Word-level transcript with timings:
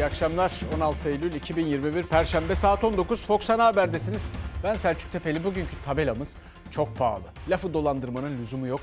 İyi 0.00 0.04
akşamlar. 0.04 0.52
16 0.76 1.08
Eylül 1.08 1.32
2021 1.32 2.02
Perşembe 2.02 2.54
saat 2.54 2.84
19 2.84 3.26
Fox 3.26 3.50
Ana 3.50 3.64
Haber'desiniz. 3.64 4.30
Ben 4.64 4.74
Selçuk 4.74 5.12
Tepeli. 5.12 5.44
Bugünkü 5.44 5.82
tabelamız 5.84 6.36
çok 6.70 6.96
pahalı. 6.96 7.24
Lafı 7.48 7.74
dolandırmanın 7.74 8.38
lüzumu 8.38 8.66
yok. 8.66 8.80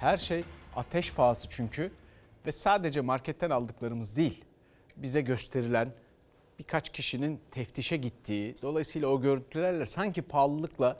Her 0.00 0.18
şey 0.18 0.44
ateş 0.76 1.14
pahası 1.14 1.48
çünkü 1.50 1.92
ve 2.46 2.52
sadece 2.52 3.00
marketten 3.00 3.50
aldıklarımız 3.50 4.16
değil. 4.16 4.44
Bize 4.96 5.20
gösterilen 5.20 5.88
birkaç 6.58 6.88
kişinin 6.92 7.40
teftişe 7.50 7.96
gittiği, 7.96 8.54
dolayısıyla 8.62 9.08
o 9.08 9.20
görüntülerle 9.20 9.86
sanki 9.86 10.22
pahalılıkla 10.22 10.96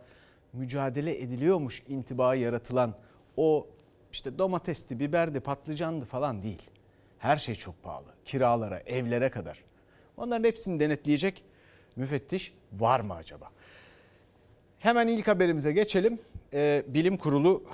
mücadele 0.52 1.20
ediliyormuş 1.20 1.83
intibayı 1.88 2.41
yaratılan 2.41 2.95
o 3.37 3.66
işte 4.12 4.38
domatesti, 4.38 5.01
biberdi, 5.01 5.41
patlıcandı 5.41 6.05
falan 6.05 6.42
değil. 6.42 6.62
Her 7.24 7.37
şey 7.37 7.55
çok 7.55 7.83
pahalı. 7.83 8.06
Kiralara, 8.24 8.80
evlere 8.87 9.30
kadar. 9.30 9.64
Onların 10.16 10.45
hepsini 10.45 10.80
denetleyecek 10.80 11.45
müfettiş 11.97 12.55
var 12.73 13.00
mı 13.00 13.14
acaba? 13.14 13.50
Hemen 14.78 15.09
ilk 15.09 15.28
haberimize 15.28 15.73
geçelim. 15.73 16.19
Ee, 16.52 16.84
bilim 16.87 17.16
kurulu 17.16 17.64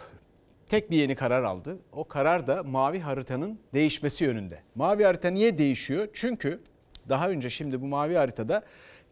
tek 0.68 0.90
bir 0.90 0.96
yeni 0.96 1.14
karar 1.14 1.42
aldı. 1.42 1.78
O 1.92 2.08
karar 2.08 2.46
da 2.46 2.62
mavi 2.62 3.00
haritanın 3.00 3.58
değişmesi 3.74 4.24
yönünde. 4.24 4.62
Mavi 4.74 5.04
harita 5.04 5.30
niye 5.30 5.58
değişiyor? 5.58 6.08
Çünkü 6.14 6.60
daha 7.08 7.30
önce 7.30 7.50
şimdi 7.50 7.80
bu 7.80 7.86
mavi 7.86 8.14
haritada 8.14 8.62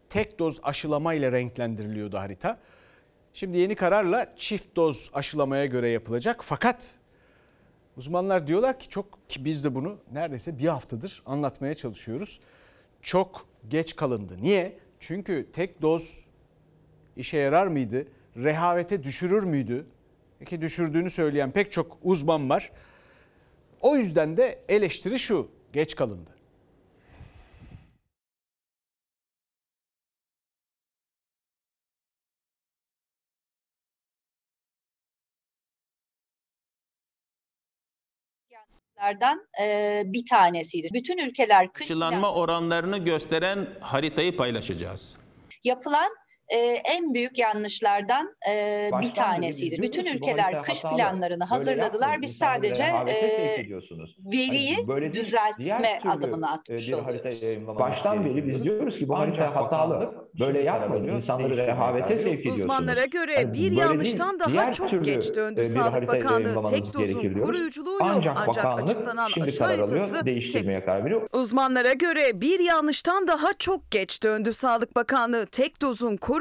tek 0.09 0.39
doz 0.39 0.59
aşılama 0.63 1.13
ile 1.13 1.31
renklendiriliyordu 1.31 2.17
harita. 2.17 2.59
Şimdi 3.33 3.57
yeni 3.57 3.75
kararla 3.75 4.33
çift 4.37 4.75
doz 4.75 5.11
aşılamaya 5.13 5.65
göre 5.65 5.89
yapılacak. 5.89 6.43
Fakat 6.43 6.99
uzmanlar 7.99 8.47
diyorlar 8.47 8.79
ki 8.79 8.89
çok 8.89 9.29
ki 9.29 9.45
biz 9.45 9.63
de 9.63 9.75
bunu 9.75 9.97
neredeyse 10.11 10.59
bir 10.59 10.67
haftadır 10.67 11.23
anlatmaya 11.25 11.73
çalışıyoruz. 11.73 12.39
Çok 13.01 13.47
geç 13.67 13.95
kalındı. 13.95 14.37
Niye? 14.41 14.79
Çünkü 14.99 15.47
tek 15.53 15.81
doz 15.81 16.25
işe 17.17 17.37
yarar 17.37 17.67
mıydı? 17.67 18.07
Rehavete 18.37 19.03
düşürür 19.03 19.43
müydü? 19.43 19.85
Ki 20.45 20.61
düşürdüğünü 20.61 21.09
söyleyen 21.09 21.51
pek 21.51 21.71
çok 21.71 21.97
uzman 22.03 22.49
var. 22.49 22.71
O 23.81 23.95
yüzden 23.95 24.37
de 24.37 24.59
eleştiri 24.69 25.19
şu, 25.19 25.47
geç 25.73 25.95
kalındı. 25.95 26.29
Lerden 38.97 39.39
e, 39.61 40.03
bir 40.05 40.25
tanesiydi. 40.29 40.87
Bütün 40.93 41.17
ülkeler 41.17 41.73
kış 41.73 41.85
aşılanma 41.85 42.33
oranlarını 42.33 42.97
gösteren 42.97 43.67
haritayı 43.79 44.37
paylaşacağız. 44.37 45.15
yapılan 45.63 46.09
e, 46.49 46.57
en 46.85 47.13
büyük 47.13 47.39
yanlışlardan 47.39 48.35
e, 48.49 48.85
bir 48.87 48.91
Baştan 48.91 49.13
tanesiydi. 49.13 49.81
Bütün 49.81 50.05
ülkeler 50.05 50.63
kış 50.63 50.83
hatalı. 50.83 50.97
planlarını 50.97 51.43
hazırladılar. 51.43 52.21
Biz 52.21 52.37
sadece 52.37 52.83
e, 52.83 53.67
veriyi 54.19 54.75
Hani 54.75 54.87
böyle 54.87 55.13
düzeltme 55.13 55.99
adımını 56.09 56.45
e, 56.45 56.49
atmış 56.49 56.93
oluyoruz. 56.93 57.79
Baştan 57.79 58.25
beri 58.25 58.47
biz 58.47 58.63
diyoruz 58.63 58.99
ki 58.99 59.09
bu 59.09 59.19
harita 59.19 59.55
hatalı. 59.55 60.13
Böyle 60.39 60.61
yapmayın. 60.61 61.07
İnsanları 61.07 61.57
rehavete 61.57 62.17
sevk 62.17 62.39
ediyorsunuz. 62.39 62.59
Uzmanlara 62.59 63.05
göre 63.05 63.35
Hani 63.35 63.53
bir 63.53 63.71
yanlıştan 63.71 64.39
değil, 64.39 64.57
daha 64.57 64.71
çok 64.71 65.05
geç 65.05 65.31
e, 65.31 65.35
döndü 65.35 65.61
bir 65.61 65.65
Sağlık 65.65 66.07
Bakanlığı. 66.07 66.63
Tek 66.69 66.93
dozun 66.93 67.33
koruyuculuğu 67.33 67.91
yok 67.91 68.01
Ancak, 68.03 68.37
ancak 68.47 68.83
açıklanan 68.83 69.31
aşı 69.31 69.63
haritası 69.63 70.25
değiştirmeye 70.25 70.85
karar 70.85 71.05
veriyor. 71.05 71.21
Uzmanlara 71.33 71.93
göre 71.93 72.41
bir 72.41 72.59
yanlıştan 72.59 73.27
daha 73.27 73.53
çok 73.53 73.91
geç 73.91 74.23
döndü 74.23 74.53
Sağlık 74.53 74.95
Bakanlığı. 74.95 75.45
Tek 75.45 75.81
dozun 75.81 76.17
koruyuculuğu 76.17 76.38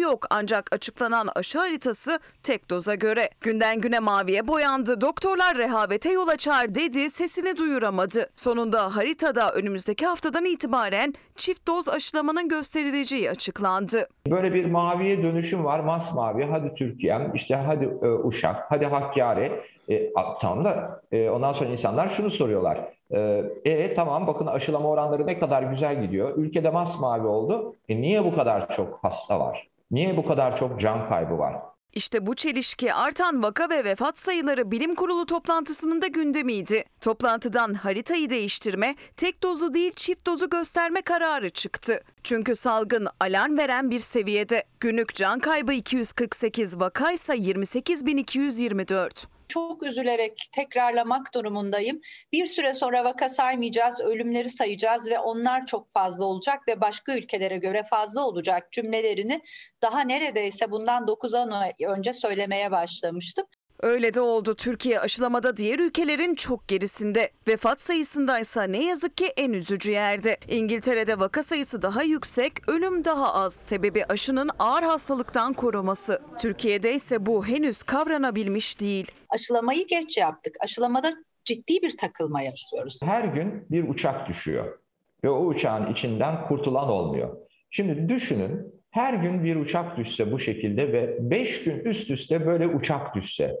yok 0.00 0.26
ancak 0.30 0.72
açıklanan 0.72 1.28
aşı 1.36 1.58
haritası 1.58 2.20
tek 2.42 2.70
doza 2.70 2.94
göre. 2.94 3.30
Günden 3.40 3.80
güne 3.80 3.98
maviye 3.98 4.48
boyandı. 4.48 5.00
Doktorlar 5.00 5.58
rehavete 5.58 6.12
yol 6.12 6.28
açar 6.28 6.74
dedi 6.74 7.10
sesini 7.10 7.56
duyuramadı. 7.56 8.30
Sonunda 8.36 8.96
haritada 8.96 9.52
önümüzdeki 9.52 10.06
haftadan 10.06 10.44
itibaren 10.44 11.14
çift 11.36 11.66
doz 11.66 11.88
aşılamanın 11.88 12.48
gösterileceği 12.48 13.30
açıklandı. 13.30 14.08
Böyle 14.30 14.54
bir 14.54 14.64
maviye 14.64 15.22
dönüşüm 15.22 15.64
var. 15.64 15.80
Masmavi. 15.80 16.44
Hadi 16.44 16.74
Türkiye'm, 16.74 17.34
işte 17.34 17.54
hadi 17.54 17.84
e, 17.84 18.08
Uşak, 18.08 18.56
hadi 18.68 18.86
Hakkari. 18.86 19.52
E, 19.88 20.12
tamam 20.40 20.64
da 20.64 21.00
e, 21.12 21.30
ondan 21.30 21.52
sonra 21.52 21.70
insanlar 21.70 22.08
şunu 22.08 22.30
soruyorlar. 22.30 22.78
E, 23.10 23.20
e, 23.64 23.94
tamam 23.94 24.26
bakın 24.26 24.46
aşılama 24.46 24.88
oranları 24.88 25.26
ne 25.26 25.38
kadar 25.38 25.62
güzel 25.62 26.02
gidiyor. 26.02 26.36
Ülkede 26.36 26.70
masmavi 26.70 27.26
oldu. 27.26 27.74
E, 27.88 28.00
niye 28.00 28.24
bu 28.24 28.34
kadar 28.34 28.76
çok 28.76 28.98
hasta 29.02 29.40
var? 29.40 29.68
Niye 29.90 30.16
bu 30.16 30.26
kadar 30.26 30.56
çok 30.56 30.80
can 30.80 31.08
kaybı 31.08 31.38
var? 31.38 31.56
İşte 31.92 32.26
bu 32.26 32.34
çelişki 32.34 32.94
artan 32.94 33.42
vaka 33.42 33.70
ve 33.70 33.84
vefat 33.84 34.18
sayıları 34.18 34.70
bilim 34.70 34.94
kurulu 34.94 35.26
toplantısının 35.26 36.02
da 36.02 36.06
gündemiydi. 36.06 36.84
Toplantıdan 37.00 37.74
haritayı 37.74 38.30
değiştirme, 38.30 38.94
tek 39.16 39.42
dozu 39.42 39.74
değil 39.74 39.92
çift 39.92 40.26
dozu 40.26 40.50
gösterme 40.50 41.02
kararı 41.02 41.50
çıktı. 41.50 42.00
Çünkü 42.24 42.56
salgın 42.56 43.08
alarm 43.20 43.58
veren 43.58 43.90
bir 43.90 43.98
seviyede. 43.98 44.64
Günlük 44.80 45.14
can 45.14 45.38
kaybı 45.38 45.72
248 45.72 46.80
vakaysa 46.80 47.34
28.224. 47.34 49.35
Çok 49.48 49.82
üzülerek 49.82 50.48
tekrarlamak 50.52 51.34
durumundayım. 51.34 52.00
Bir 52.32 52.46
süre 52.46 52.74
sonra 52.74 53.04
vaka 53.04 53.28
saymayacağız, 53.28 54.00
ölümleri 54.00 54.50
sayacağız 54.50 55.06
ve 55.06 55.18
onlar 55.18 55.66
çok 55.66 55.92
fazla 55.92 56.24
olacak 56.24 56.68
ve 56.68 56.80
başka 56.80 57.16
ülkelere 57.16 57.58
göre 57.58 57.82
fazla 57.82 58.26
olacak 58.26 58.72
cümlelerini 58.72 59.42
daha 59.82 60.00
neredeyse 60.00 60.70
bundan 60.70 61.06
9-10 61.06 61.54
ay 61.54 61.72
önce 61.86 62.12
söylemeye 62.12 62.70
başlamıştım. 62.70 63.46
Öyle 63.82 64.14
de 64.14 64.20
oldu. 64.20 64.54
Türkiye 64.54 65.00
aşılamada 65.00 65.56
diğer 65.56 65.78
ülkelerin 65.78 66.34
çok 66.34 66.68
gerisinde. 66.68 67.30
Vefat 67.48 67.80
sayısındaysa 67.80 68.62
ne 68.62 68.84
yazık 68.84 69.16
ki 69.16 69.26
en 69.36 69.52
üzücü 69.52 69.90
yerde. 69.90 70.36
İngiltere'de 70.48 71.18
vaka 71.18 71.42
sayısı 71.42 71.82
daha 71.82 72.02
yüksek, 72.02 72.68
ölüm 72.68 73.04
daha 73.04 73.34
az. 73.34 73.54
Sebebi 73.54 74.04
aşının 74.04 74.50
ağır 74.58 74.82
hastalıktan 74.82 75.52
koruması. 75.52 76.22
Türkiye'de 76.38 76.94
ise 76.94 77.26
bu 77.26 77.46
henüz 77.46 77.82
kavranabilmiş 77.82 78.80
değil. 78.80 79.10
Aşılamayı 79.28 79.86
geç 79.86 80.16
yaptık. 80.18 80.56
Aşılamada 80.60 81.12
ciddi 81.44 81.82
bir 81.82 81.96
takılma 81.96 82.42
yaşıyoruz. 82.42 83.00
Her 83.04 83.24
gün 83.24 83.66
bir 83.70 83.88
uçak 83.88 84.28
düşüyor 84.28 84.78
ve 85.24 85.30
o 85.30 85.46
uçağın 85.46 85.92
içinden 85.92 86.48
kurtulan 86.48 86.88
olmuyor. 86.88 87.36
Şimdi 87.70 88.14
düşünün 88.14 88.74
her 88.90 89.14
gün 89.14 89.44
bir 89.44 89.56
uçak 89.56 89.96
düşse 89.96 90.32
bu 90.32 90.38
şekilde 90.38 90.92
ve 90.92 91.30
5 91.30 91.64
gün 91.64 91.80
üst 91.80 92.10
üste 92.10 92.46
böyle 92.46 92.66
uçak 92.66 93.14
düşse 93.14 93.56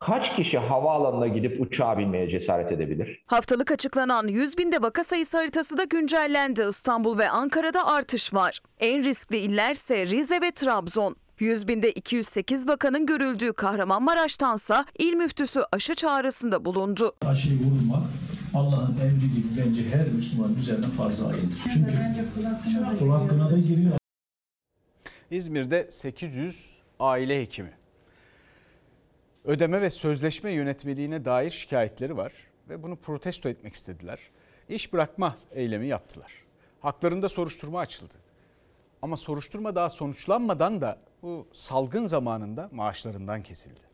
kaç 0.00 0.36
kişi 0.36 0.58
havaalanına 0.58 1.26
gidip 1.28 1.60
uçağa 1.60 1.98
binmeye 1.98 2.30
cesaret 2.30 2.72
edebilir? 2.72 3.22
Haftalık 3.26 3.70
açıklanan 3.70 4.28
100 4.28 4.58
binde 4.58 4.82
vaka 4.82 5.04
sayısı 5.04 5.36
haritası 5.36 5.78
da 5.78 5.84
güncellendi. 5.84 6.62
İstanbul 6.70 7.18
ve 7.18 7.28
Ankara'da 7.30 7.86
artış 7.86 8.34
var. 8.34 8.60
En 8.78 9.04
riskli 9.04 9.36
illerse 9.36 10.06
Rize 10.06 10.40
ve 10.40 10.50
Trabzon. 10.50 11.16
100 11.38 11.68
binde 11.68 11.92
208 11.92 12.68
vakanın 12.68 13.06
görüldüğü 13.06 13.52
Kahramanmaraş'tansa 13.52 14.84
il 14.98 15.14
müftüsü 15.14 15.60
aşı 15.72 15.94
çağrısında 15.94 16.64
bulundu. 16.64 17.14
aşıyı 17.26 17.58
vurmak 17.58 18.02
Allah'ın 18.54 18.96
emri 19.04 19.20
gibi 19.34 19.46
bence 19.58 19.96
her 19.96 20.08
Müslüman 20.08 20.54
üzerine 20.54 20.86
farz 20.86 21.22
ayındır. 21.22 21.58
Çünkü 21.72 21.90
kul 22.98 23.10
hakkına 23.10 23.50
da 23.50 23.58
giriyor. 23.58 23.96
İzmir'de 25.30 25.86
800 25.90 26.74
aile 27.00 27.40
hekimi. 27.40 27.72
Ödeme 29.46 29.80
ve 29.80 29.90
sözleşme 29.90 30.52
yönetmeliğine 30.52 31.24
dair 31.24 31.50
şikayetleri 31.50 32.16
var 32.16 32.32
ve 32.68 32.82
bunu 32.82 32.96
protesto 32.96 33.48
etmek 33.48 33.74
istediler. 33.74 34.18
İş 34.68 34.92
bırakma 34.92 35.36
eylemi 35.52 35.86
yaptılar. 35.86 36.32
Haklarında 36.80 37.28
soruşturma 37.28 37.80
açıldı. 37.80 38.14
Ama 39.02 39.16
soruşturma 39.16 39.74
daha 39.74 39.90
sonuçlanmadan 39.90 40.80
da 40.80 40.98
bu 41.22 41.46
salgın 41.52 42.06
zamanında 42.06 42.68
maaşlarından 42.72 43.42
kesildi. 43.42 43.86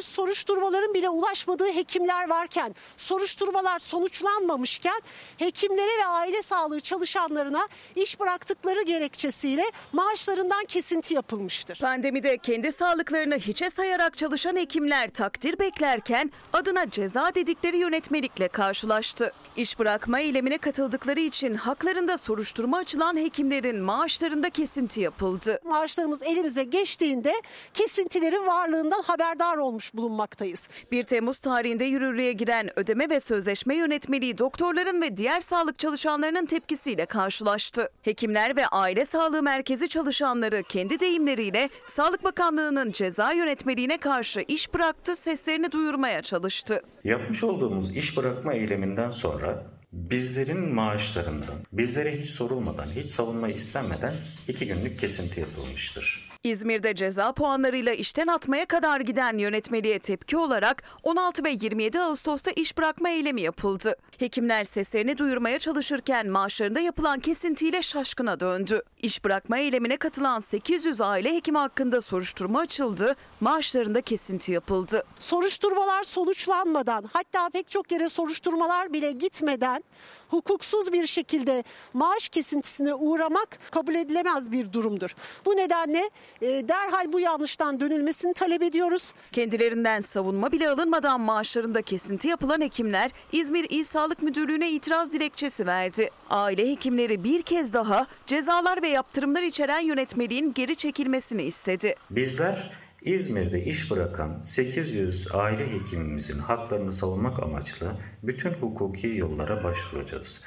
soruşturmaların 0.11 0.93
bile 0.93 1.09
ulaşmadığı 1.09 1.73
hekimler 1.73 2.29
varken, 2.29 2.75
soruşturmalar 2.97 3.79
sonuçlanmamışken 3.79 5.01
hekimlere 5.37 5.97
ve 6.01 6.05
aile 6.05 6.41
sağlığı 6.41 6.81
çalışanlarına 6.81 7.67
iş 7.95 8.19
bıraktıkları 8.19 8.81
gerekçesiyle 8.81 9.63
maaşlarından 9.93 10.65
kesinti 10.65 11.13
yapılmıştır. 11.13 11.79
Pandemide 11.79 12.37
kendi 12.37 12.71
sağlıklarını 12.71 13.35
hiçe 13.35 13.69
sayarak 13.69 14.17
çalışan 14.17 14.55
hekimler 14.55 15.09
takdir 15.09 15.59
beklerken 15.59 16.31
adına 16.53 16.89
ceza 16.89 17.35
dedikleri 17.35 17.77
yönetmelikle 17.77 18.47
karşılaştı. 18.47 19.33
İş 19.55 19.79
bırakma 19.79 20.19
eylemine 20.19 20.57
katıldıkları 20.57 21.19
için 21.19 21.55
haklarında 21.55 22.17
soruşturma 22.17 22.77
açılan 22.77 23.17
hekimlerin 23.17 23.81
maaşlarında 23.81 24.49
kesinti 24.49 25.01
yapıldı. 25.01 25.59
Maaşlarımız 25.63 26.23
elimize 26.23 26.63
geçtiğinde 26.63 27.33
kesintilerin 27.73 28.47
varlığından 28.47 29.01
haberdar 29.01 29.57
olmuş 29.57 29.93
bulunmaktadır. 29.93 30.00
Bulunmaktayız. 30.01 30.69
1 30.91 31.03
Temmuz 31.03 31.39
tarihinde 31.39 31.85
yürürlüğe 31.85 32.33
giren 32.33 32.79
ödeme 32.79 33.09
ve 33.09 33.19
sözleşme 33.19 33.75
yönetmeliği 33.75 34.37
doktorların 34.37 35.01
ve 35.01 35.17
diğer 35.17 35.39
sağlık 35.39 35.79
çalışanlarının 35.79 36.45
tepkisiyle 36.45 37.05
karşılaştı. 37.05 37.89
Hekimler 38.01 38.55
ve 38.55 38.67
aile 38.67 39.05
sağlığı 39.05 39.43
merkezi 39.43 39.89
çalışanları 39.89 40.63
kendi 40.63 40.99
deyimleriyle 40.99 41.69
Sağlık 41.87 42.23
Bakanlığı'nın 42.23 42.91
ceza 42.91 43.31
yönetmeliğine 43.31 43.97
karşı 43.97 44.45
iş 44.47 44.73
bıraktı, 44.73 45.15
seslerini 45.15 45.71
duyurmaya 45.71 46.21
çalıştı. 46.21 46.81
Yapmış 47.03 47.43
olduğumuz 47.43 47.95
iş 47.95 48.17
bırakma 48.17 48.53
eyleminden 48.53 49.11
sonra 49.11 49.65
bizlerin 49.93 50.73
maaşlarından 50.73 51.55
bizlere 51.71 52.21
hiç 52.21 52.29
sorulmadan, 52.29 52.87
hiç 52.95 53.11
savunma 53.11 53.49
istenmeden 53.49 54.13
iki 54.47 54.67
günlük 54.67 54.99
kesinti 54.99 55.39
yapılmıştır. 55.39 56.30
İzmir'de 56.43 56.95
ceza 56.95 57.31
puanlarıyla 57.31 57.93
işten 57.93 58.27
atmaya 58.27 58.65
kadar 58.65 58.99
giden 59.01 59.37
yönetmeliğe 59.37 59.99
tepki 59.99 60.37
olarak 60.37 60.83
16 61.03 61.43
ve 61.43 61.49
27 61.49 61.99
Ağustos'ta 61.99 62.51
iş 62.51 62.77
bırakma 62.77 63.09
eylemi 63.09 63.41
yapıldı. 63.41 63.95
Hekimler 64.17 64.63
seslerini 64.63 65.17
duyurmaya 65.17 65.59
çalışırken 65.59 66.27
maaşlarında 66.27 66.79
yapılan 66.79 67.19
kesintiyle 67.19 67.81
şaşkına 67.81 68.39
döndü. 68.39 68.81
İş 69.01 69.23
bırakma 69.23 69.57
eylemine 69.57 69.97
katılan 69.97 70.39
800 70.39 71.01
aile 71.01 71.35
hekimi 71.35 71.57
hakkında 71.57 72.01
soruşturma 72.01 72.59
açıldı, 72.59 73.15
maaşlarında 73.41 74.01
kesinti 74.01 74.51
yapıldı. 74.51 75.03
Soruşturmalar 75.19 76.03
sonuçlanmadan 76.03 77.09
hatta 77.13 77.49
pek 77.49 77.69
çok 77.69 77.91
yere 77.91 78.09
soruşturmalar 78.09 78.93
bile 78.93 79.11
gitmeden 79.11 79.83
hukuksuz 80.29 80.93
bir 80.93 81.07
şekilde 81.07 81.63
maaş 81.93 82.29
kesintisine 82.29 82.93
uğramak 82.93 83.59
kabul 83.71 83.95
edilemez 83.95 84.51
bir 84.51 84.73
durumdur. 84.73 85.15
Bu 85.45 85.57
nedenle 85.57 86.09
derhal 86.41 87.13
bu 87.13 87.19
yanlıştan 87.19 87.79
dönülmesini 87.79 88.33
talep 88.33 88.63
ediyoruz. 88.63 89.13
Kendilerinden 89.31 90.01
savunma 90.01 90.51
bile 90.51 90.69
alınmadan 90.69 91.21
maaşlarında 91.21 91.81
kesinti 91.81 92.27
yapılan 92.27 92.61
hekimler 92.61 93.11
İzmir 93.31 93.67
İl 93.69 93.83
Sağlık 93.83 94.21
Müdürlüğü'ne 94.21 94.71
itiraz 94.71 95.11
dilekçesi 95.11 95.65
verdi. 95.65 96.09
Aile 96.29 96.71
hekimleri 96.71 97.23
bir 97.23 97.41
kez 97.41 97.73
daha 97.73 98.07
cezalar 98.27 98.81
ve 98.81 98.87
yaptırımlar 98.87 99.43
içeren 99.43 99.79
yönetmeliğin 99.79 100.53
geri 100.53 100.75
çekilmesini 100.75 101.43
istedi. 101.43 101.95
Bizler 102.09 102.81
İzmir'de 103.01 103.63
iş 103.63 103.91
bırakan 103.91 104.41
800 104.43 105.27
aile 105.33 105.73
hekimimizin 105.73 106.39
haklarını 106.39 106.91
savunmak 106.91 107.43
amaçlı 107.43 107.91
bütün 108.23 108.53
hukuki 108.53 109.07
yollara 109.07 109.63
başvuracağız. 109.63 110.45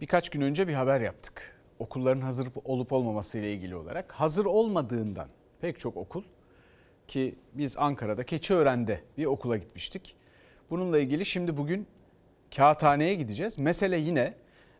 Birkaç 0.00 0.30
gün 0.30 0.40
önce 0.40 0.68
bir 0.68 0.74
haber 0.74 1.00
yaptık. 1.00 1.53
Okulların 1.78 2.20
hazır 2.20 2.48
olup 2.64 2.92
olmaması 2.92 3.38
ile 3.38 3.52
ilgili 3.52 3.76
olarak. 3.76 4.12
Hazır 4.12 4.44
olmadığından 4.44 5.28
pek 5.60 5.78
çok 5.78 5.96
okul 5.96 6.22
ki 7.08 7.34
biz 7.54 7.78
Ankara'da 7.78 8.24
Keçiören'de 8.24 9.00
bir 9.18 9.24
okula 9.24 9.56
gitmiştik. 9.56 10.16
Bununla 10.70 10.98
ilgili 10.98 11.26
şimdi 11.26 11.56
bugün 11.56 11.86
kağıthaneye 12.56 13.14
gideceğiz. 13.14 13.58
Mesele 13.58 13.98
yine 13.98 14.34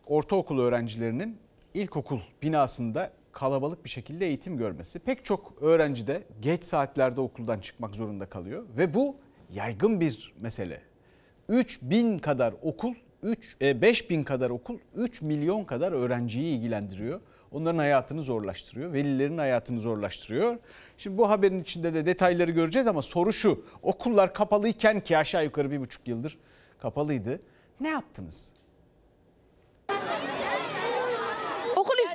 ortaokul 0.07 0.59
öğrencilerinin 0.59 1.37
ilkokul 1.73 2.19
binasında 2.41 3.11
kalabalık 3.31 3.85
bir 3.85 3.89
şekilde 3.89 4.25
eğitim 4.25 4.57
görmesi. 4.57 4.99
Pek 4.99 5.25
çok 5.25 5.53
öğrenci 5.61 6.07
de 6.07 6.23
geç 6.39 6.63
saatlerde 6.63 7.21
okuldan 7.21 7.59
çıkmak 7.59 7.95
zorunda 7.95 8.25
kalıyor 8.25 8.63
ve 8.77 8.93
bu 8.93 9.15
yaygın 9.53 9.99
bir 9.99 10.33
mesele. 10.41 10.81
3000 11.49 12.19
kadar 12.19 12.53
okul 12.61 12.93
3 13.25 13.57
e, 13.61 13.81
5000 13.81 14.23
kadar 14.23 14.49
okul 14.49 14.77
3 14.95 15.21
milyon 15.21 15.63
kadar 15.63 15.91
öğrenciyi 15.91 16.57
ilgilendiriyor. 16.57 17.19
Onların 17.51 17.77
hayatını 17.77 18.21
zorlaştırıyor. 18.21 18.93
Velilerin 18.93 19.37
hayatını 19.37 19.79
zorlaştırıyor. 19.79 20.57
Şimdi 20.97 21.17
bu 21.17 21.29
haberin 21.29 21.61
içinde 21.61 21.93
de 21.93 22.05
detayları 22.05 22.51
göreceğiz 22.51 22.87
ama 22.87 23.01
soru 23.01 23.33
şu. 23.33 23.65
Okullar 23.83 24.33
kapalıyken 24.33 24.99
ki 24.99 25.17
aşağı 25.17 25.43
yukarı 25.43 25.71
bir 25.71 25.79
buçuk 25.79 26.07
yıldır 26.07 26.37
kapalıydı. 26.79 27.39
Ne 27.79 27.89
yaptınız? 27.89 28.53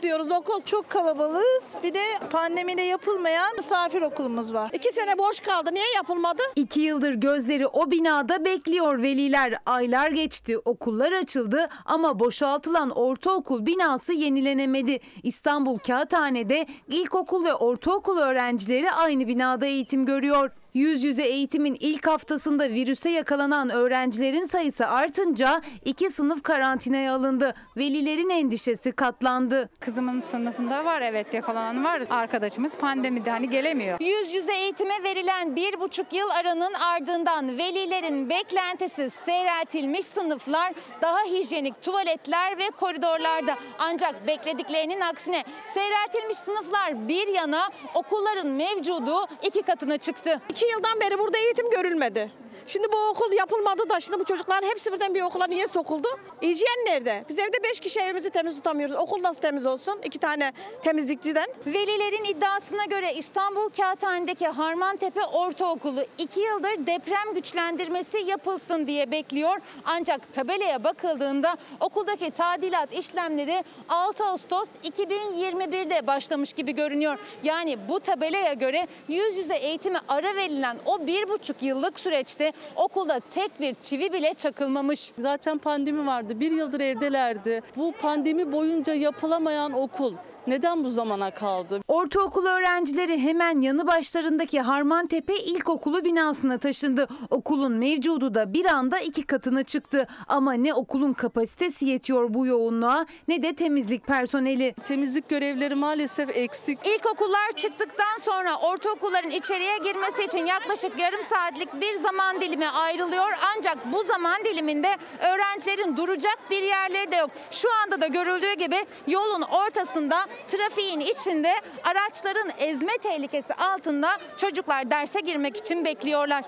İstiyoruz 0.01 0.31
okul. 0.31 0.63
Çok 0.63 0.91
kalabalığız. 0.91 1.65
Bir 1.83 1.95
de 1.95 2.03
pandemide 2.31 2.83
yapılmayan 2.83 3.57
misafir 3.57 4.03
okulumuz 4.03 4.55
var. 4.55 4.71
İki 4.73 4.93
sene 4.93 5.19
boş 5.19 5.41
kaldı. 5.41 5.71
Niye 5.73 5.85
yapılmadı? 5.97 6.43
İki 6.57 6.81
yıldır 6.81 7.15
gözleri 7.15 7.67
o 7.67 7.91
binada 7.91 8.45
bekliyor 8.45 9.03
veliler. 9.03 9.59
Aylar 9.67 10.11
geçti, 10.11 10.59
okullar 10.59 11.13
açıldı 11.13 11.69
ama 11.85 12.21
boşaltılan 12.21 12.91
ortaokul 12.91 13.67
binası 13.67 14.13
yenilenemedi. 14.13 15.01
İstanbul 15.23 15.79
Kağıthane'de 15.79 16.67
ilkokul 16.89 17.45
ve 17.45 17.55
ortaokul 17.55 18.19
öğrencileri 18.19 18.91
aynı 18.93 19.29
binada 19.29 19.67
eğitim 19.67 20.07
görüyor. 20.07 20.51
Yüz 20.75 21.05
yüze 21.05 21.23
eğitimin 21.23 21.77
ilk 21.81 22.07
haftasında 22.07 22.69
virüse 22.69 23.11
yakalanan 23.11 23.71
öğrencilerin 23.71 24.45
sayısı 24.45 24.87
artınca 24.87 25.61
iki 25.85 26.11
sınıf 26.11 26.43
karantinaya 26.43 27.15
alındı. 27.15 27.55
Velilerin 27.77 28.31
endişesi 28.31 28.93
katlandı. 28.93 29.71
Kızımın 29.81 30.23
sınıfında 30.31 30.85
var 30.85 31.01
evet 31.01 31.35
yakalanan 31.35 31.85
var. 31.85 32.03
Arkadaşımız 32.11 32.77
pandemide 32.77 33.31
hani 33.31 33.51
gelemiyor. 33.51 34.01
Yüz 34.01 34.35
yüze 34.35 34.53
eğitime 34.53 35.03
verilen 35.05 35.57
bir 35.57 35.81
buçuk 35.81 36.13
yıl 36.13 36.31
aranın 36.31 36.73
ardından 36.95 37.59
velilerin 37.59 38.31
beklentisi 38.31 39.11
seyreltilmiş 39.11 40.07
sınıflar, 40.07 40.73
daha 41.03 41.19
hijyenik 41.25 41.83
tuvaletler 41.83 42.59
ve 42.59 42.71
koridorlarda. 42.81 43.57
Ancak 43.79 44.27
beklediklerinin 44.27 45.01
aksine 45.01 45.45
seyreltilmiş 45.75 46.37
sınıflar 46.37 47.09
bir 47.09 47.29
yana 47.29 47.69
okulların 47.95 48.47
mevcudu 48.47 49.17
iki 49.47 49.63
katına 49.63 49.99
çıktı. 49.99 50.41
İki 50.61 50.71
yıldan 50.71 51.01
beri 51.01 51.19
burada 51.19 51.39
eğitim 51.39 51.71
görülmedi. 51.71 52.31
Şimdi 52.73 52.93
bu 52.93 53.09
okul 53.11 53.33
yapılmadı 53.33 53.89
da 53.89 54.01
şimdi 54.01 54.19
bu 54.19 54.25
çocukların 54.25 54.69
hepsi 54.69 54.93
birden 54.93 55.15
bir 55.15 55.23
okula 55.23 55.47
niye 55.47 55.67
sokuldu? 55.67 56.09
Hijyen 56.43 56.85
nerede? 56.87 57.25
Biz 57.29 57.39
evde 57.39 57.63
beş 57.63 57.81
kişi 57.81 58.01
evimizi 58.01 58.31
temiz 58.31 58.55
tutamıyoruz. 58.55 58.97
Okul 58.97 59.23
nasıl 59.23 59.41
temiz 59.41 59.67
olsun? 59.67 60.01
İki 60.05 60.19
tane 60.19 60.53
temizlikçiden. 60.83 61.47
Velilerin 61.67 62.25
iddiasına 62.25 62.85
göre 62.85 63.15
İstanbul 63.15 63.69
Kağıthane'deki 63.77 64.47
Harmantepe 64.47 65.25
Ortaokulu 65.25 66.05
2 66.19 66.41
yıldır 66.41 66.87
deprem 66.87 67.35
güçlendirmesi 67.35 68.19
yapılsın 68.19 68.87
diye 68.87 69.11
bekliyor. 69.11 69.57
Ancak 69.85 70.35
tabelaya 70.35 70.85
bakıldığında 70.85 71.57
okuldaki 71.81 72.31
tadilat 72.31 72.93
işlemleri 72.93 73.65
6 73.89 74.25
Ağustos 74.25 74.69
2021'de 74.85 76.07
başlamış 76.07 76.53
gibi 76.53 76.75
görünüyor. 76.75 77.19
Yani 77.43 77.79
bu 77.89 78.01
tabelaya 78.01 78.53
göre 78.53 78.87
yüz 79.09 79.37
yüze 79.37 79.57
eğitime 79.57 79.99
ara 80.09 80.37
verilen 80.37 80.77
o 80.87 81.07
bir 81.07 81.29
buçuk 81.29 81.63
yıllık 81.63 82.01
süreçte 82.01 82.53
okulda 82.77 83.21
tek 83.35 83.61
bir 83.61 83.75
çivi 83.75 84.13
bile 84.13 84.35
çakılmamış. 84.35 85.13
Zaten 85.19 85.59
pandemi 85.59 86.07
vardı. 86.07 86.41
Bir 86.41 86.51
yıldır 86.51 86.81
evdelerdi. 86.81 87.63
Bu 87.77 87.93
pandemi 87.93 88.53
boyunca 88.53 88.95
yapılamayan 88.95 89.73
okul 89.73 90.15
neden 90.47 90.85
bu 90.85 90.91
zamana 90.91 91.31
kaldı? 91.31 91.81
Ortaokul 91.89 92.47
öğrencileri 92.47 93.19
hemen 93.19 93.61
yanı 93.61 93.87
başlarındaki 93.87 94.61
Harmantepe 94.61 95.37
İlkokulu 95.37 96.05
binasına 96.05 96.59
taşındı. 96.59 97.09
Okulun 97.31 97.73
mevcudu 97.73 98.35
da 98.35 98.53
bir 98.53 98.67
anda 98.67 98.99
iki 98.99 99.27
katına 99.27 99.63
çıktı. 99.63 100.07
Ama 100.29 100.53
ne 100.53 100.75
okulun 100.75 101.13
kapasitesi 101.13 101.87
yetiyor 101.87 102.35
bu 102.35 102.47
yoğunluğa 102.47 103.07
ne 103.29 103.43
de 103.43 103.55
temizlik 103.55 104.07
personeli. 104.07 104.75
Temizlik 104.85 105.29
görevleri 105.29 105.75
maalesef 105.75 106.37
eksik. 106.37 106.79
İlkokullar 106.87 107.53
çıktıktan 107.57 108.19
sonra 108.21 108.57
ortaokulların 108.57 109.31
içeriye 109.31 109.79
girmesi 109.79 110.25
için 110.25 110.47
yaklaşık 110.47 110.99
yarım 110.99 111.21
saatlik 111.31 111.81
bir 111.81 111.95
zaman 111.95 112.41
dilimi 112.41 112.69
ayrılıyor. 112.69 113.31
Ancak 113.57 113.93
bu 113.93 114.05
zaman 114.05 114.45
diliminde 114.45 114.97
öğrencilerin 115.21 115.97
duracak 115.97 116.39
bir 116.51 116.63
yerleri 116.63 117.13
de 117.13 117.17
yok. 117.17 117.31
Şu 117.51 117.69
anda 117.85 118.01
da 118.01 118.07
görüldüğü 118.07 118.53
gibi 118.53 118.77
yolun 119.07 119.43
ortasında 119.43 120.17
trafiğin 120.49 121.01
içinde 121.01 121.53
araçların 121.85 122.51
ezme 122.59 122.93
tehlikesi 123.03 123.55
altında 123.55 124.09
çocuklar 124.37 124.91
derse 124.91 125.21
girmek 125.21 125.57
için 125.57 125.85
bekliyorlar. 125.85 126.45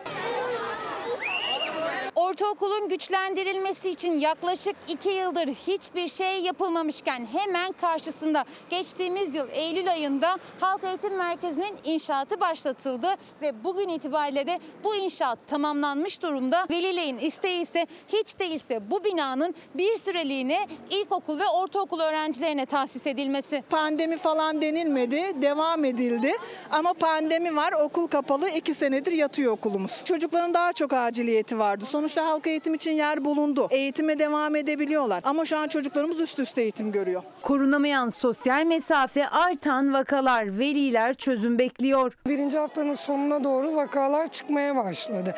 Ortaokulun 2.15 2.89
güçlendirilmesi 2.89 3.91
için 3.91 4.13
yaklaşık 4.19 4.77
iki 4.89 5.09
yıldır 5.09 5.47
hiçbir 5.47 6.09
şey 6.09 6.41
yapılmamışken 6.41 7.27
hemen 7.33 7.73
karşısında 7.73 8.45
geçtiğimiz 8.71 9.35
yıl 9.35 9.49
Eylül 9.53 9.91
ayında 9.91 10.39
Halk 10.61 10.85
Eğitim 10.85 11.17
Merkezi'nin 11.17 11.77
inşaatı 11.85 12.41
başlatıldı 12.41 13.07
ve 13.43 13.65
bugün 13.65 13.89
itibariyle 13.89 14.47
de 14.47 14.61
bu 14.85 14.95
inşaat 14.95 15.39
tamamlanmış 15.51 16.23
durumda. 16.23 16.67
Velilerin 16.71 17.19
isteği 17.19 17.63
ise 17.63 17.87
hiç 18.09 18.39
değilse 18.39 18.91
bu 18.91 19.05
binanın 19.05 19.55
bir 19.75 19.97
süreliğine 19.97 20.69
ilkokul 20.91 21.39
ve 21.39 21.47
ortaokul 21.47 22.01
öğrencilerine 22.01 22.67
tahsis 22.67 23.07
edilmesi. 23.07 23.65
Pandemi 23.71 24.17
falan 24.17 24.63
denilmedi, 24.63 25.43
devam 25.43 25.85
edildi. 25.85 26.33
Ama 26.71 26.93
pandemi 26.93 27.57
var, 27.57 27.73
okul 27.73 28.07
kapalı, 28.07 28.49
iki 28.49 28.75
senedir 28.75 29.13
yatıyor 29.13 29.53
okulumuz. 29.53 30.05
Çocukların 30.05 30.55
daha 30.55 30.73
çok 30.73 30.93
aciliyeti 30.93 31.59
vardı. 31.59 31.85
Sonuçta 32.03 32.27
halk 32.27 32.47
eğitim 32.47 32.75
için 32.75 32.93
yer 32.93 33.25
bulundu. 33.25 33.69
Eğitime 33.71 34.19
devam 34.19 34.57
edebiliyorlar. 34.57 35.21
Ama 35.25 35.45
şu 35.45 35.59
an 35.59 35.69
çocuklarımız 35.69 36.21
üst 36.21 36.39
üste 36.39 36.63
eğitim 36.63 36.93
görüyor. 36.93 37.23
Korunamayan 37.43 38.09
sosyal 38.09 38.65
mesafe 38.67 39.29
artan 39.29 39.93
vakalar, 39.93 40.59
veliler 40.59 41.15
çözüm 41.15 41.59
bekliyor. 41.59 42.19
Birinci 42.27 42.59
haftanın 42.59 42.95
sonuna 42.95 43.45
doğru 43.45 43.77
vakalar 43.77 44.31
çıkmaya 44.31 44.77
başladı. 44.77 45.35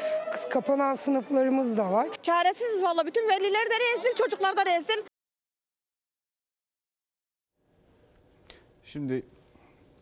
Kapanan 0.50 0.94
sınıflarımız 0.94 1.78
da 1.78 1.92
var. 1.92 2.09
Çaresiziz 2.23 2.83
valla 2.83 3.06
bütün 3.06 3.28
veliler 3.28 3.66
de 3.66 3.75
rezil, 3.94 4.16
çocuklar 4.16 4.56
da 4.56 4.66
rezil. 4.66 5.02
Şimdi 8.85 9.23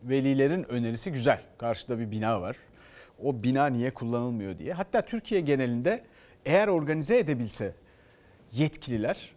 velilerin 0.03 0.63
önerisi 0.63 1.11
güzel. 1.11 1.41
Karşıda 1.57 1.99
bir 1.99 2.11
bina 2.11 2.41
var. 2.41 2.57
O 3.23 3.43
bina 3.43 3.67
niye 3.67 3.93
kullanılmıyor 3.93 4.59
diye. 4.59 4.73
Hatta 4.73 5.01
Türkiye 5.01 5.41
genelinde 5.41 6.03
eğer 6.45 6.67
organize 6.67 7.17
edebilse 7.17 7.75
yetkililer, 8.51 9.31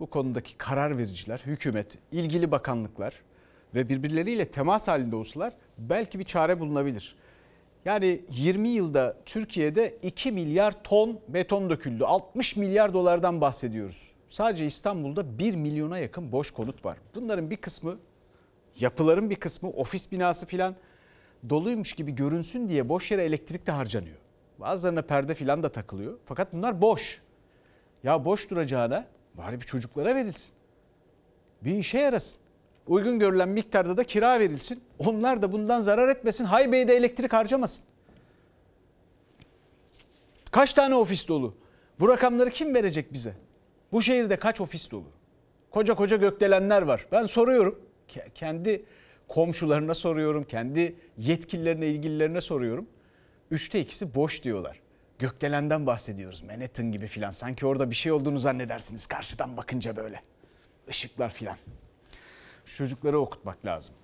bu 0.00 0.06
konudaki 0.06 0.56
karar 0.56 0.98
vericiler, 0.98 1.42
hükümet, 1.46 1.98
ilgili 2.12 2.50
bakanlıklar 2.50 3.14
ve 3.74 3.88
birbirleriyle 3.88 4.44
temas 4.44 4.88
halinde 4.88 5.16
olsalar 5.16 5.52
belki 5.78 6.18
bir 6.18 6.24
çare 6.24 6.60
bulunabilir. 6.60 7.16
Yani 7.84 8.20
20 8.30 8.68
yılda 8.68 9.16
Türkiye'de 9.26 9.96
2 10.02 10.32
milyar 10.32 10.84
ton 10.84 11.20
beton 11.28 11.70
döküldü. 11.70 12.04
60 12.04 12.56
milyar 12.56 12.94
dolardan 12.94 13.40
bahsediyoruz. 13.40 14.12
Sadece 14.28 14.66
İstanbul'da 14.66 15.38
1 15.38 15.54
milyona 15.54 15.98
yakın 15.98 16.32
boş 16.32 16.50
konut 16.50 16.84
var. 16.84 16.98
Bunların 17.14 17.50
bir 17.50 17.56
kısmı 17.56 17.98
yapıların 18.80 19.30
bir 19.30 19.36
kısmı 19.36 19.70
ofis 19.70 20.12
binası 20.12 20.46
filan 20.46 20.76
doluymuş 21.48 21.92
gibi 21.92 22.14
görünsün 22.14 22.68
diye 22.68 22.88
boş 22.88 23.10
yere 23.10 23.24
elektrik 23.24 23.66
de 23.66 23.72
harcanıyor. 23.72 24.16
Bazılarına 24.58 25.02
perde 25.02 25.34
filan 25.34 25.62
da 25.62 25.72
takılıyor. 25.72 26.18
Fakat 26.24 26.52
bunlar 26.52 26.80
boş. 26.80 27.22
Ya 28.04 28.24
boş 28.24 28.50
duracağına 28.50 29.06
bari 29.34 29.60
bir 29.60 29.66
çocuklara 29.66 30.14
verilsin. 30.14 30.52
Bir 31.64 31.74
işe 31.74 31.98
yarasın. 31.98 32.38
Uygun 32.86 33.18
görülen 33.18 33.48
miktarda 33.48 33.96
da 33.96 34.04
kira 34.04 34.40
verilsin. 34.40 34.82
Onlar 34.98 35.42
da 35.42 35.52
bundan 35.52 35.80
zarar 35.80 36.08
etmesin. 36.08 36.44
Haybe'ye 36.44 36.88
de 36.88 36.96
elektrik 36.96 37.32
harcamasın. 37.32 37.84
Kaç 40.50 40.72
tane 40.72 40.94
ofis 40.94 41.28
dolu? 41.28 41.54
Bu 42.00 42.08
rakamları 42.08 42.50
kim 42.50 42.74
verecek 42.74 43.12
bize? 43.12 43.34
Bu 43.92 44.02
şehirde 44.02 44.36
kaç 44.36 44.60
ofis 44.60 44.90
dolu? 44.90 45.06
Koca 45.70 45.94
koca 45.94 46.16
gökdelenler 46.16 46.82
var. 46.82 47.06
Ben 47.12 47.26
soruyorum. 47.26 47.78
Ke- 48.08 48.30
Kendi 48.34 48.84
komşularına 49.28 49.94
soruyorum. 49.94 50.44
Kendi 50.44 50.96
yetkililerine, 51.18 51.86
ilgililerine 51.86 52.40
soruyorum. 52.40 52.86
Üçte 53.50 53.80
ikisi 53.80 54.14
boş 54.14 54.42
diyorlar. 54.42 54.80
Gökdelenden 55.18 55.86
bahsediyoruz. 55.86 56.42
Manhattan 56.42 56.92
gibi 56.92 57.06
filan. 57.06 57.30
Sanki 57.30 57.66
orada 57.66 57.90
bir 57.90 57.94
şey 57.94 58.12
olduğunu 58.12 58.38
zannedersiniz 58.38 59.06
karşıdan 59.06 59.56
bakınca 59.56 59.96
böyle. 59.96 60.22
Işıklar 60.88 61.30
filan. 61.30 61.56
Çocukları 62.76 63.18
okutmak 63.18 63.66
lazım. 63.66 63.94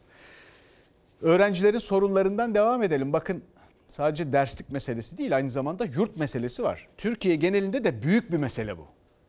Öğrencilerin 1.20 1.78
sorunlarından 1.78 2.54
devam 2.54 2.82
edelim. 2.82 3.12
Bakın 3.12 3.44
sadece 3.88 4.32
derslik 4.32 4.72
meselesi 4.72 5.18
değil 5.18 5.36
aynı 5.36 5.50
zamanda 5.50 5.84
yurt 5.84 6.16
meselesi 6.16 6.62
var. 6.62 6.88
Türkiye 6.96 7.34
genelinde 7.34 7.84
de 7.84 8.02
büyük 8.02 8.32
bir 8.32 8.36
mesele 8.36 8.78
bu. 8.78 8.86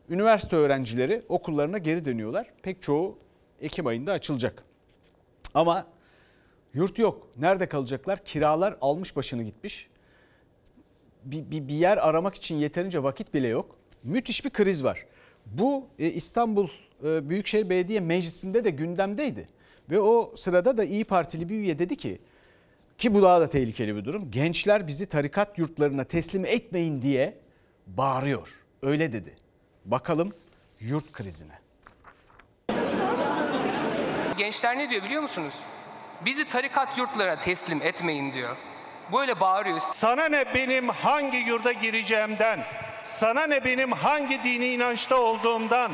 Üniversite 0.09 0.55
öğrencileri 0.55 1.25
okullarına 1.29 1.77
geri 1.77 2.05
dönüyorlar. 2.05 2.47
Pek 2.63 2.81
çoğu 2.81 3.17
Ekim 3.61 3.87
ayında 3.87 4.11
açılacak. 4.11 4.63
Ama 5.53 5.87
yurt 6.73 6.99
yok. 6.99 7.27
Nerede 7.37 7.69
kalacaklar? 7.69 8.25
Kiralar 8.25 8.77
almış 8.81 9.15
başını 9.15 9.43
gitmiş. 9.43 9.89
Bir, 11.25 11.51
bir, 11.51 11.67
bir 11.67 11.73
yer 11.73 11.97
aramak 11.97 12.35
için 12.35 12.55
yeterince 12.55 13.03
vakit 13.03 13.33
bile 13.33 13.47
yok. 13.47 13.75
Müthiş 14.03 14.45
bir 14.45 14.49
kriz 14.49 14.83
var. 14.83 15.05
Bu 15.45 15.87
e, 15.99 16.07
İstanbul 16.07 16.67
e, 17.05 17.29
Büyükşehir 17.29 17.69
Belediye 17.69 17.99
Meclisi'nde 17.99 18.63
de 18.63 18.69
gündemdeydi. 18.69 19.47
Ve 19.89 19.99
o 19.99 20.33
sırada 20.37 20.77
da 20.77 20.83
İyi 20.83 21.03
Partili 21.03 21.49
bir 21.49 21.55
üye 21.55 21.79
dedi 21.79 21.97
ki 21.97 22.19
ki 22.97 23.13
bu 23.13 23.21
daha 23.21 23.41
da 23.41 23.49
tehlikeli 23.49 23.95
bir 23.95 24.05
durum. 24.05 24.31
Gençler 24.31 24.87
bizi 24.87 25.05
tarikat 25.05 25.57
yurtlarına 25.57 26.03
teslim 26.03 26.45
etmeyin 26.45 27.01
diye 27.01 27.37
bağırıyor. 27.87 28.47
Öyle 28.81 29.13
dedi. 29.13 29.35
Bakalım 29.85 30.33
yurt 30.79 31.11
krizine. 31.11 31.59
Gençler 34.37 34.77
ne 34.77 34.89
diyor 34.89 35.03
biliyor 35.03 35.21
musunuz? 35.21 35.53
Bizi 36.25 36.47
tarikat 36.47 36.97
yurtlara 36.97 37.39
teslim 37.39 37.81
etmeyin 37.81 38.33
diyor. 38.33 38.55
Böyle 39.13 39.39
bağırıyor. 39.39 39.79
Sana 39.79 40.25
ne 40.25 40.53
benim 40.53 40.89
hangi 40.89 41.37
yurda 41.37 41.71
gireceğimden, 41.71 42.59
sana 43.03 43.47
ne 43.47 43.63
benim 43.63 43.91
hangi 43.91 44.43
dini 44.43 44.67
inançta 44.67 45.17
olduğumdan, 45.17 45.91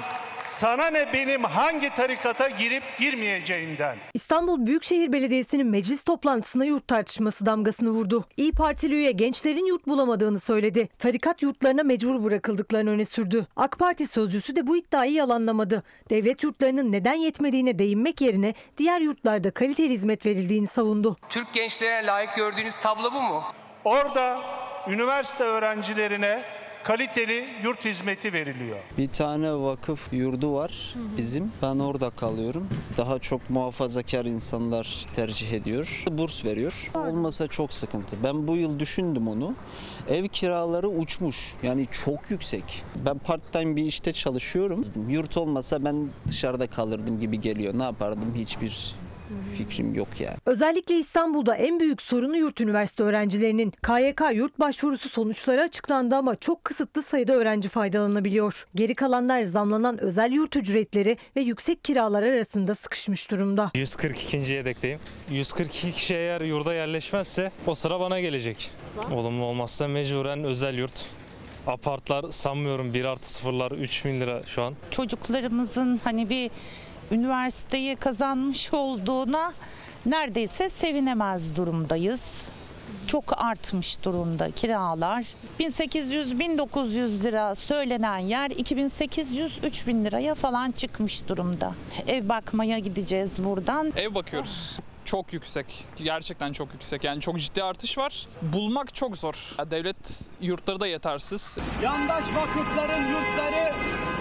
sana 0.60 0.88
ne 0.88 1.14
benim 1.14 1.44
hangi 1.44 1.94
tarikata 1.94 2.50
girip 2.50 2.84
girmeyeceğimden. 3.00 3.98
İstanbul 4.14 4.66
Büyükşehir 4.66 5.12
Belediyesi'nin 5.14 5.68
meclis 5.68 6.04
toplantısına 6.04 6.66
yurt 6.66 6.88
tartışması 6.88 7.46
damgasını 7.46 7.90
vurdu. 7.90 8.26
İyi 8.38 8.52
Partili 8.52 8.96
üye 8.96 9.12
gençlerin 9.12 9.66
yurt 9.66 9.88
bulamadığını 9.88 10.40
söyledi. 10.40 10.90
Tarikat 11.00 11.42
yurtlarına 11.42 11.84
mecbur 11.84 12.24
bırakıldıklarını 12.24 12.90
öne 12.90 13.06
sürdü. 13.06 13.48
AK 13.56 13.80
Parti 13.80 14.08
sözcüsü 14.08 14.56
de 14.56 14.68
bu 14.68 14.78
iddiayı 14.78 15.14
yalanlamadı. 15.14 15.84
Devlet 16.10 16.44
yurtlarının 16.44 16.92
neden 16.92 17.14
yetmediğine 17.16 17.80
değinmek 17.80 18.22
yerine 18.22 18.54
diğer 18.78 19.02
yurtlarda 19.02 19.52
kaliteli 19.52 19.90
hizmet 19.90 20.26
verildiğini 20.26 20.68
savundu. 20.68 21.18
Türk 21.30 21.54
gençlerine 21.54 22.08
layık 22.08 22.36
gördüğünüz 22.36 22.78
tablo 22.78 23.14
bu 23.14 23.22
mu? 23.22 23.44
Orada 23.86 24.42
üniversite 24.90 25.44
öğrencilerine 25.44 26.44
kaliteli 26.84 27.46
yurt 27.64 27.86
hizmeti 27.86 28.34
veriliyor. 28.34 28.78
Bir 28.98 29.08
tane 29.08 29.54
vakıf 29.54 30.14
yurdu 30.14 30.54
var 30.54 30.96
bizim. 31.18 31.52
Ben 31.62 31.80
orada 31.80 32.10
kalıyorum. 32.10 32.68
Daha 32.98 33.20
çok 33.20 33.50
muhafazakar 33.50 34.26
insanlar 34.26 35.06
tercih 35.14 35.52
ediyor. 35.54 36.04
Burs 36.12 36.46
veriyor. 36.46 36.92
Olmasa 36.96 37.48
çok 37.48 37.74
sıkıntı. 37.74 38.18
Ben 38.24 38.48
bu 38.48 38.56
yıl 38.56 38.80
düşündüm 38.80 39.28
onu. 39.28 39.56
Ev 40.10 40.28
kiraları 40.28 40.88
uçmuş. 40.90 41.56
Yani 41.64 41.88
çok 41.92 42.32
yüksek. 42.32 42.84
Ben 43.06 43.18
part 43.18 43.54
time 43.54 43.76
bir 43.76 43.84
işte 43.84 44.14
çalışıyorum. 44.14 44.82
Yurt 45.10 45.38
olmasa 45.38 45.86
ben 45.86 46.10
dışarıda 46.28 46.68
kalırdım 46.68 47.20
gibi 47.20 47.42
geliyor. 47.42 47.80
Ne 47.80 47.84
yapardım 47.84 48.34
hiçbir 48.36 48.96
fikrim 49.58 49.94
yok 49.94 50.08
yani. 50.20 50.38
Özellikle 50.46 50.96
İstanbul'da 50.96 51.56
en 51.56 51.80
büyük 51.80 52.02
sorunu 52.02 52.38
yurt 52.38 52.62
üniversite 52.62 53.04
öğrencilerinin. 53.04 53.74
KYK 53.88 54.22
yurt 54.34 54.60
başvurusu 54.60 55.10
sonuçları 55.10 55.62
açıklandı 55.62 56.16
ama 56.16 56.36
çok 56.36 56.64
kısıtlı 56.66 57.02
sayıda 57.04 57.34
öğrenci 57.34 57.70
faydalanabiliyor. 57.70 58.68
Geri 58.76 58.96
kalanlar 58.96 59.42
zamlanan 59.42 60.02
özel 60.02 60.32
yurt 60.32 60.56
ücretleri 60.56 61.18
ve 61.36 61.42
yüksek 61.42 61.84
kiralar 61.84 62.24
arasında 62.24 62.76
sıkışmış 62.76 63.32
durumda. 63.32 63.72
142. 63.76 64.38
yedekteyim. 64.38 65.00
142 65.30 65.92
kişi 65.92 66.14
eğer 66.14 66.42
yurda 66.42 66.74
yerleşmezse 66.74 67.52
o 67.68 67.74
sıra 67.76 68.00
bana 68.00 68.20
gelecek. 68.20 68.72
Olumlu 69.14 69.44
olmazsa 69.46 69.88
mecburen 69.88 70.44
özel 70.44 70.78
yurt. 70.78 71.06
Apartlar 71.68 72.32
sanmıyorum 72.32 72.94
1 72.94 73.06
artı 73.06 73.32
sıfırlar 73.34 73.72
3 73.72 74.06
bin 74.06 74.22
lira 74.22 74.44
şu 74.46 74.62
an. 74.64 74.74
çocuklarımızın 74.92 76.00
hani 76.04 76.30
bir 76.30 76.52
üniversiteyi 77.12 77.96
kazanmış 77.96 78.74
olduğuna 78.74 79.54
neredeyse 80.06 80.70
sevinemez 80.70 81.56
durumdayız. 81.56 82.50
Çok 83.08 83.24
artmış 83.42 84.04
durumda 84.04 84.50
kiralar. 84.50 85.26
1800-1900 85.60 87.24
lira 87.24 87.56
söylenen 87.56 88.18
yer 88.18 88.52
2800-3000 88.52 90.06
liraya 90.06 90.36
falan 90.36 90.72
çıkmış 90.72 91.28
durumda. 91.28 91.74
Ev 92.08 92.30
bakmaya 92.30 92.80
gideceğiz 92.80 93.44
buradan. 93.44 93.94
Ev 93.96 94.16
bakıyoruz. 94.16 94.78
Çok 95.06 95.34
yüksek. 95.34 95.86
Gerçekten 95.96 96.52
çok 96.52 96.74
yüksek. 96.74 97.04
Yani 97.04 97.22
çok 97.22 97.40
ciddi 97.40 97.64
artış 97.64 97.98
var. 97.98 98.28
Bulmak 98.42 98.94
çok 98.96 99.18
zor. 99.18 99.56
Devlet 99.72 100.30
yurtları 100.42 100.80
da 100.80 100.88
yetersiz. 100.88 101.58
Yandaş 101.84 102.24
vakıfların 102.36 103.04
yurtları, 103.08 103.74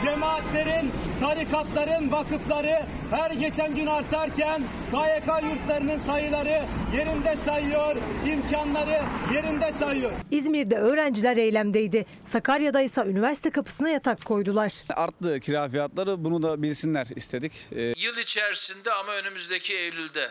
cemaatlerin, 0.04 0.92
tarikatların 1.20 2.12
vakıfları 2.12 2.82
her 3.10 3.30
geçen 3.30 3.74
gün 3.74 3.86
artarken 3.86 4.62
KYK 4.90 5.26
yurtlarının 5.50 5.96
sayıları 5.96 6.62
yerinde 6.96 7.36
sayıyor, 7.36 7.96
imkanları 8.26 9.00
yerinde 9.34 9.72
sayıyor. 9.72 10.12
İzmir'de 10.30 10.76
öğrenciler 10.76 11.36
eylemdeydi. 11.36 12.06
Sakarya'da 12.24 12.80
ise 12.80 13.00
üniversite 13.06 13.50
kapısına 13.50 13.88
yatak 13.88 14.24
koydular. 14.24 14.72
Arttı 14.96 15.40
kira 15.40 15.68
fiyatları 15.68 16.24
bunu 16.24 16.42
da 16.42 16.62
bilsinler 16.62 17.06
istedik. 17.16 17.52
Ee, 17.76 17.80
Yıl 17.96 18.16
içerisinde 18.16 18.92
ama 18.92 19.12
önümüzdeki 19.12 19.74
Eylül'de 19.74 20.30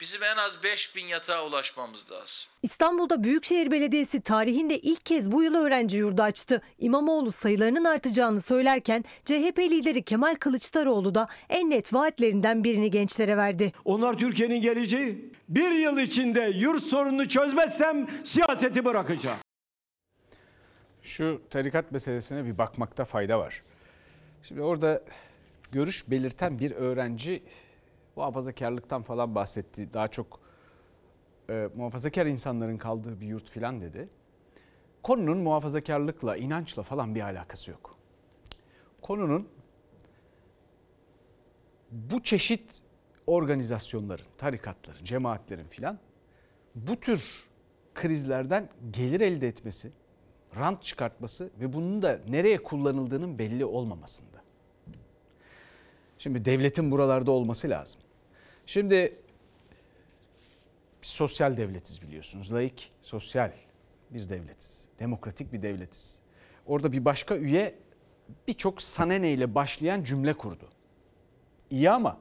bizim 0.00 0.22
en 0.22 0.36
az 0.36 0.62
5000 0.62 1.04
yatağa 1.04 1.46
ulaşmamız 1.46 2.10
lazım. 2.10 2.50
İstanbul'da 2.62 3.24
Büyükşehir 3.24 3.70
Belediyesi 3.70 4.20
tarihinde 4.20 4.78
ilk 4.78 5.06
kez 5.06 5.32
bu 5.32 5.42
yıl 5.42 5.54
öğrenci 5.54 5.96
yurdu 5.96 6.22
açtı. 6.22 6.62
İmamoğlu 6.78 7.32
sayılarının 7.32 7.84
artacağını 7.84 8.40
söylerken 8.40 9.04
CHP 9.24 9.58
lideri 9.58 10.02
Kemal 10.02 10.34
Kılıçdaroğlu 10.34 11.14
da 11.14 11.28
en 11.48 11.70
net 11.70 11.94
vaatlerinden 11.94 12.64
birini 12.64 12.90
gençlere 12.90 13.36
verdi. 13.36 13.72
Onlar 13.84 14.18
Türkiye'nin 14.18 14.60
geleceği. 14.62 15.32
Bir 15.48 15.70
yıl 15.70 15.98
içinde 15.98 16.52
yurt 16.54 16.84
sorununu 16.84 17.28
çözmezsem 17.28 18.08
siyaseti 18.24 18.84
bırakacağım. 18.84 19.38
Şu 21.02 21.42
tarikat 21.50 21.92
meselesine 21.92 22.44
bir 22.44 22.58
bakmakta 22.58 23.04
fayda 23.04 23.38
var. 23.38 23.62
Şimdi 24.42 24.62
orada 24.62 25.02
görüş 25.72 26.10
belirten 26.10 26.58
bir 26.58 26.70
öğrenci 26.70 27.42
muhafazakarlıktan 28.18 29.02
falan 29.02 29.34
bahsetti. 29.34 29.92
Daha 29.92 30.08
çok 30.08 30.40
e, 31.50 31.68
muhafazakar 31.76 32.26
insanların 32.26 32.76
kaldığı 32.76 33.20
bir 33.20 33.26
yurt 33.26 33.50
filan 33.50 33.80
dedi. 33.80 34.08
Konunun 35.02 35.38
muhafazakarlıkla, 35.38 36.36
inançla 36.36 36.82
falan 36.82 37.14
bir 37.14 37.20
alakası 37.20 37.70
yok. 37.70 37.96
Konunun 39.02 39.48
bu 41.90 42.22
çeşit 42.22 42.82
organizasyonların, 43.26 44.26
tarikatların, 44.38 45.04
cemaatlerin 45.04 45.68
filan 45.68 45.98
bu 46.74 47.00
tür 47.00 47.48
krizlerden 47.94 48.68
gelir 48.90 49.20
elde 49.20 49.48
etmesi, 49.48 49.92
rant 50.56 50.82
çıkartması 50.82 51.50
ve 51.60 51.72
bunun 51.72 52.02
da 52.02 52.20
nereye 52.28 52.62
kullanıldığının 52.62 53.38
belli 53.38 53.64
olmamasında. 53.64 54.38
Şimdi 56.18 56.44
devletin 56.44 56.90
buralarda 56.90 57.30
olması 57.30 57.70
lazım. 57.70 58.00
Şimdi 58.68 59.16
biz 61.02 61.08
sosyal 61.08 61.56
devletiz 61.56 62.02
biliyorsunuz. 62.02 62.52
Laik, 62.52 62.92
sosyal 63.00 63.52
bir 64.10 64.28
devletiz. 64.28 64.88
Demokratik 64.98 65.52
bir 65.52 65.62
devletiz. 65.62 66.18
Orada 66.66 66.92
bir 66.92 67.04
başka 67.04 67.36
üye 67.36 67.74
birçok 68.48 68.82
sanene 68.82 69.32
ile 69.32 69.54
başlayan 69.54 70.04
cümle 70.04 70.34
kurdu. 70.34 70.68
İyi 71.70 71.90
ama 71.90 72.18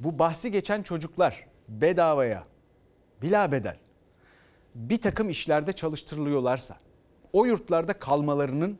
bu 0.00 0.18
bahsi 0.18 0.52
geçen 0.52 0.82
çocuklar 0.82 1.46
bedavaya, 1.68 2.44
bila 3.22 3.52
bedel 3.52 3.76
bir 4.74 5.00
takım 5.00 5.28
işlerde 5.28 5.72
çalıştırılıyorlarsa, 5.72 6.76
o 7.32 7.44
yurtlarda 7.44 7.92
kalmalarının 7.92 8.78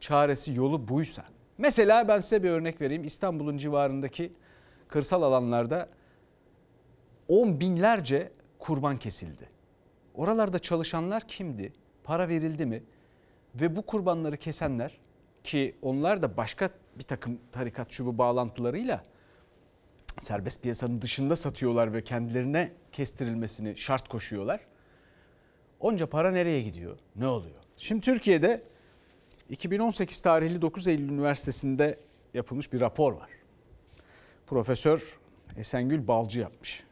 çaresi 0.00 0.54
yolu 0.54 0.88
buysa. 0.88 1.24
Mesela 1.58 2.08
ben 2.08 2.18
size 2.18 2.42
bir 2.42 2.50
örnek 2.50 2.80
vereyim. 2.80 3.04
İstanbul'un 3.04 3.58
civarındaki 3.58 4.32
kırsal 4.88 5.22
alanlarda 5.22 5.88
on 7.28 7.60
binlerce 7.60 8.32
kurban 8.58 8.96
kesildi. 8.96 9.48
Oralarda 10.14 10.58
çalışanlar 10.58 11.28
kimdi? 11.28 11.72
Para 12.04 12.28
verildi 12.28 12.66
mi? 12.66 12.82
Ve 13.54 13.76
bu 13.76 13.82
kurbanları 13.82 14.36
kesenler 14.36 14.98
ki 15.44 15.76
onlar 15.82 16.22
da 16.22 16.36
başka 16.36 16.70
bir 16.98 17.04
takım 17.04 17.38
tarikat 17.52 17.92
şubu 17.92 18.18
bağlantılarıyla 18.18 19.04
serbest 20.20 20.62
piyasanın 20.62 21.02
dışında 21.02 21.36
satıyorlar 21.36 21.92
ve 21.92 22.04
kendilerine 22.04 22.72
kestirilmesini 22.92 23.76
şart 23.76 24.08
koşuyorlar. 24.08 24.60
Onca 25.80 26.06
para 26.06 26.30
nereye 26.30 26.62
gidiyor? 26.62 26.98
Ne 27.16 27.26
oluyor? 27.26 27.56
Şimdi 27.76 28.00
Türkiye'de 28.00 28.62
2018 29.50 30.20
tarihli 30.20 30.62
9 30.62 30.86
Eylül 30.86 31.08
Üniversitesi'nde 31.08 31.98
yapılmış 32.34 32.72
bir 32.72 32.80
rapor 32.80 33.12
var. 33.12 33.30
Profesör 34.46 35.18
Esengül 35.56 36.08
Balcı 36.08 36.40
yapmış. 36.40 36.85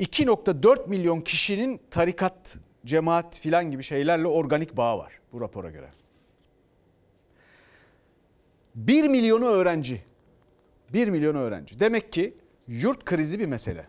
2.4 0.00 0.88
milyon 0.88 1.20
kişinin 1.20 1.80
tarikat, 1.90 2.56
cemaat 2.86 3.38
filan 3.38 3.70
gibi 3.70 3.82
şeylerle 3.82 4.26
organik 4.26 4.76
bağı 4.76 4.98
var 4.98 5.12
bu 5.32 5.40
rapora 5.40 5.70
göre. 5.70 5.90
1 8.74 9.08
milyonu 9.08 9.46
öğrenci. 9.46 10.02
1 10.92 11.08
milyon 11.08 11.34
öğrenci. 11.34 11.80
Demek 11.80 12.12
ki 12.12 12.34
yurt 12.68 13.04
krizi 13.04 13.38
bir 13.38 13.46
mesele. 13.46 13.86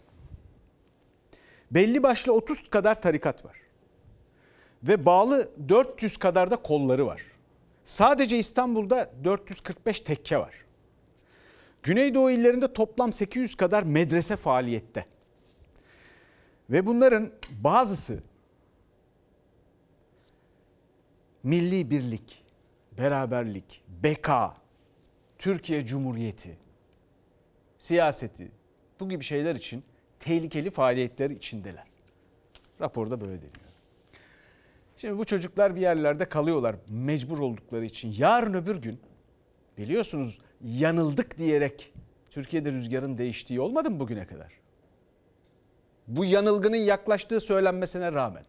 Belli 1.71 2.03
başlı 2.03 2.33
30 2.33 2.69
kadar 2.69 3.01
tarikat 3.01 3.45
var. 3.45 3.57
Ve 4.83 5.05
bağlı 5.05 5.51
400 5.69 6.17
kadar 6.17 6.51
da 6.51 6.55
kolları 6.55 7.05
var. 7.05 7.21
Sadece 7.85 8.37
İstanbul'da 8.37 9.11
445 9.23 10.01
tekke 10.01 10.37
var. 10.37 10.53
Güneydoğu 11.83 12.31
illerinde 12.31 12.73
toplam 12.73 13.13
800 13.13 13.55
kadar 13.55 13.83
medrese 13.83 14.35
faaliyette. 14.35 15.05
Ve 16.71 16.85
bunların 16.85 17.31
bazısı 17.49 18.23
milli 21.43 21.89
birlik, 21.89 22.43
beraberlik, 22.97 23.83
beka, 24.03 24.57
Türkiye 25.37 25.85
Cumhuriyeti, 25.85 26.57
siyaseti 27.77 28.51
bu 28.99 29.09
gibi 29.09 29.23
şeyler 29.23 29.55
için 29.55 29.83
tehlikeli 30.19 30.71
faaliyetler 30.71 31.29
içindeler. 31.29 31.83
Raporda 32.81 33.21
böyle 33.21 33.37
deniyor. 33.37 33.71
Şimdi 34.97 35.17
bu 35.17 35.25
çocuklar 35.25 35.75
bir 35.75 35.81
yerlerde 35.81 36.25
kalıyorlar 36.25 36.75
mecbur 36.87 37.39
oldukları 37.39 37.85
için. 37.85 38.15
Yarın 38.17 38.53
öbür 38.53 38.75
gün 38.75 38.99
biliyorsunuz 39.77 40.39
yanıldık 40.63 41.37
diyerek 41.37 41.93
Türkiye'de 42.29 42.71
rüzgarın 42.71 43.17
değiştiği 43.17 43.61
olmadı 43.61 43.91
mı 43.91 43.99
bugüne 43.99 44.27
kadar? 44.27 44.60
Bu 46.07 46.25
yanılgının 46.25 46.77
yaklaştığı 46.77 47.39
söylenmesine 47.39 48.11
rağmen. 48.11 48.43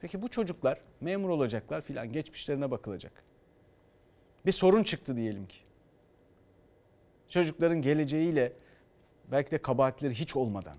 Peki 0.00 0.22
bu 0.22 0.28
çocuklar 0.28 0.80
memur 1.00 1.28
olacaklar 1.28 1.80
filan 1.80 2.12
geçmişlerine 2.12 2.70
bakılacak. 2.70 3.12
Bir 4.46 4.52
sorun 4.52 4.82
çıktı 4.82 5.16
diyelim 5.16 5.46
ki. 5.46 5.58
Çocukların 7.28 7.82
geleceğiyle 7.82 8.52
belki 9.30 9.50
de 9.50 9.58
kabahatleri 9.58 10.14
hiç 10.14 10.36
olmadan 10.36 10.76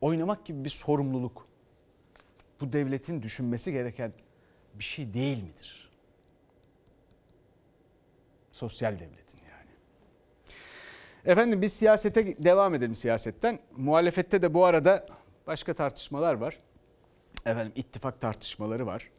oynamak 0.00 0.46
gibi 0.46 0.64
bir 0.64 0.70
sorumluluk 0.70 1.48
bu 2.60 2.72
devletin 2.72 3.22
düşünmesi 3.22 3.72
gereken 3.72 4.12
bir 4.74 4.84
şey 4.84 5.14
değil 5.14 5.42
midir? 5.42 5.90
Sosyal 8.52 8.92
devletin 8.92 9.08
yani. 9.10 9.27
Efendim 11.24 11.62
biz 11.62 11.72
siyasete 11.72 12.44
devam 12.44 12.74
edelim 12.74 12.94
siyasetten. 12.94 13.58
Muhalefette 13.76 14.42
de 14.42 14.54
bu 14.54 14.64
arada 14.64 15.06
başka 15.46 15.74
tartışmalar 15.74 16.34
var. 16.34 16.58
Efendim 17.46 17.72
ittifak 17.76 18.20
tartışmaları 18.20 18.86
var. 18.86 19.10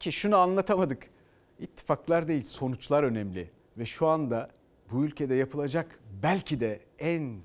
Ki 0.00 0.12
şunu 0.12 0.36
anlatamadık. 0.36 1.10
İttifaklar 1.58 2.28
değil 2.28 2.44
sonuçlar 2.44 3.02
önemli. 3.02 3.50
Ve 3.78 3.86
şu 3.86 4.06
anda 4.06 4.50
bu 4.92 5.04
ülkede 5.04 5.34
yapılacak 5.34 5.98
belki 6.22 6.60
de 6.60 6.80
en 6.98 7.40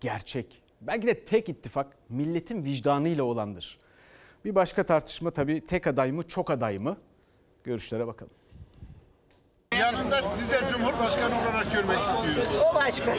gerçek, 0.00 0.62
belki 0.80 1.06
de 1.06 1.24
tek 1.24 1.48
ittifak 1.48 1.96
milletin 2.08 2.64
vicdanıyla 2.64 3.24
olandır. 3.24 3.78
Bir 4.44 4.54
başka 4.54 4.86
tartışma 4.86 5.30
tabii 5.30 5.66
tek 5.66 5.86
aday 5.86 6.12
mı 6.12 6.28
çok 6.28 6.50
aday 6.50 6.78
mı? 6.78 6.96
Görüşlere 7.64 8.06
bakalım. 8.06 8.32
Yanında 9.80 10.22
sizi 10.22 10.52
de 10.52 10.56
Cumhurbaşkanı 10.72 11.34
olarak 11.34 11.72
görmek 11.72 11.98
istiyoruz. 11.98 12.52
O 12.72 12.74
başka 12.74 13.14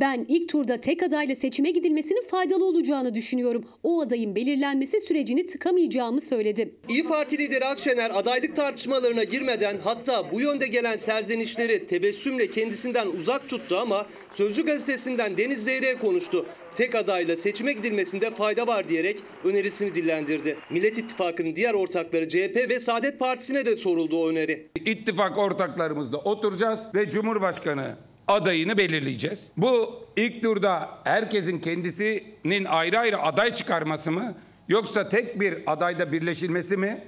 Ben 0.00 0.24
ilk 0.28 0.48
turda 0.48 0.80
tek 0.80 1.02
adayla 1.02 1.36
seçime 1.36 1.70
gidilmesinin 1.70 2.24
faydalı 2.28 2.64
olacağını 2.64 3.14
düşünüyorum. 3.14 3.64
O 3.82 4.00
adayın 4.00 4.34
belirlenmesi 4.34 5.00
sürecini 5.00 5.46
tıkamayacağımı 5.46 6.20
söyledi. 6.20 6.74
İyi 6.88 7.04
Parti 7.04 7.38
lideri 7.38 7.64
Akşener 7.64 8.10
adaylık 8.14 8.56
tartışmalarına 8.56 9.24
girmeden 9.24 9.76
hatta 9.84 10.32
bu 10.32 10.40
yönde 10.40 10.66
gelen 10.66 10.96
serzenişleri 10.96 11.86
tebessümle 11.86 12.46
kendisinden 12.46 13.06
uzak 13.06 13.48
tuttu 13.48 13.76
ama 13.78 14.06
Sözcü 14.32 14.66
gazetesinden 14.66 15.36
Deniz 15.36 15.64
Zeyrek'e 15.64 15.98
konuştu. 15.98 16.46
Tek 16.74 16.94
adayla 16.94 17.36
seçime 17.36 17.72
gidilmesinde 17.72 18.30
fayda 18.30 18.66
var 18.66 18.88
diyerek 18.88 19.22
önerisini 19.44 19.94
dillendirdi. 19.94 20.56
Millet 20.70 20.98
İttifakı'nın 20.98 21.56
diğer 21.56 21.74
ortakları 21.74 22.28
CHP 22.28 22.56
ve 22.70 22.80
Saadet 22.80 23.18
Partisi'ne 23.18 23.66
de 23.66 23.76
soruldu 23.76 24.22
o 24.22 24.28
öneri. 24.28 24.70
İttifak 24.84 25.38
ortaklarımızla 25.38 26.18
oturacağız 26.18 26.90
ve 26.94 27.08
Cumhurbaşkanı 27.08 27.96
adayını 28.28 28.78
belirleyeceğiz. 28.78 29.52
Bu 29.56 29.90
ilk 30.16 30.42
turda 30.42 30.88
herkesin 31.04 31.58
kendisinin 31.58 32.64
ayrı 32.64 32.98
ayrı 32.98 33.18
aday 33.22 33.54
çıkarması 33.54 34.12
mı 34.12 34.34
yoksa 34.68 35.08
tek 35.08 35.40
bir 35.40 35.54
adayda 35.66 36.12
birleşilmesi 36.12 36.76
mi? 36.76 37.04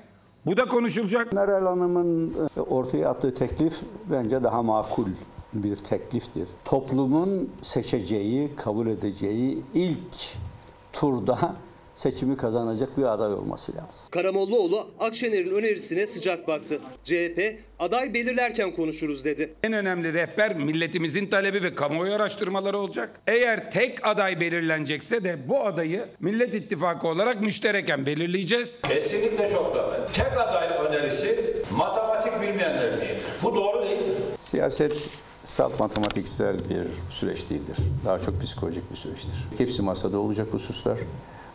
Bu 0.46 0.56
da 0.56 0.64
konuşulacak. 0.64 1.32
Meral 1.32 1.66
Hanım'ın 1.66 2.34
e, 2.56 2.60
ortaya 2.60 3.08
attığı 3.08 3.34
teklif 3.34 3.74
bence 4.10 4.44
daha 4.44 4.62
makul 4.62 5.06
bir 5.52 5.76
tekliftir. 5.76 6.48
Toplumun 6.64 7.50
seçeceği, 7.62 8.50
kabul 8.56 8.86
edeceği 8.86 9.62
ilk 9.74 10.16
turda 10.92 11.56
seçimi 11.94 12.36
kazanacak 12.36 12.98
bir 12.98 13.02
aday 13.02 13.34
olması 13.34 13.72
lazım. 13.72 14.10
Karamollaoğlu 14.10 14.90
Akşener'in 15.00 15.50
önerisine 15.50 16.06
sıcak 16.06 16.48
baktı. 16.48 16.78
CHP 17.04 17.60
aday 17.78 18.14
belirlerken 18.14 18.76
konuşuruz 18.76 19.24
dedi. 19.24 19.54
En 19.62 19.72
önemli 19.72 20.12
rehber 20.14 20.56
milletimizin 20.56 21.26
talebi 21.26 21.62
ve 21.62 21.74
kamuoyu 21.74 22.14
araştırmaları 22.14 22.78
olacak. 22.78 23.20
Eğer 23.26 23.70
tek 23.70 24.06
aday 24.06 24.40
belirlenecekse 24.40 25.24
de 25.24 25.48
bu 25.48 25.64
adayı 25.64 26.04
Millet 26.20 26.54
İttifakı 26.54 27.08
olarak 27.08 27.40
müştereken 27.40 28.06
belirleyeceğiz. 28.06 28.80
Kesinlikle 28.80 29.50
çok 29.50 29.74
da. 29.74 30.06
Tek 30.14 30.32
aday 30.38 30.68
önerisi 30.88 31.54
matematik 31.76 32.40
bilmeyenler 32.40 33.02
için. 33.02 33.16
Bu 33.42 33.54
doğru 33.54 33.82
değil. 33.82 34.02
Siyaset 34.38 35.08
salt 35.44 35.80
matematiksel 35.80 36.56
bir 36.58 36.86
süreç 37.10 37.50
değildir. 37.50 37.76
Daha 38.04 38.20
çok 38.20 38.40
psikolojik 38.42 38.90
bir 38.90 38.96
süreçtir. 38.96 39.34
Hepsi 39.58 39.82
masada 39.82 40.18
olacak 40.18 40.48
hususlar. 40.52 40.98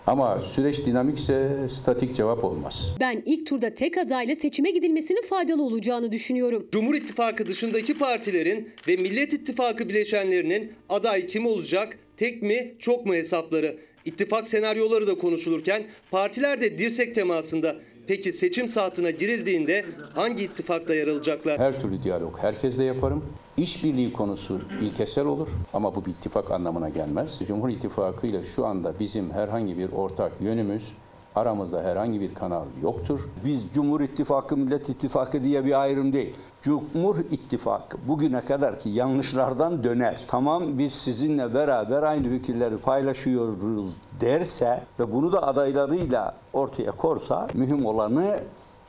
Ama 0.07 0.39
süreç 0.41 0.85
dinamikse 0.85 1.67
statik 1.69 2.15
cevap 2.15 2.43
olmaz. 2.43 2.95
Ben 2.99 3.23
ilk 3.25 3.47
turda 3.47 3.75
tek 3.75 3.97
adayla 3.97 4.35
seçime 4.35 4.71
gidilmesinin 4.71 5.21
faydalı 5.21 5.63
olacağını 5.63 6.11
düşünüyorum. 6.11 6.67
Cumhur 6.71 6.95
İttifakı 6.95 7.45
dışındaki 7.45 7.97
partilerin 7.97 8.69
ve 8.87 8.95
Millet 8.95 9.33
İttifakı 9.33 9.89
bileşenlerinin 9.89 10.73
aday 10.89 11.27
kim 11.27 11.45
olacak, 11.45 11.97
tek 12.17 12.41
mi, 12.41 12.73
çok 12.79 13.05
mu 13.05 13.13
hesapları. 13.13 13.77
İttifak 14.05 14.47
senaryoları 14.47 15.07
da 15.07 15.17
konuşulurken 15.17 15.83
partiler 16.11 16.61
de 16.61 16.77
dirsek 16.77 17.15
temasında. 17.15 17.75
Peki 18.07 18.33
seçim 18.33 18.69
saatine 18.69 19.11
girildiğinde 19.11 19.85
hangi 20.15 20.43
ittifakta 20.43 20.95
yer 20.95 21.07
alacaklar? 21.07 21.59
Her 21.59 21.79
türlü 21.79 22.03
diyalog 22.03 22.39
herkesle 22.39 22.83
yaparım. 22.83 23.23
İşbirliği 23.57 24.13
konusu 24.13 24.61
ilkesel 24.81 25.25
olur 25.25 25.49
ama 25.73 25.95
bu 25.95 26.05
bir 26.05 26.11
ittifak 26.11 26.51
anlamına 26.51 26.89
gelmez. 26.89 27.41
Cumhur 27.47 27.69
İttifakı 27.69 28.27
ile 28.27 28.43
şu 28.43 28.65
anda 28.65 28.93
bizim 28.99 29.31
herhangi 29.31 29.77
bir 29.77 29.91
ortak 29.91 30.31
yönümüz, 30.41 30.93
aramızda 31.35 31.83
herhangi 31.83 32.21
bir 32.21 32.33
kanal 32.33 32.65
yoktur. 32.83 33.19
Biz 33.45 33.65
Cumhur 33.73 34.01
İttifakı, 34.01 34.57
Millet 34.57 34.89
İttifakı 34.89 35.43
diye 35.43 35.65
bir 35.65 35.81
ayrım 35.81 36.13
değil. 36.13 36.35
Cumhur 36.61 37.17
İttifakı 37.17 37.97
bugüne 38.07 38.41
kadar 38.41 38.79
ki 38.79 38.89
yanlışlardan 38.89 39.83
döner. 39.83 40.23
Tamam 40.27 40.79
biz 40.79 40.93
sizinle 40.93 41.53
beraber 41.53 42.03
aynı 42.03 42.29
fikirleri 42.29 42.77
paylaşıyoruz 42.77 43.95
derse 44.21 44.83
ve 44.99 45.13
bunu 45.13 45.31
da 45.31 45.47
adaylarıyla 45.47 46.35
ortaya 46.53 46.91
korsa 46.91 47.47
mühim 47.53 47.85
olanı 47.85 48.39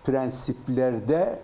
prensiplerde 0.04 1.38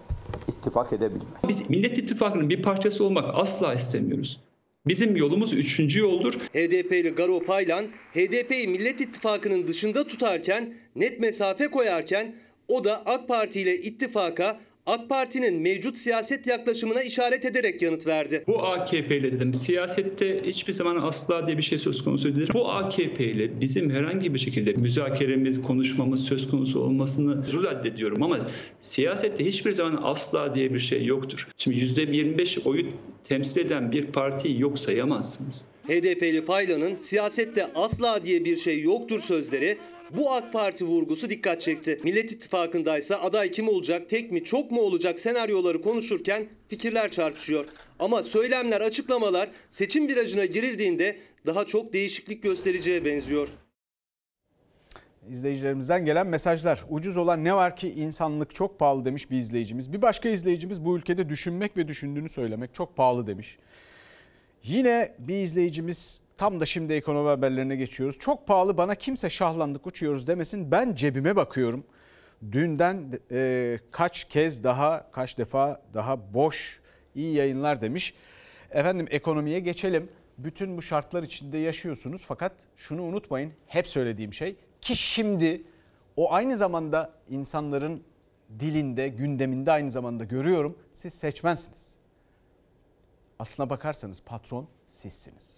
ittifak 0.49 0.93
edebilmek. 0.93 1.49
Biz 1.49 1.71
Millet 1.71 1.99
İttifakı'nın 1.99 2.51
bir 2.51 2.63
parçası 2.63 3.05
olmak 3.05 3.25
asla 3.35 3.75
istemiyoruz. 3.75 4.41
Bizim 4.87 5.17
yolumuz 5.17 5.53
üçüncü 5.53 6.01
yoldur. 6.01 6.35
HDP'li 6.35 7.11
Garo 7.11 7.41
Paylan, 7.41 7.87
HDP'yi 8.15 8.69
Millet 8.69 9.01
İttifakı'nın 9.01 9.69
dışında 9.69 10.07
tutarken, 10.07 10.75
net 10.97 11.21
mesafe 11.21 11.69
koyarken 11.69 12.35
o 12.69 12.85
da 12.85 13.03
AK 13.07 13.29
Parti 13.29 13.61
ile 13.61 13.79
ittifaka 13.79 14.61
AK 14.87 15.09
Parti'nin 15.09 15.55
mevcut 15.55 15.99
siyaset 15.99 16.47
yaklaşımına 16.47 17.03
işaret 17.03 17.45
ederek 17.45 17.83
yanıt 17.83 18.07
verdi. 18.07 18.45
Bu 18.47 18.63
AKP 18.63 19.17
ile 19.17 19.33
dedim 19.33 19.55
siyasette 19.55 20.43
hiçbir 20.47 20.73
zaman 20.73 20.97
asla 20.97 21.47
diye 21.47 21.59
bir 21.59 21.63
şey 21.63 21.79
söz 21.79 22.05
konusu 22.05 22.29
değildir. 22.29 22.51
Bu 22.55 22.71
AKP 22.71 23.25
ile 23.25 23.61
bizim 23.61 23.91
herhangi 23.91 24.35
bir 24.35 24.39
şekilde 24.39 24.73
müzakeremiz, 24.73 25.63
konuşmamız 25.63 26.25
söz 26.25 26.49
konusu 26.51 26.81
olmasını 26.81 27.45
reddediyorum 27.47 28.23
ama 28.23 28.39
siyasette 28.79 29.45
hiçbir 29.45 29.73
zaman 29.73 30.01
asla 30.03 30.55
diye 30.55 30.75
bir 30.75 30.79
şey 30.79 31.05
yoktur. 31.05 31.49
Şimdi 31.57 31.77
%25 31.77 32.65
oyu 32.65 32.83
temsil 33.23 33.61
eden 33.61 33.93
bir 33.93 34.07
partiyi 34.07 34.61
yok 34.61 34.79
sayamazsınız. 34.79 35.65
HDP'li 35.89 36.45
Paylan'ın 36.45 36.97
siyasette 36.97 37.67
asla 37.75 38.25
diye 38.25 38.45
bir 38.45 38.57
şey 38.57 38.81
yoktur 38.81 39.21
sözleri 39.21 39.79
bu 40.17 40.33
AK 40.33 40.53
Parti 40.53 40.85
vurgusu 40.85 41.31
dikkat 41.31 41.61
çekti. 41.61 41.99
Millet 42.05 42.33
İttifakı'ndaysa 42.33 43.17
aday 43.17 43.51
kim 43.51 43.69
olacak, 43.69 44.11
tek 44.11 44.33
mi, 44.33 44.45
çok 44.45 44.71
mu 44.71 44.81
olacak 44.81 45.19
senaryoları 45.19 45.83
konuşurken 45.83 46.47
fikirler 46.69 47.11
çarpışıyor. 47.11 47.65
Ama 47.99 48.23
söylemler, 48.23 48.81
açıklamalar 48.81 49.49
seçim 49.71 50.09
virajına 50.09 50.45
girildiğinde 50.45 51.17
daha 51.47 51.67
çok 51.67 51.93
değişiklik 51.93 52.43
göstereceğe 52.43 53.05
benziyor. 53.05 53.49
İzleyicilerimizden 55.31 56.05
gelen 56.05 56.27
mesajlar. 56.27 56.85
Ucuz 56.91 57.17
olan 57.17 57.45
ne 57.45 57.55
var 57.55 57.77
ki 57.77 57.89
insanlık 57.89 58.55
çok 58.55 58.79
pahalı 58.79 59.05
demiş 59.05 59.31
bir 59.31 59.37
izleyicimiz. 59.37 59.93
Bir 59.93 60.03
başka 60.03 60.29
izleyicimiz 60.29 60.85
bu 60.85 60.97
ülkede 60.97 61.29
düşünmek 61.29 61.77
ve 61.77 61.89
düşündüğünü 61.89 62.29
söylemek 62.29 62.75
çok 62.75 62.97
pahalı 62.97 63.27
demiş. 63.27 63.59
Yine 64.65 65.15
bir 65.19 65.35
izleyicimiz 65.35 66.21
tam 66.37 66.61
da 66.61 66.67
şimdi 66.67 66.93
ekonomi 66.93 67.29
haberlerine 67.29 67.77
geçiyoruz. 67.77 68.19
Çok 68.19 68.47
pahalı 68.47 68.77
bana 68.77 68.95
kimse 68.95 69.31
şahlandık 69.31 69.87
uçuyoruz 69.87 70.27
demesin 70.27 70.71
ben 70.71 70.95
cebime 70.95 71.37
bakıyorum. 71.37 71.85
Dünden 72.53 73.19
e, 73.31 73.79
kaç 73.91 74.25
kez 74.25 74.65
daha 74.65 75.11
kaç 75.13 75.39
defa 75.39 75.83
daha 75.95 76.35
boş 76.35 76.81
iyi 77.15 77.35
yayınlar 77.35 77.81
demiş. 77.81 78.15
Efendim 78.71 79.07
ekonomiye 79.11 79.61
geçelim. 79.61 80.09
Bütün 80.39 80.77
bu 80.77 80.83
şartlar 80.83 81.23
içinde 81.23 81.59
yaşıyorsunuz 81.59 82.25
fakat 82.27 82.53
şunu 82.77 83.03
unutmayın 83.03 83.53
hep 83.67 83.87
söylediğim 83.87 84.33
şey 84.33 84.57
ki 84.81 84.97
şimdi 84.97 85.63
o 86.17 86.33
aynı 86.33 86.57
zamanda 86.57 87.13
insanların 87.31 88.03
dilinde 88.61 89.09
gündeminde 89.09 89.73
aynı 89.73 89.91
zamanda 89.91 90.25
görüyorum 90.25 90.79
siz 90.93 91.15
seçmensiniz. 91.15 91.94
Aslına 93.39 93.71
bakarsanız 93.71 94.23
patron 94.23 94.69
sizsiniz. 94.89 95.53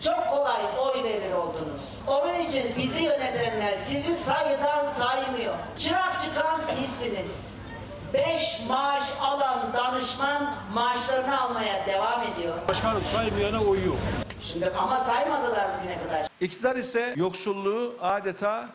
Çok 0.00 0.28
kolay 0.30 0.62
oy 0.80 1.04
verir 1.04 1.32
oldunuz. 1.32 1.80
Onun 2.06 2.38
için 2.40 2.64
bizi 2.82 3.02
yönetenler 3.02 3.76
sizi 3.76 4.16
sayıdan 4.16 4.86
saymıyor. 4.86 5.54
Çırak 5.76 6.20
çıkan 6.22 6.58
sizsiniz. 6.60 7.52
Beş 8.14 8.68
maaş 8.68 9.04
alan 9.20 9.72
danışman 9.72 10.54
maaşlarını 10.72 11.40
almaya 11.40 11.86
devam 11.86 12.22
ediyor. 12.22 12.68
Başkanım 12.68 13.02
saymayana 13.12 13.64
oy 13.64 13.86
yok. 13.86 13.96
Şimdi 14.40 14.70
ama 14.70 14.98
saymadılar 14.98 15.78
bugüne 15.78 16.02
kadar. 16.02 16.26
İktidar 16.40 16.76
ise 16.76 17.14
yoksulluğu 17.16 17.96
adeta 18.00 18.68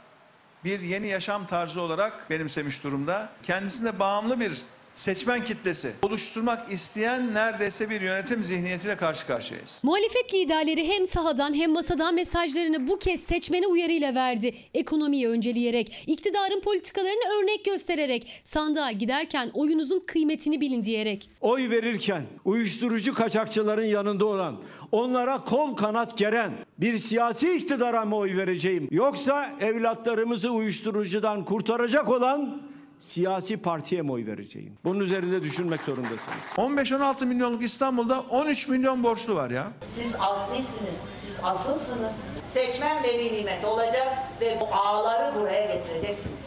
bir 0.63 0.79
yeni 0.79 1.07
yaşam 1.07 1.47
tarzı 1.47 1.81
olarak 1.81 2.29
benimsemiş 2.29 2.83
durumda. 2.83 3.29
Kendisine 3.43 3.99
bağımlı 3.99 4.39
bir 4.39 4.61
seçmen 4.97 5.43
kitlesi 5.43 5.91
oluşturmak 6.03 6.71
isteyen 6.71 7.33
neredeyse 7.33 7.89
bir 7.89 8.01
yönetim 8.01 8.43
zihniyetiyle 8.43 8.97
karşı 8.97 9.27
karşıyayız. 9.27 9.81
Muhalefet 9.83 10.33
liderleri 10.33 10.87
hem 10.87 11.07
sahadan 11.07 11.53
hem 11.53 11.71
masadan 11.71 12.15
mesajlarını 12.15 12.87
bu 12.87 12.99
kez 12.99 13.19
seçmene 13.23 13.67
uyarıyla 13.67 14.15
verdi. 14.15 14.55
Ekonomiyi 14.73 15.27
önceleyerek, 15.27 16.03
iktidarın 16.07 16.61
politikalarını 16.61 17.41
örnek 17.41 17.65
göstererek, 17.65 18.41
sandığa 18.43 18.91
giderken 18.91 19.51
oyunuzun 19.53 19.99
kıymetini 20.07 20.61
bilin 20.61 20.83
diyerek. 20.83 21.29
Oy 21.41 21.69
verirken 21.69 22.23
uyuşturucu 22.45 23.13
kaçakçıların 23.13 23.85
yanında 23.85 24.25
olan, 24.25 24.57
onlara 24.91 25.43
kol 25.43 25.75
kanat 25.75 26.17
geren 26.17 26.51
bir 26.77 26.97
siyasi 26.97 27.57
iktidara 27.57 28.05
mı 28.05 28.15
oy 28.15 28.37
vereceğim? 28.37 28.87
Yoksa 28.91 29.49
evlatlarımızı 29.61 30.51
uyuşturucudan 30.51 31.45
kurtaracak 31.45 32.09
olan 32.09 32.61
siyasi 32.99 33.57
partiye 33.57 34.01
mi 34.01 34.11
oy 34.11 34.25
vereceğim? 34.25 34.73
Bunun 34.83 34.99
üzerinde 34.99 35.41
düşünmek 35.41 35.81
zorundasınız. 35.81 36.37
15-16 36.57 37.25
milyonluk 37.25 37.63
İstanbul'da 37.63 38.21
13 38.29 38.67
milyon 38.67 39.03
borçlu 39.03 39.35
var 39.35 39.49
ya. 39.49 39.71
Siz 39.95 40.15
aslısınız, 40.19 40.95
siz 41.21 41.39
asılsınız. 41.43 42.11
Seçmen 42.53 43.03
veli 43.03 43.33
nimet 43.33 43.65
olacak 43.65 44.07
ve 44.41 44.57
bu 44.61 44.75
ağları 44.75 45.35
buraya 45.39 45.75
getireceksiniz. 45.75 46.46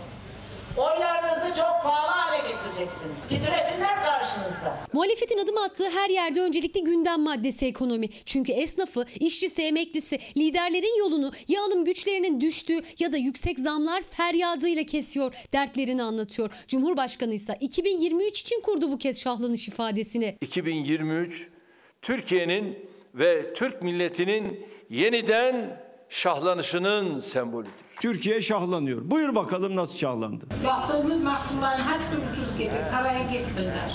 Oylarınızı 0.77 1.59
çok 1.61 1.83
pahalı 1.83 2.11
hale 2.11 2.39
getireceksiniz. 2.49 3.19
Titresinler 3.29 4.05
karşınızda. 4.05 4.79
Muhalefetin 4.93 5.39
adım 5.39 5.59
attığı 5.59 5.91
her 5.91 6.11
yerde 6.11 6.41
öncelikli 6.41 6.85
gündem 6.85 7.21
maddesi 7.21 7.67
ekonomi. 7.67 8.09
Çünkü 8.25 8.53
esnafı, 8.53 9.05
işçisi, 9.21 9.63
emeklisi 9.63 10.19
liderlerin 10.37 10.99
yolunu 10.99 11.33
ya 11.49 11.63
alım 11.63 11.85
güçlerinin 11.85 12.41
düştüğü 12.41 12.81
ya 12.99 13.13
da 13.13 13.17
yüksek 13.17 13.59
zamlar 13.59 14.03
feryadıyla 14.11 14.85
kesiyor, 14.85 15.35
dertlerini 15.53 16.03
anlatıyor. 16.03 16.51
Cumhurbaşkanı 16.69 17.35
ise 17.35 17.57
2023 17.61 18.41
için 18.41 18.61
kurdu 18.61 18.91
bu 18.91 18.99
kez 18.99 19.21
şahlanış 19.21 19.69
ifadesini. 19.69 20.37
2023 20.41 21.49
Türkiye'nin 22.03 22.79
ve 23.15 23.55
Türk 23.55 23.83
milletinin 23.83 24.67
yeniden 24.91 25.81
şahlanışının 26.11 27.21
sembolüdür. 27.21 27.73
Türkiye 28.01 28.43
şahlanıyor. 28.43 29.01
Buyur 29.05 29.35
bakalım 29.35 29.77
nasıl 29.77 29.97
şahlandı? 29.97 30.45
Yaptığımız 30.67 31.23
mahsulların 31.23 31.85
hepsi 31.85 32.17
ucuz 32.33 32.59
gelir, 32.59 32.91
karaya 32.91 33.23
gitmediler. 33.23 33.93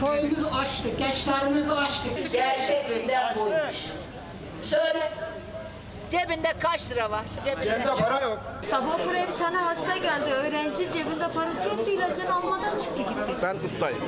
Köyümüzü 0.00 0.44
açtık, 0.46 0.98
gençlerimizi 0.98 1.72
açtık. 1.72 2.32
Gerçek 2.32 2.88
gündem 2.88 3.34
buymuş. 3.36 3.76
Söyle. 4.60 5.12
Cebinde 6.20 6.54
kaç 6.60 6.90
lira 6.90 7.10
var? 7.10 7.24
Cebinde, 7.44 7.88
yok. 8.24 8.38
Sabah 8.62 9.06
buraya 9.08 9.28
bir 9.28 9.36
tane 9.38 9.56
hasta 9.56 9.96
geldi. 9.96 10.24
Öğrenci 10.24 10.76
cebinde 10.92 11.28
parası 11.34 11.68
yoktu. 11.68 11.90
ilacını 11.90 12.34
almadan 12.34 12.78
çıktı 12.78 12.98
gitti. 12.98 13.32
Ben 13.42 13.56
ustayım. 13.66 13.98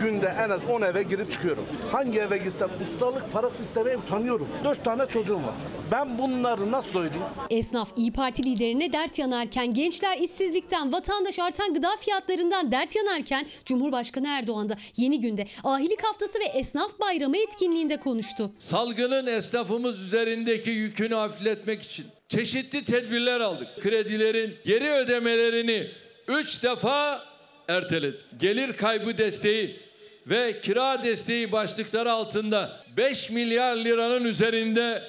Günde 0.00 0.34
en 0.44 0.50
az 0.50 0.60
10 0.70 0.82
eve 0.82 1.02
girip 1.02 1.32
çıkıyorum. 1.32 1.66
Hangi 1.92 2.20
eve 2.20 2.38
gitsem 2.38 2.70
ustalık 2.82 3.32
parası 3.32 3.62
istemeye 3.62 3.96
utanıyorum. 3.96 4.48
4 4.64 4.84
tane 4.84 5.06
çocuğum 5.06 5.36
var. 5.36 5.54
Ben 5.90 6.18
bunları 6.18 6.72
nasıl 6.72 6.94
doyurayım? 6.94 7.22
Esnaf 7.50 7.88
İyi 7.96 8.12
Parti 8.12 8.42
liderine 8.42 8.92
dert 8.92 9.18
yanarken, 9.18 9.74
gençler 9.74 10.18
işsizlikten, 10.18 10.92
vatandaş 10.92 11.38
artan 11.38 11.74
gıda 11.74 11.96
fiyatlarından 12.00 12.72
dert 12.72 12.96
yanarken 12.96 13.46
Cumhurbaşkanı 13.64 14.28
Erdoğan 14.28 14.68
da 14.68 14.76
yeni 14.96 15.20
günde 15.20 15.46
ahilik 15.64 16.04
haftası 16.04 16.38
ve 16.38 16.44
esnaf 16.44 17.00
bayramı 17.00 17.36
etkinliğinde 17.36 17.96
konuştu. 17.96 18.50
Salgının 18.58 19.26
esnafımız 19.26 20.00
üzerindeki 20.00 20.70
yükünü 20.70 21.23
hafifletmek 21.24 21.82
için 21.82 22.06
çeşitli 22.28 22.84
tedbirler 22.84 23.40
aldık. 23.40 23.68
Kredilerin 23.80 24.56
geri 24.64 24.90
ödemelerini 24.90 25.90
3 26.28 26.62
defa 26.62 27.24
erteledik. 27.68 28.20
Gelir 28.40 28.72
kaybı 28.72 29.18
desteği 29.18 29.80
ve 30.26 30.60
kira 30.60 31.04
desteği 31.04 31.52
başlıkları 31.52 32.12
altında 32.12 32.84
5 32.96 33.30
milyar 33.30 33.76
liranın 33.76 34.24
üzerinde 34.24 35.02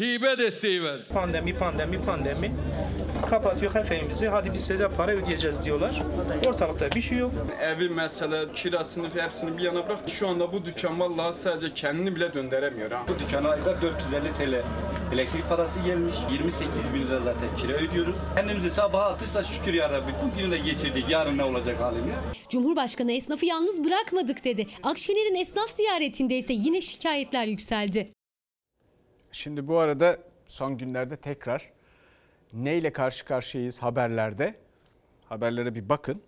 hibe 0.00 0.38
desteği 0.38 0.84
verdik. 0.84 1.08
Pandemi, 1.08 1.58
pandemi, 1.58 2.04
pandemi. 2.04 2.50
Kapatıyor 3.30 3.72
kafemizi. 3.72 4.28
Hadi 4.28 4.52
biz 4.52 4.64
size 4.64 4.88
para 4.88 5.12
ödeyeceğiz 5.12 5.64
diyorlar. 5.64 6.02
Ortalıkta 6.46 6.90
bir 6.90 7.00
şey 7.00 7.18
yok. 7.18 7.32
Evi 7.60 7.88
mesela 7.88 8.52
kirasını 8.52 9.08
hepsini 9.22 9.58
bir 9.58 9.62
yana 9.62 9.88
bırak. 9.88 10.08
Şu 10.08 10.28
anda 10.28 10.52
bu 10.52 10.64
dükkan 10.64 11.00
vallahi 11.00 11.36
sadece 11.36 11.74
kendini 11.74 12.16
bile 12.16 12.34
döndüremiyor 12.34 12.90
ha. 12.90 13.02
Bu 13.08 13.18
dükkana 13.18 13.48
ayda 13.48 13.82
450 13.82 14.34
TL 14.34 14.64
elektrik 15.14 15.48
parası 15.48 15.80
gelmiş. 15.80 16.14
28 16.32 16.94
bin 16.94 17.06
lira 17.06 17.20
zaten 17.20 17.56
kira 17.56 17.72
ödüyoruz. 17.72 18.16
Kendimizi 18.36 18.70
sabah 18.70 19.06
atırsa 19.06 19.44
şükür 19.44 19.74
ya 19.74 19.90
Rabbi. 19.90 20.12
Bugünü 20.24 20.50
de 20.50 20.58
geçirdik. 20.58 21.04
Yarın 21.08 21.38
ne 21.38 21.44
olacak 21.44 21.80
halimiz? 21.80 22.16
Cumhurbaşkanı 22.48 23.12
esnafı 23.12 23.46
yalnız 23.46 23.84
bırakmadık 23.84 24.44
dedi. 24.44 24.66
Akşener'in 24.82 25.34
esnaf 25.34 25.70
ziyaretinde 25.70 26.38
ise 26.38 26.52
yine 26.52 26.80
şikayetler 26.80 27.46
yükseldi. 27.46 28.10
Şimdi 29.32 29.68
bu 29.68 29.78
arada 29.78 30.18
son 30.46 30.78
günlerde 30.78 31.16
tekrar 31.16 31.79
neyle 32.52 32.92
karşı 32.92 33.24
karşıyayız 33.24 33.82
haberlerde? 33.82 34.54
Haberlere 35.28 35.74
bir 35.74 35.88
bakın. 35.88 36.22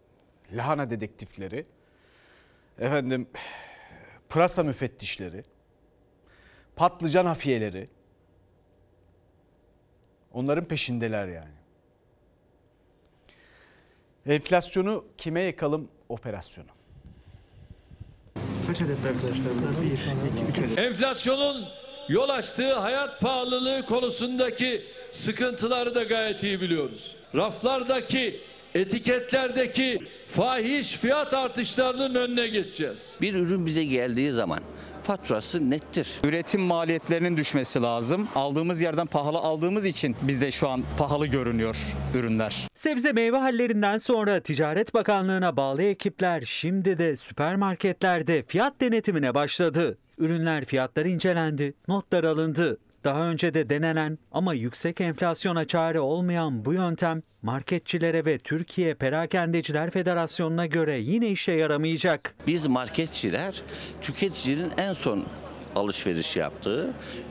Lahana 0.53 0.91
dedektifleri, 0.91 1.67
efendim 2.79 3.29
pırasa 4.29 4.63
müfettişleri, 4.63 5.45
patlıcan 6.77 7.27
hafiyeleri. 7.27 7.89
Onların 10.33 10.65
peşindeler 10.65 11.29
yani. 11.29 11.55
Enflasyonu 14.27 15.05
kime 15.19 15.41
yakalım 15.41 15.89
operasyonu. 16.09 16.69
Kaç 18.67 18.83
adet 18.83 19.05
arkadaşlar? 19.07 19.47
1, 19.83 19.87
2, 19.93 20.51
3 20.51 20.59
adet. 20.59 20.79
Enflasyonun 20.79 21.69
yol 22.09 22.29
açtığı 22.29 22.75
hayat 22.79 23.21
pahalılığı 23.21 23.87
konusundaki 23.87 24.85
sıkıntıları 25.13 25.95
da 25.95 26.03
gayet 26.03 26.43
iyi 26.43 26.61
biliyoruz. 26.61 27.17
Raflardaki, 27.35 28.41
etiketlerdeki 28.75 29.99
fahiş 30.29 30.97
fiyat 30.97 31.35
artışlarının 31.35 32.15
önüne 32.15 32.47
geçeceğiz. 32.47 33.17
Bir 33.21 33.35
ürün 33.35 33.67
bize 33.67 33.85
geldiği 33.85 34.31
zaman 34.33 34.61
faturası 35.03 35.71
nettir. 35.71 36.21
Üretim 36.25 36.61
maliyetlerinin 36.61 37.37
düşmesi 37.37 37.83
lazım. 37.83 38.29
Aldığımız 38.35 38.81
yerden 38.81 39.07
pahalı 39.07 39.39
aldığımız 39.39 39.87
için 39.87 40.17
bizde 40.23 40.51
şu 40.51 40.69
an 40.69 40.83
pahalı 40.99 41.27
görünüyor 41.27 41.77
ürünler. 42.15 42.69
Sebze 42.75 43.13
meyve 43.13 43.37
hallerinden 43.37 43.99
sonra 43.99 44.41
Ticaret 44.41 44.95
Bakanlığı'na 44.95 45.57
bağlı 45.57 45.83
ekipler 45.83 46.43
şimdi 46.47 46.99
de 46.99 47.17
süpermarketlerde 47.17 48.43
fiyat 48.43 48.81
denetimine 48.81 49.35
başladı. 49.35 49.99
Ürünler 50.19 50.65
fiyatları 50.65 51.09
incelendi, 51.09 51.75
notlar 51.89 52.25
alındı. 52.25 52.79
Daha 53.05 53.31
önce 53.31 53.55
de 53.55 53.69
denenen 53.69 54.19
ama 54.33 54.55
yüksek 54.55 55.01
enflasyona 55.01 55.65
çare 55.65 56.01
olmayan 56.01 56.65
bu 56.65 56.73
yöntem 56.73 57.23
marketçilere 57.43 58.25
ve 58.25 58.39
Türkiye 58.39 58.95
Perakendeciler 58.95 59.91
Federasyonu'na 59.91 60.67
göre 60.67 60.99
yine 60.99 61.29
işe 61.29 61.53
yaramayacak. 61.53 62.35
Biz 62.47 62.67
marketçiler 62.67 63.63
tüketicinin 64.01 64.71
en 64.79 64.93
son 64.93 65.25
alışveriş 65.77 66.37
yaptığı, 66.37 66.91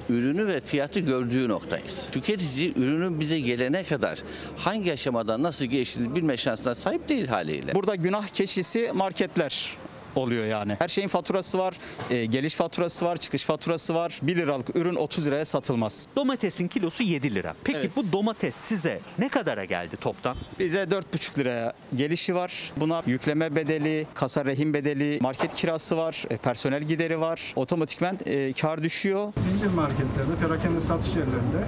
ürünü 0.10 0.48
ve 0.48 0.60
fiyatı 0.60 1.00
gördüğü 1.00 1.50
noktayız. 1.50 2.08
Tüketici 2.12 2.74
ürünün 2.76 3.20
bize 3.20 3.40
gelene 3.40 3.84
kadar 3.84 4.20
hangi 4.58 4.94
aşamada 4.94 5.44
nasıl 5.44 5.66
geçtiğini 5.66 6.16
bilme 6.16 6.38
şansına 6.38 6.76
sahip 6.76 7.10
değil 7.10 7.28
haliyle. 7.28 7.74
Burada 7.76 7.96
günah 7.96 8.28
keçisi 8.28 8.92
marketler 8.94 9.78
oluyor 10.15 10.45
yani. 10.45 10.76
Her 10.80 10.88
şeyin 10.88 11.08
faturası 11.08 11.60
var, 11.60 11.74
e, 12.10 12.26
geliş 12.26 12.54
faturası 12.56 13.06
var, 13.06 13.17
çıkış 13.17 13.43
faturası 13.43 13.95
var. 13.95 14.19
1 14.21 14.36
liralık 14.36 14.76
ürün 14.76 14.95
30 14.95 15.28
liraya 15.28 15.45
satılmaz. 15.45 16.08
Domatesin 16.15 16.67
kilosu 16.67 17.04
7 17.04 17.36
lira. 17.36 17.56
Peki 17.63 17.78
Evet. 17.80 17.91
bu 17.95 18.12
domates 18.12 18.56
size 18.56 19.00
ne 19.19 19.30
kadara 19.30 19.65
geldi 19.65 19.97
toptan? 19.97 20.36
Bize 20.60 20.84
4,5 20.91 21.38
liraya 21.39 21.74
gelişi 21.95 22.36
var. 22.36 22.71
Buna 22.78 23.04
yükleme 23.06 23.56
bedeli, 23.56 24.08
kasa 24.13 24.45
rehin 24.45 24.74
bedeli, 24.74 25.17
market 25.21 25.54
kirası 25.54 25.97
var, 25.97 26.24
e, 26.30 26.38
personel 26.38 26.84
gideri 26.84 27.19
var. 27.19 27.54
Otomatikmen 27.56 28.17
e, 28.26 28.54
kar 28.54 28.84
düşüyor. 28.84 29.34
Zincir 29.52 29.74
marketlerde, 29.76 30.36
perakende 30.47 30.82
satış 30.82 31.10
yerlerinde 31.10 31.65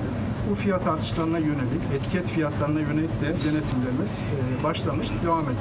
bu 0.49 0.55
fiyat 0.55 0.87
artışlarına 0.87 1.39
yönelik, 1.39 1.81
etiket 1.97 2.27
fiyatlarına 2.27 2.79
yönelik 2.79 3.21
de 3.21 3.25
denetimlerimiz 3.25 4.21
e, 4.59 4.63
başlamış, 4.63 5.07
devam 5.25 5.43
ediyor. 5.43 5.55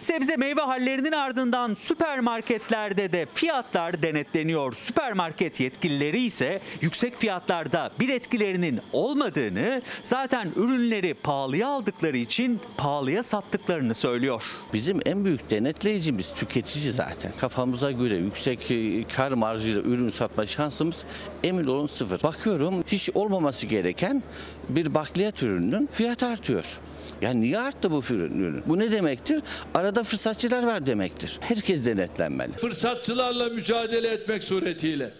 Sebze 0.00 0.36
meyve 0.36 0.60
hallerinin 0.60 1.12
ardından 1.12 1.74
süpermarketlerde 1.74 3.12
de 3.12 3.26
fiyatlar 3.34 4.02
denetleniyor. 4.02 4.72
Süpermarket 4.72 5.60
yetkilileri 5.60 6.20
ise 6.20 6.60
yüksek 6.80 7.16
fiyatlarda 7.16 7.90
bir 8.00 8.08
etkilerinin 8.08 8.80
olmadığını, 8.92 9.82
zaten 10.02 10.52
ürünleri 10.56 11.14
pahalıya 11.14 11.68
aldıkları 11.68 12.16
için 12.16 12.60
pahalıya 12.76 13.22
sattıklarını 13.22 13.94
söylüyor. 13.94 14.42
Bizim 14.72 15.00
en 15.06 15.24
büyük 15.24 15.50
denetleyicimiz 15.50 16.34
tüketici 16.34 16.92
zaten. 16.92 17.32
Kafamıza 17.40 17.90
göre 17.90 18.16
yüksek 18.16 18.70
e, 18.70 19.04
kar 19.04 19.32
marjıyla 19.32 19.80
ürün 19.80 20.08
satma 20.08 20.46
şansımız 20.46 21.04
emin 21.44 21.66
olun 21.66 21.86
sıfır. 21.86 22.22
Bakıyorum 22.22 22.84
hiç 22.86 23.10
olmaması 23.14 23.66
gereken 23.66 24.22
bir 24.68 24.94
bakliyat 24.94 25.42
ürününün 25.42 25.88
fiyatı 25.92 26.26
artıyor. 26.26 26.80
Yani 27.22 27.40
niye 27.40 27.58
arttı 27.58 27.90
bu 27.90 28.02
ürün? 28.10 28.62
Bu 28.66 28.78
ne 28.78 28.90
demektir? 28.90 29.42
Arada 29.74 30.02
fırsatçılar 30.02 30.62
var 30.66 30.86
demektir. 30.86 31.38
Herkes 31.40 31.86
denetlenmeli. 31.86 32.52
Fırsatçılarla 32.52 33.48
mücadele 33.48 34.08
etmek 34.08 34.42
suretiyle 34.42 35.10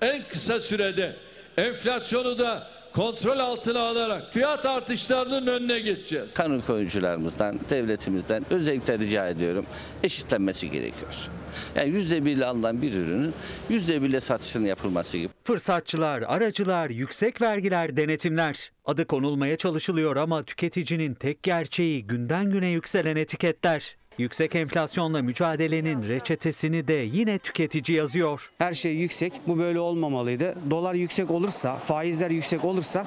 en 0.00 0.24
kısa 0.24 0.60
sürede 0.60 1.16
enflasyonu 1.56 2.38
da 2.38 2.68
kontrol 2.94 3.38
altına 3.38 3.80
alarak 3.80 4.32
fiyat 4.32 4.66
artışlarının 4.66 5.46
önüne 5.46 5.78
geçeceğiz. 5.78 6.34
Kanun 6.34 6.60
koyucularımızdan, 6.60 7.60
devletimizden 7.70 8.44
özellikle 8.50 8.98
rica 8.98 9.28
ediyorum 9.28 9.66
eşitlenmesi 10.02 10.70
gerekiyor. 10.70 11.28
Yani 11.76 11.90
yüzde 11.90 12.24
birle 12.24 12.46
alınan 12.46 12.82
bir 12.82 12.92
ürünün 12.94 13.34
yüzde 13.68 14.02
birle 14.02 14.20
satışının 14.20 14.66
yapılması 14.66 15.18
gibi. 15.18 15.28
Fırsatçılar, 15.44 16.22
aracılar, 16.22 16.90
yüksek 16.90 17.40
vergiler, 17.40 17.96
denetimler. 17.96 18.72
Adı 18.84 19.06
konulmaya 19.06 19.56
çalışılıyor 19.56 20.16
ama 20.16 20.42
tüketicinin 20.42 21.14
tek 21.14 21.42
gerçeği 21.42 22.06
günden 22.06 22.50
güne 22.50 22.68
yükselen 22.68 23.16
etiketler. 23.16 23.96
Yüksek 24.18 24.54
enflasyonla 24.54 25.22
mücadelenin 25.22 26.08
reçetesini 26.08 26.88
de 26.88 26.92
yine 26.92 27.38
tüketici 27.38 27.98
yazıyor. 27.98 28.50
Her 28.58 28.74
şey 28.74 28.96
yüksek. 28.96 29.32
Bu 29.46 29.58
böyle 29.58 29.80
olmamalıydı. 29.80 30.56
Dolar 30.70 30.94
yüksek 30.94 31.30
olursa, 31.30 31.76
faizler 31.76 32.30
yüksek 32.30 32.64
olursa 32.64 33.06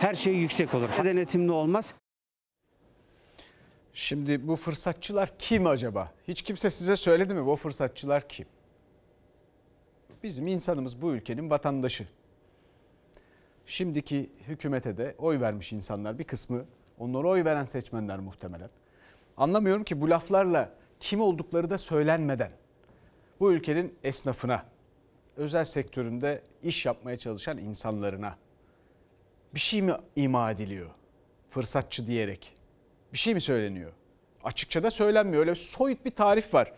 her 0.00 0.14
şey 0.14 0.34
yüksek 0.34 0.74
olur. 0.74 0.88
Denetimli 1.04 1.52
olmaz. 1.52 1.94
Şimdi 3.92 4.48
bu 4.48 4.56
fırsatçılar 4.56 5.38
kim 5.38 5.66
acaba? 5.66 6.12
Hiç 6.28 6.42
kimse 6.42 6.70
size 6.70 6.96
söyledi 6.96 7.34
mi 7.34 7.46
bu 7.46 7.56
fırsatçılar 7.56 8.28
kim? 8.28 8.46
Bizim 10.22 10.46
insanımız 10.46 11.02
bu 11.02 11.14
ülkenin 11.14 11.50
vatandaşı. 11.50 12.06
Şimdiki 13.66 14.30
hükümete 14.48 14.96
de 14.96 15.14
oy 15.18 15.40
vermiş 15.40 15.72
insanlar 15.72 16.18
bir 16.18 16.24
kısmı 16.24 16.64
onlara 16.98 17.28
oy 17.28 17.44
veren 17.44 17.64
seçmenler 17.64 18.18
muhtemelen. 18.18 18.70
Anlamıyorum 19.36 19.84
ki 19.84 20.00
bu 20.00 20.10
laflarla 20.10 20.70
kim 21.00 21.20
oldukları 21.20 21.70
da 21.70 21.78
söylenmeden 21.78 22.50
bu 23.40 23.52
ülkenin 23.52 23.94
esnafına, 24.04 24.64
özel 25.36 25.64
sektöründe 25.64 26.42
iş 26.62 26.86
yapmaya 26.86 27.18
çalışan 27.18 27.58
insanlarına 27.58 28.36
bir 29.54 29.60
şey 29.60 29.82
mi 29.82 29.92
ima 30.16 30.50
ediliyor? 30.50 30.90
Fırsatçı 31.48 32.06
diyerek. 32.06 32.54
Bir 33.12 33.18
şey 33.18 33.34
mi 33.34 33.40
söyleniyor? 33.40 33.92
Açıkça 34.44 34.82
da 34.82 34.90
söylenmiyor. 34.90 35.40
Öyle 35.40 35.54
soyut 35.54 36.04
bir 36.04 36.10
tarif 36.10 36.54
var. 36.54 36.72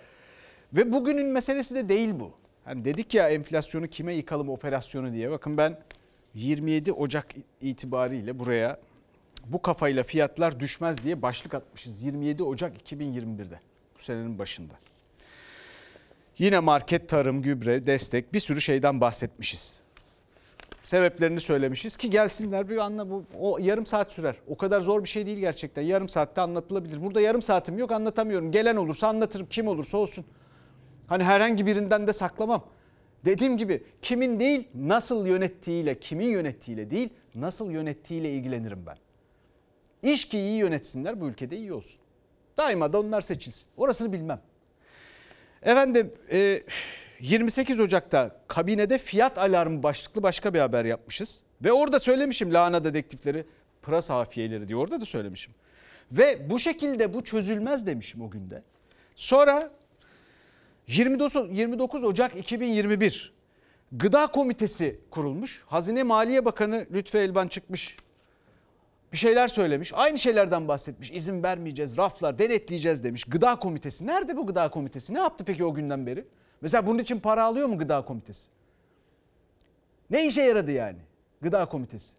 Ve 0.72 0.92
bugünün 0.92 1.26
meselesi 1.26 1.74
de 1.74 1.88
değil 1.88 2.14
bu. 2.20 2.32
Hani 2.64 2.84
dedik 2.84 3.14
ya 3.14 3.28
enflasyonu 3.28 3.88
kime 3.88 4.14
yıkalım 4.14 4.48
operasyonu 4.48 5.12
diye. 5.12 5.30
Bakın 5.30 5.56
ben 5.56 5.80
27 6.34 6.92
Ocak 6.92 7.34
itibariyle 7.60 8.38
buraya 8.38 8.78
bu 9.48 9.62
kafayla 9.62 10.02
fiyatlar 10.02 10.60
düşmez 10.60 11.04
diye 11.04 11.22
başlık 11.22 11.54
atmışız. 11.54 12.02
27 12.02 12.42
Ocak 12.42 12.92
2021'de 12.92 13.60
bu 13.98 14.02
senenin 14.02 14.38
başında. 14.38 14.74
Yine 16.38 16.58
market, 16.58 17.08
tarım, 17.08 17.42
gübre, 17.42 17.86
destek 17.86 18.32
bir 18.32 18.40
sürü 18.40 18.60
şeyden 18.60 19.00
bahsetmişiz. 19.00 19.80
Sebeplerini 20.84 21.40
söylemişiz 21.40 21.96
ki 21.96 22.10
gelsinler 22.10 22.68
bir 22.68 22.76
anla 22.76 23.10
bu 23.10 23.24
o 23.40 23.58
yarım 23.58 23.86
saat 23.86 24.12
sürer. 24.12 24.36
O 24.48 24.56
kadar 24.56 24.80
zor 24.80 25.04
bir 25.04 25.08
şey 25.08 25.26
değil 25.26 25.38
gerçekten. 25.38 25.82
Yarım 25.82 26.08
saatte 26.08 26.40
anlatılabilir. 26.40 27.02
Burada 27.02 27.20
yarım 27.20 27.42
saatim 27.42 27.78
yok 27.78 27.92
anlatamıyorum. 27.92 28.52
Gelen 28.52 28.76
olursa 28.76 29.08
anlatırım 29.08 29.46
kim 29.50 29.66
olursa 29.66 29.98
olsun. 29.98 30.24
Hani 31.06 31.24
herhangi 31.24 31.66
birinden 31.66 32.06
de 32.06 32.12
saklamam. 32.12 32.64
Dediğim 33.24 33.56
gibi 33.56 33.84
kimin 34.02 34.40
değil 34.40 34.68
nasıl 34.74 35.26
yönettiğiyle, 35.26 36.00
kimin 36.00 36.26
yönettiğiyle 36.28 36.90
değil 36.90 37.08
nasıl 37.34 37.70
yönettiğiyle 37.70 38.30
ilgilenirim 38.30 38.86
ben. 38.86 38.96
İş 40.02 40.28
ki 40.28 40.38
iyi 40.38 40.58
yönetsinler 40.58 41.20
bu 41.20 41.28
ülkede 41.28 41.56
iyi 41.56 41.72
olsun. 41.72 42.00
Daima 42.58 42.92
da 42.92 43.00
onlar 43.00 43.20
seçilsin. 43.20 43.68
Orasını 43.76 44.12
bilmem. 44.12 44.40
Efendim 45.62 46.14
e, 46.30 46.62
28 47.20 47.80
Ocak'ta 47.80 48.40
kabinede 48.48 48.98
fiyat 48.98 49.38
alarmı 49.38 49.82
başlıklı 49.82 50.22
başka 50.22 50.54
bir 50.54 50.58
haber 50.58 50.84
yapmışız. 50.84 51.42
Ve 51.64 51.72
orada 51.72 52.00
söylemişim 52.00 52.54
lahana 52.54 52.84
dedektifleri, 52.84 53.44
pırasa 53.82 54.14
hafiyeleri 54.14 54.68
diye 54.68 54.76
orada 54.76 55.00
da 55.00 55.04
söylemişim. 55.04 55.54
Ve 56.12 56.50
bu 56.50 56.58
şekilde 56.58 57.14
bu 57.14 57.24
çözülmez 57.24 57.86
demişim 57.86 58.22
o 58.22 58.30
günde. 58.30 58.62
Sonra 59.16 59.70
29, 60.86 61.58
29 61.58 62.04
Ocak 62.04 62.36
2021 62.36 63.32
Gıda 63.92 64.26
Komitesi 64.26 65.00
kurulmuş. 65.10 65.62
Hazine 65.66 66.02
Maliye 66.02 66.44
Bakanı 66.44 66.86
Lütfü 66.92 67.18
Elvan 67.18 67.48
çıkmış. 67.48 67.96
Bir 69.12 69.16
şeyler 69.16 69.48
söylemiş. 69.48 69.92
Aynı 69.94 70.18
şeylerden 70.18 70.68
bahsetmiş. 70.68 71.10
İzin 71.10 71.42
vermeyeceğiz, 71.42 71.98
raflar 71.98 72.38
denetleyeceğiz 72.38 73.04
demiş. 73.04 73.24
Gıda 73.24 73.58
Komitesi. 73.58 74.06
Nerede 74.06 74.36
bu 74.36 74.46
Gıda 74.46 74.70
Komitesi? 74.70 75.14
Ne 75.14 75.18
yaptı 75.18 75.44
peki 75.44 75.64
o 75.64 75.74
günden 75.74 76.06
beri? 76.06 76.24
Mesela 76.60 76.86
bunun 76.86 76.98
için 76.98 77.20
para 77.20 77.44
alıyor 77.44 77.68
mu 77.68 77.78
Gıda 77.78 78.04
Komitesi? 78.04 78.48
Ne 80.10 80.26
işe 80.26 80.42
yaradı 80.42 80.70
yani 80.70 80.98
Gıda 81.42 81.66
Komitesi? 81.68 82.12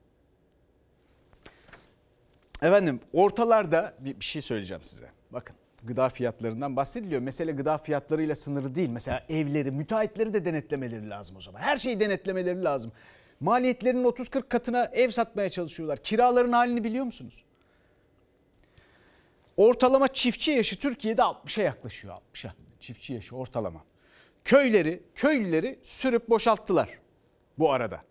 Efendim 2.62 3.00
ortalarda 3.14 3.94
bir, 4.00 4.16
şey 4.20 4.42
söyleyeceğim 4.42 4.84
size. 4.84 5.10
Bakın 5.32 5.56
gıda 5.84 6.10
fiyatlarından 6.10 6.76
bahsediliyor. 6.76 7.22
Mesele 7.22 7.52
gıda 7.52 7.78
fiyatlarıyla 7.78 8.36
sınırı 8.36 8.76
değil. 8.76 8.90
Mesela 8.90 9.24
evleri, 9.30 9.72
müteahhitleri 9.72 10.34
de 10.34 10.46
denetlemeleri 10.46 11.10
lazım 11.10 11.38
o 11.38 11.42
zaman. 11.42 11.60
Her 11.60 11.78
şeyi 11.78 12.00
denetlemeleri 12.00 12.64
lazım. 12.64 12.92
Maliyetlerinin 13.40 14.04
30-40 14.04 14.50
katına 14.50 14.86
ev 14.94 15.10
satmaya 15.10 15.50
çalışıyorlar. 15.50 15.98
Kiraların 15.98 16.52
halini 16.52 16.84
biliyor 16.84 17.06
musunuz? 17.06 17.44
Ortalama 19.58 20.08
çiftçi 20.08 20.52
yaşı 20.52 20.80
Türkiye'de 20.80 21.22
60'a 21.22 21.64
yaklaşıyor 21.64 22.16
60'a. 22.34 22.54
Çiftçi 22.80 23.14
yaşı 23.14 23.36
ortalama. 23.36 23.84
Köyleri, 24.44 25.04
köylüleri 25.16 25.80
sürüp 25.84 26.30
boşalttılar 26.30 26.90
bu 27.58 27.72
arada. 27.72 28.04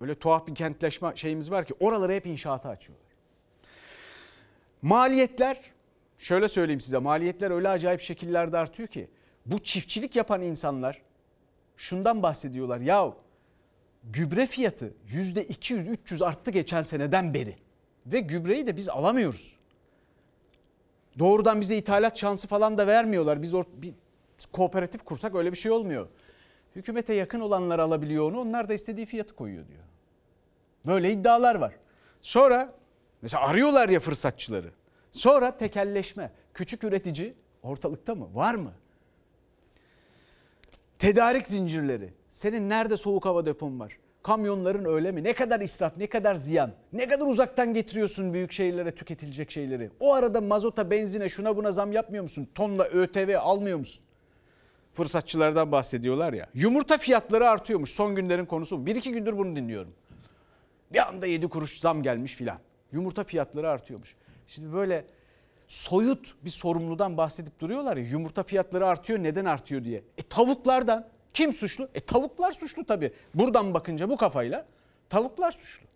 Öyle 0.00 0.14
tuhaf 0.14 0.46
bir 0.46 0.54
kentleşme 0.54 1.12
şeyimiz 1.14 1.50
var 1.50 1.64
ki 1.64 1.74
oraları 1.80 2.12
hep 2.12 2.26
inşaata 2.26 2.68
açıyorlar. 2.68 3.06
Maliyetler 4.82 5.60
şöyle 6.18 6.48
söyleyeyim 6.48 6.80
size 6.80 6.98
maliyetler 6.98 7.50
öyle 7.50 7.68
acayip 7.68 8.00
şekillerde 8.00 8.58
artıyor 8.58 8.88
ki 8.88 9.08
bu 9.46 9.58
çiftçilik 9.58 10.16
yapan 10.16 10.42
insanlar 10.42 11.02
şundan 11.76 12.22
bahsediyorlar. 12.22 12.80
Ya 12.80 13.12
gübre 14.04 14.46
fiyatı 14.46 14.94
yüzde 15.08 15.44
200-300 15.44 16.24
arttı 16.24 16.50
geçen 16.50 16.82
seneden 16.82 17.34
beri 17.34 17.56
ve 18.06 18.20
gübreyi 18.20 18.66
de 18.66 18.76
biz 18.76 18.88
alamıyoruz. 18.88 19.56
Doğrudan 21.18 21.60
bize 21.60 21.76
ithalat 21.76 22.18
şansı 22.18 22.48
falan 22.48 22.78
da 22.78 22.86
vermiyorlar. 22.86 23.42
Biz 23.42 23.52
or- 23.52 23.82
bir 23.82 23.94
kooperatif 24.52 25.04
kursak 25.04 25.34
öyle 25.34 25.52
bir 25.52 25.56
şey 25.56 25.72
olmuyor. 25.72 26.08
Hükümete 26.76 27.14
yakın 27.14 27.40
olanlar 27.40 27.78
alabiliyor 27.78 28.30
onu 28.30 28.40
onlar 28.40 28.68
da 28.68 28.74
istediği 28.74 29.06
fiyatı 29.06 29.34
koyuyor 29.36 29.68
diyor. 29.68 29.82
Böyle 30.86 31.10
iddialar 31.10 31.54
var. 31.54 31.74
Sonra 32.22 32.74
mesela 33.22 33.46
arıyorlar 33.46 33.88
ya 33.88 34.00
fırsatçıları. 34.00 34.70
Sonra 35.12 35.56
tekelleşme. 35.56 36.32
Küçük 36.54 36.84
üretici 36.84 37.34
ortalıkta 37.62 38.14
mı? 38.14 38.34
Var 38.34 38.54
mı? 38.54 38.72
Tedarik 40.98 41.48
zincirleri. 41.48 42.14
Senin 42.30 42.68
nerede 42.68 42.96
soğuk 42.96 43.24
hava 43.24 43.46
depon 43.46 43.80
var? 43.80 43.98
Kamyonların 44.22 44.84
öyle 44.84 45.12
mi? 45.12 45.24
Ne 45.24 45.32
kadar 45.32 45.60
israf, 45.60 45.96
ne 45.96 46.06
kadar 46.06 46.34
ziyan? 46.34 46.72
Ne 46.92 47.08
kadar 47.08 47.26
uzaktan 47.26 47.74
getiriyorsun 47.74 48.32
büyük 48.32 48.52
şehirlere 48.52 48.90
tüketilecek 48.90 49.50
şeyleri? 49.50 49.90
O 50.00 50.14
arada 50.14 50.40
mazota, 50.40 50.90
benzine, 50.90 51.28
şuna 51.28 51.56
buna 51.56 51.72
zam 51.72 51.92
yapmıyor 51.92 52.22
musun? 52.22 52.48
Tonla 52.54 52.84
ÖTV 52.84 53.36
almıyor 53.40 53.78
musun? 53.78 54.04
Fırsatçılardan 54.92 55.72
bahsediyorlar 55.72 56.32
ya. 56.32 56.46
Yumurta 56.54 56.98
fiyatları 56.98 57.48
artıyormuş. 57.48 57.90
Son 57.90 58.14
günlerin 58.14 58.46
konusu. 58.46 58.86
Bir 58.86 58.96
iki 58.96 59.12
gündür 59.12 59.38
bunu 59.38 59.56
dinliyorum. 59.56 59.92
Bir 60.92 61.08
anda 61.08 61.26
7 61.26 61.48
kuruş 61.48 61.80
zam 61.80 62.02
gelmiş 62.02 62.34
filan. 62.34 62.58
Yumurta 62.92 63.24
fiyatları 63.24 63.70
artıyormuş. 63.70 64.16
Şimdi 64.46 64.72
böyle 64.72 65.04
soyut 65.68 66.34
bir 66.44 66.50
sorumludan 66.50 67.16
bahsedip 67.16 67.60
duruyorlar 67.60 67.96
ya 67.96 68.04
yumurta 68.04 68.42
fiyatları 68.42 68.86
artıyor 68.86 69.18
neden 69.18 69.44
artıyor 69.44 69.84
diye. 69.84 70.02
E 70.18 70.22
tavuklardan 70.22 71.08
kim 71.34 71.52
suçlu? 71.52 71.88
E 71.94 72.00
tavuklar 72.00 72.52
suçlu 72.52 72.84
tabii. 72.84 73.12
Buradan 73.34 73.74
bakınca 73.74 74.08
bu 74.08 74.16
kafayla 74.16 74.66
tavuklar 75.08 75.52
suçlu. 75.52 75.86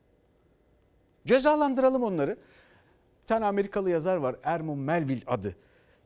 Cezalandıralım 1.26 2.02
onları. 2.02 2.38
Bir 3.22 3.26
tane 3.26 3.44
Amerikalı 3.44 3.90
yazar 3.90 4.16
var 4.16 4.36
Ermon 4.42 4.78
Melville 4.78 5.22
adı. 5.26 5.56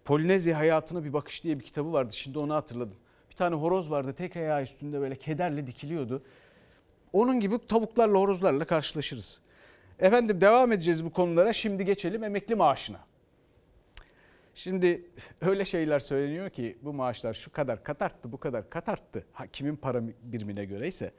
Polinezya 0.04 0.58
hayatına 0.58 1.04
bir 1.04 1.12
bakış 1.12 1.44
diye 1.44 1.58
bir 1.58 1.64
kitabı 1.64 1.92
vardı. 1.92 2.16
Şimdi 2.16 2.38
onu 2.38 2.54
hatırladım. 2.54 2.96
Bir 3.30 3.36
tane 3.36 3.54
horoz 3.54 3.90
vardı 3.90 4.12
tek 4.12 4.36
ayağı 4.36 4.62
üstünde 4.62 5.00
böyle 5.00 5.16
kederle 5.16 5.66
dikiliyordu. 5.66 6.22
Onun 7.12 7.40
gibi 7.40 7.66
tavuklarla 7.66 8.18
horozlarla 8.18 8.64
karşılaşırız. 8.64 9.40
Efendim 9.98 10.40
devam 10.40 10.72
edeceğiz 10.72 11.04
bu 11.04 11.12
konulara. 11.12 11.52
Şimdi 11.52 11.84
geçelim 11.84 12.24
emekli 12.24 12.54
maaşına. 12.54 12.98
Şimdi 14.58 15.02
öyle 15.40 15.64
şeyler 15.64 15.98
söyleniyor 15.98 16.50
ki 16.50 16.76
bu 16.82 16.92
maaşlar 16.92 17.34
şu 17.34 17.52
kadar 17.52 17.84
kat 17.84 18.02
arttı, 18.02 18.32
bu 18.32 18.38
kadar 18.38 18.70
kat 18.70 18.88
arttı. 18.88 19.26
Ha, 19.32 19.46
kimin 19.46 19.76
para 19.76 20.02
birimine 20.22 20.64
göre 20.64 20.88
ise 20.88 21.12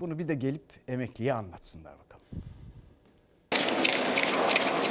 bunu 0.00 0.18
bir 0.18 0.28
de 0.28 0.34
gelip 0.34 0.62
emekliye 0.88 1.32
anlatsınlar 1.32 1.94
bakalım. 1.98 2.24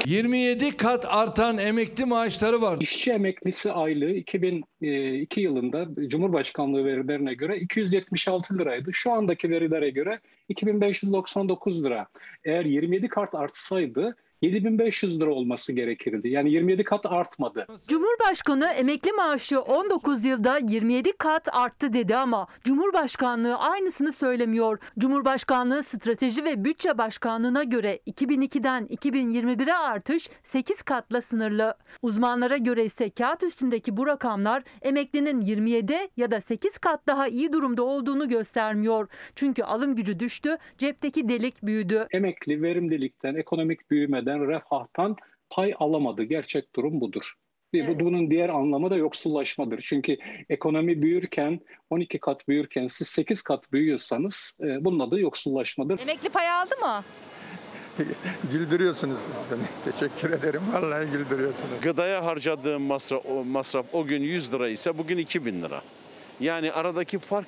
27 0.06 0.78
kat 0.78 1.06
artan 1.06 1.58
emekli 1.58 2.06
maaşları 2.06 2.62
var. 2.62 2.78
İşçi 2.82 3.12
emeklisi 3.12 3.72
aylığı 3.72 4.12
2002 4.12 5.42
yılında 5.42 5.88
Cumhurbaşkanlığı 6.08 6.86
verilerine 6.86 7.34
göre 7.34 7.58
276 7.58 8.58
liraydı. 8.58 8.94
Şu 8.94 9.12
andaki 9.12 9.50
verilere 9.50 9.90
göre 9.90 10.20
2599 10.50 11.84
lira. 11.84 12.08
Eğer 12.44 12.66
27 12.66 13.08
kat 13.08 13.36
artsaydı 13.36 14.16
7500 14.42 15.22
lira 15.22 15.30
olması 15.34 15.74
gerekirdi. 15.74 16.30
Yani 16.30 16.52
27 16.52 16.84
kat 16.84 17.06
artmadı. 17.06 17.68
Cumhurbaşkanı 17.88 18.68
emekli 18.68 19.12
maaşı 19.12 19.62
19 19.62 20.26
yılda 20.26 20.58
27 20.58 21.12
kat 21.18 21.56
arttı 21.56 21.94
dedi 21.94 22.16
ama 22.16 22.48
Cumhurbaşkanlığı 22.64 23.58
aynısını 23.58 24.14
söylemiyor. 24.14 24.80
Cumhurbaşkanlığı 25.00 25.84
Strateji 25.84 26.46
ve 26.46 26.64
Bütçe 26.64 26.98
Başkanlığı'na 26.98 27.64
göre 27.64 28.00
2002'den 28.08 28.86
2021'e 28.86 29.74
artış 29.74 30.30
8 30.44 30.82
katla 30.82 31.22
sınırlı. 31.22 31.78
Uzmanlara 32.02 32.58
göre 32.58 32.84
ise 32.86 33.10
kağıt 33.10 33.44
üstündeki 33.44 33.98
bu 33.98 34.08
rakamlar 34.08 34.64
emeklinin 34.82 35.42
27 35.42 35.96
ya 36.18 36.32
da 36.32 36.42
8 36.42 36.78
kat 36.78 37.08
daha 37.08 37.28
iyi 37.28 37.54
durumda 37.54 37.84
olduğunu 37.84 38.30
göstermiyor. 38.30 39.08
Çünkü 39.36 39.64
alım 39.64 39.96
gücü 39.96 40.20
düştü, 40.20 40.58
cepteki 40.78 41.30
delik 41.30 41.64
büyüdü. 41.64 42.08
Emekli 42.12 42.62
verimlilikten, 42.62 43.36
ekonomik 43.36 43.92
büyümeden, 43.92 44.27
refahtan 44.34 45.16
pay 45.50 45.74
alamadı. 45.80 46.24
Gerçek 46.24 46.76
durum 46.76 47.02
budur. 47.02 47.34
Evet. 47.74 48.00
Bunun 48.00 48.32
diğer 48.32 48.50
anlamı 48.50 48.90
da 48.90 48.96
yoksullaşmadır. 48.96 49.82
Çünkü 49.82 50.18
ekonomi 50.50 51.02
büyürken 51.02 51.60
12 51.90 52.20
kat 52.20 52.48
büyürken 52.48 52.88
siz 52.88 53.08
8 53.08 53.42
kat 53.42 53.72
büyüyorsanız 53.74 54.54
e, 54.62 54.86
bunun 54.86 55.00
adı 55.00 55.20
yoksullaşmadır. 55.20 56.00
Emekli 56.00 56.30
pay 56.30 56.50
aldı 56.50 56.76
mı? 56.82 57.04
güldürüyorsunuz 58.52 59.20
siz 59.20 59.36
beni. 59.52 59.94
Teşekkür 59.94 60.32
ederim. 60.32 60.62
Vallahi 60.74 61.12
güldürüyorsunuz. 61.12 61.82
Gıdaya 61.82 62.26
harcadığım 62.26 62.82
masraf 62.82 63.26
o, 63.26 63.44
masraf 63.44 63.96
o 63.96 64.06
gün 64.06 64.22
100 64.22 64.54
lira 64.54 64.70
ise 64.70 64.98
bugün 64.98 65.18
2000 65.18 65.62
lira. 65.62 65.82
Yani 66.40 66.72
aradaki 66.72 67.20
fark 67.20 67.48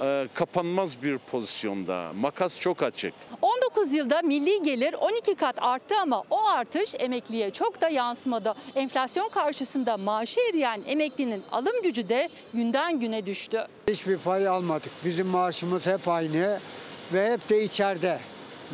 e, 0.00 0.28
kapanmaz 0.34 1.02
bir 1.02 1.18
pozisyonda. 1.18 2.10
Makas 2.20 2.60
çok 2.60 2.82
açık. 2.82 3.14
19 3.42 3.92
yılda 3.92 4.22
milli 4.22 4.62
gelir 4.62 4.94
12 5.00 5.34
kat 5.34 5.62
arttı 5.62 5.94
ama 6.02 6.22
o 6.30 6.46
artış 6.46 6.94
emekliye 6.98 7.50
çok 7.50 7.80
da 7.80 7.88
yansımadı. 7.88 8.54
Enflasyon 8.74 9.28
karşısında 9.28 9.96
maaşı 9.96 10.40
eriyen 10.50 10.82
emeklinin 10.86 11.42
alım 11.52 11.82
gücü 11.82 12.08
de 12.08 12.28
günden 12.54 13.00
güne 13.00 13.26
düştü. 13.26 13.66
Hiçbir 13.88 14.18
pay 14.18 14.48
almadık. 14.48 14.92
Bizim 15.04 15.26
maaşımız 15.26 15.86
hep 15.86 16.08
aynı 16.08 16.60
ve 17.12 17.32
hep 17.32 17.48
de 17.48 17.64
içeride. 17.64 18.18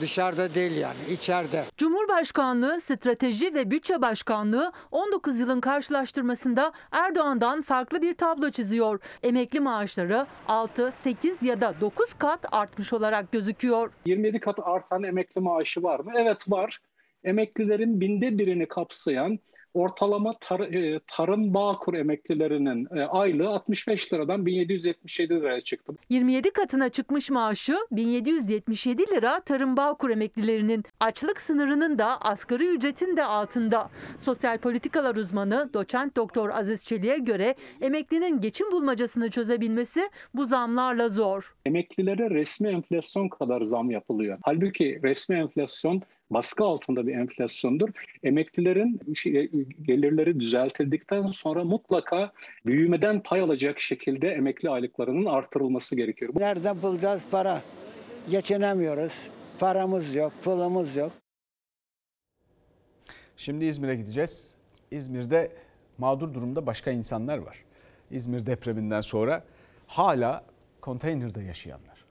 Dışarıda 0.00 0.54
değil 0.54 0.76
yani 0.76 0.96
içeride. 1.12 1.64
Cumhurbaşkanlığı 1.76 2.80
Strateji 2.80 3.54
ve 3.54 3.70
Bütçe 3.70 4.02
Başkanlığı 4.02 4.72
19 4.90 5.40
yılın 5.40 5.60
karşılaştırmasında 5.60 6.72
Erdoğan'dan 6.92 7.62
farklı 7.62 8.02
bir 8.02 8.14
tablo 8.14 8.50
çiziyor. 8.50 9.00
Emekli 9.22 9.60
maaşları 9.60 10.26
6, 10.48 10.92
8 10.92 11.42
ya 11.42 11.60
da 11.60 11.74
9 11.80 12.14
kat 12.14 12.46
artmış 12.52 12.92
olarak 12.92 13.32
gözüküyor. 13.32 13.90
27 14.06 14.40
kat 14.40 14.58
artan 14.62 15.02
emekli 15.02 15.40
maaşı 15.40 15.82
var 15.82 16.00
mı? 16.00 16.12
Evet 16.16 16.50
var. 16.50 16.78
Emeklilerin 17.24 18.00
binde 18.00 18.38
birini 18.38 18.68
kapsayan 18.68 19.38
Ortalama 19.74 20.30
tar- 20.32 20.94
e, 20.96 21.00
tarım 21.06 21.54
bağkur 21.54 21.94
emeklilerinin 21.94 22.88
e, 22.96 23.02
aylığı 23.04 23.48
65 23.48 24.12
liradan 24.12 24.46
1777 24.46 25.34
liraya 25.34 25.60
çıktı. 25.60 25.92
27 26.10 26.50
katına 26.50 26.88
çıkmış 26.88 27.30
maaşı 27.30 27.76
1777 27.90 29.02
lira 29.02 29.40
Tarım 29.40 29.76
Bağkur 29.76 30.10
emeklilerinin. 30.10 30.84
Açlık 31.00 31.40
sınırının 31.40 31.98
da 31.98 32.20
asgari 32.20 32.68
ücretin 32.68 33.16
de 33.16 33.24
altında. 33.24 33.90
Sosyal 34.18 34.58
politikalar 34.58 35.16
uzmanı 35.16 35.70
doçent 35.74 36.16
doktor 36.16 36.48
Aziz 36.50 36.84
Çelik'e 36.84 37.18
göre 37.18 37.54
emeklinin 37.80 38.40
geçim 38.40 38.72
bulmacasını 38.72 39.30
çözebilmesi 39.30 40.10
bu 40.34 40.46
zamlarla 40.46 41.08
zor. 41.08 41.54
Emeklilere 41.66 42.30
resmi 42.30 42.68
enflasyon 42.68 43.28
kadar 43.28 43.62
zam 43.62 43.90
yapılıyor. 43.90 44.38
Halbuki 44.42 45.00
resmi 45.02 45.36
enflasyon 45.36 46.02
baskı 46.30 46.64
altında 46.64 47.06
bir 47.06 47.14
enflasyondur. 47.14 47.88
Emeklilerin 48.22 49.14
şey, 49.14 49.50
gelirleri 49.82 50.40
düzeltildikten 50.40 51.26
sonra 51.26 51.64
mutlaka 51.64 52.32
büyümeden 52.66 53.22
pay 53.22 53.40
alacak 53.40 53.80
şekilde 53.80 54.28
emekli 54.28 54.70
aylıklarının 54.70 55.24
artırılması 55.24 55.96
gerekiyor. 55.96 56.32
Nereden 56.36 56.82
bulacağız 56.82 57.24
para? 57.30 57.62
Geçinemiyoruz. 58.30 59.30
Paramız 59.58 60.14
yok, 60.14 60.32
pulumuz 60.42 60.96
yok. 60.96 61.12
Şimdi 63.36 63.64
İzmir'e 63.64 63.94
gideceğiz. 63.96 64.54
İzmir'de 64.90 65.52
mağdur 65.98 66.34
durumda 66.34 66.66
başka 66.66 66.90
insanlar 66.90 67.38
var. 67.38 67.64
İzmir 68.10 68.46
depreminden 68.46 69.00
sonra 69.00 69.44
hala 69.86 70.44
konteynerde 70.80 71.42
yaşayanlar. 71.42 72.04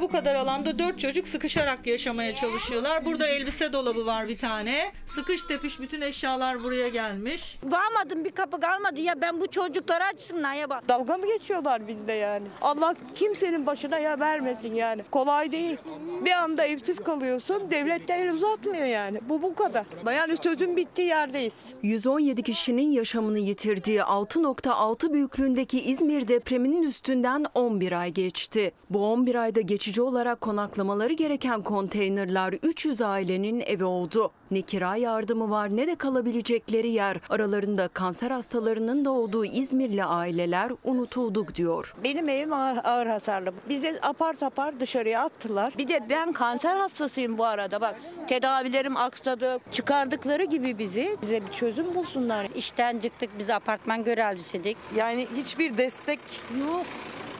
kadar 0.11 0.35
alanda 0.35 0.79
dört 0.79 0.99
çocuk 0.99 1.27
sıkışarak 1.27 1.87
yaşamaya 1.87 2.35
çalışıyorlar. 2.35 3.05
Burada 3.05 3.27
elbise 3.27 3.73
dolabı 3.73 4.05
var 4.05 4.27
bir 4.27 4.37
tane. 4.37 4.91
Sıkış 5.07 5.43
tepiş 5.43 5.79
bütün 5.79 6.01
eşyalar 6.01 6.63
buraya 6.63 6.89
gelmiş. 6.89 7.57
Varmadım 7.63 8.25
bir 8.25 8.31
kapı 8.31 8.59
kalmadı 8.59 8.99
ya 9.01 9.21
ben 9.21 9.41
bu 9.41 9.47
çocukları 9.47 10.03
açsınlar 10.03 10.53
ya 10.53 10.69
bak. 10.69 10.89
Dalga 10.89 11.17
mı 11.17 11.27
geçiyorlar 11.27 11.87
bizde 11.87 12.13
yani? 12.13 12.47
Allah 12.61 12.95
kimsenin 13.15 13.65
başına 13.65 13.99
ya 13.99 14.19
vermesin 14.19 14.75
yani. 14.75 15.01
Kolay 15.11 15.51
değil. 15.51 15.77
Bir 16.25 16.31
anda 16.31 16.65
evsiz 16.65 16.99
kalıyorsun 16.99 17.71
devlet 17.71 18.07
de 18.07 18.13
el 18.13 18.33
uzatmıyor 18.33 18.85
yani. 18.85 19.19
Bu 19.29 19.41
bu 19.41 19.55
kadar. 19.55 19.85
Yani 20.15 20.37
sözün 20.43 20.77
bittiği 20.77 21.07
yerdeyiz. 21.07 21.55
117 21.83 22.43
kişinin 22.43 22.91
yaşamını 22.91 23.39
yitirdiği 23.39 23.99
6.6 23.99 25.13
büyüklüğündeki 25.13 25.81
İzmir 25.81 26.27
depreminin 26.27 26.83
üstünden 26.83 27.45
11 27.55 27.91
ay 27.91 28.11
geçti. 28.11 28.71
Bu 28.89 29.11
11 29.11 29.35
ayda 29.35 29.61
geçici 29.61 30.00
olarak 30.01 30.41
konaklamaları 30.41 31.13
gereken 31.13 31.61
konteynerler 31.61 32.53
300 32.63 33.01
ailenin 33.01 33.59
evi 33.59 33.83
oldu. 33.83 34.31
Ne 34.51 34.61
kira 34.61 34.95
yardımı 34.95 35.49
var 35.49 35.77
ne 35.77 35.87
de 35.87 35.95
kalabilecekleri 35.95 36.89
yer. 36.89 37.17
Aralarında 37.29 37.87
kanser 37.87 38.31
hastalarının 38.31 39.05
da 39.05 39.11
olduğu 39.11 39.45
İzmirli 39.45 40.03
aileler 40.03 40.71
unutulduk 40.83 41.55
diyor. 41.55 41.95
Benim 42.03 42.29
evim 42.29 42.53
ağır, 42.53 42.77
ağır 42.83 43.07
hasarlı. 43.07 43.53
Bizi 43.69 43.99
apar 44.01 44.33
topar 44.33 44.79
dışarıya 44.79 45.21
attılar. 45.23 45.73
Bir 45.77 45.87
de 45.87 45.99
ben 46.09 46.31
kanser 46.31 46.75
hastasıyım 46.75 47.37
bu 47.37 47.45
arada 47.45 47.81
bak. 47.81 47.95
Tedavilerim 48.27 48.97
aksadı. 48.97 49.59
Çıkardıkları 49.71 50.43
gibi 50.43 50.77
bizi 50.77 51.17
bize 51.21 51.41
bir 51.47 51.51
çözüm 51.51 51.95
bulsunlar. 51.95 52.47
İşten 52.55 52.99
çıktık 52.99 53.29
biz 53.39 53.49
apartman 53.49 54.03
görevlisiydik. 54.03 54.77
Yani 54.95 55.27
hiçbir 55.35 55.77
destek 55.77 56.19
yok. 56.59 56.85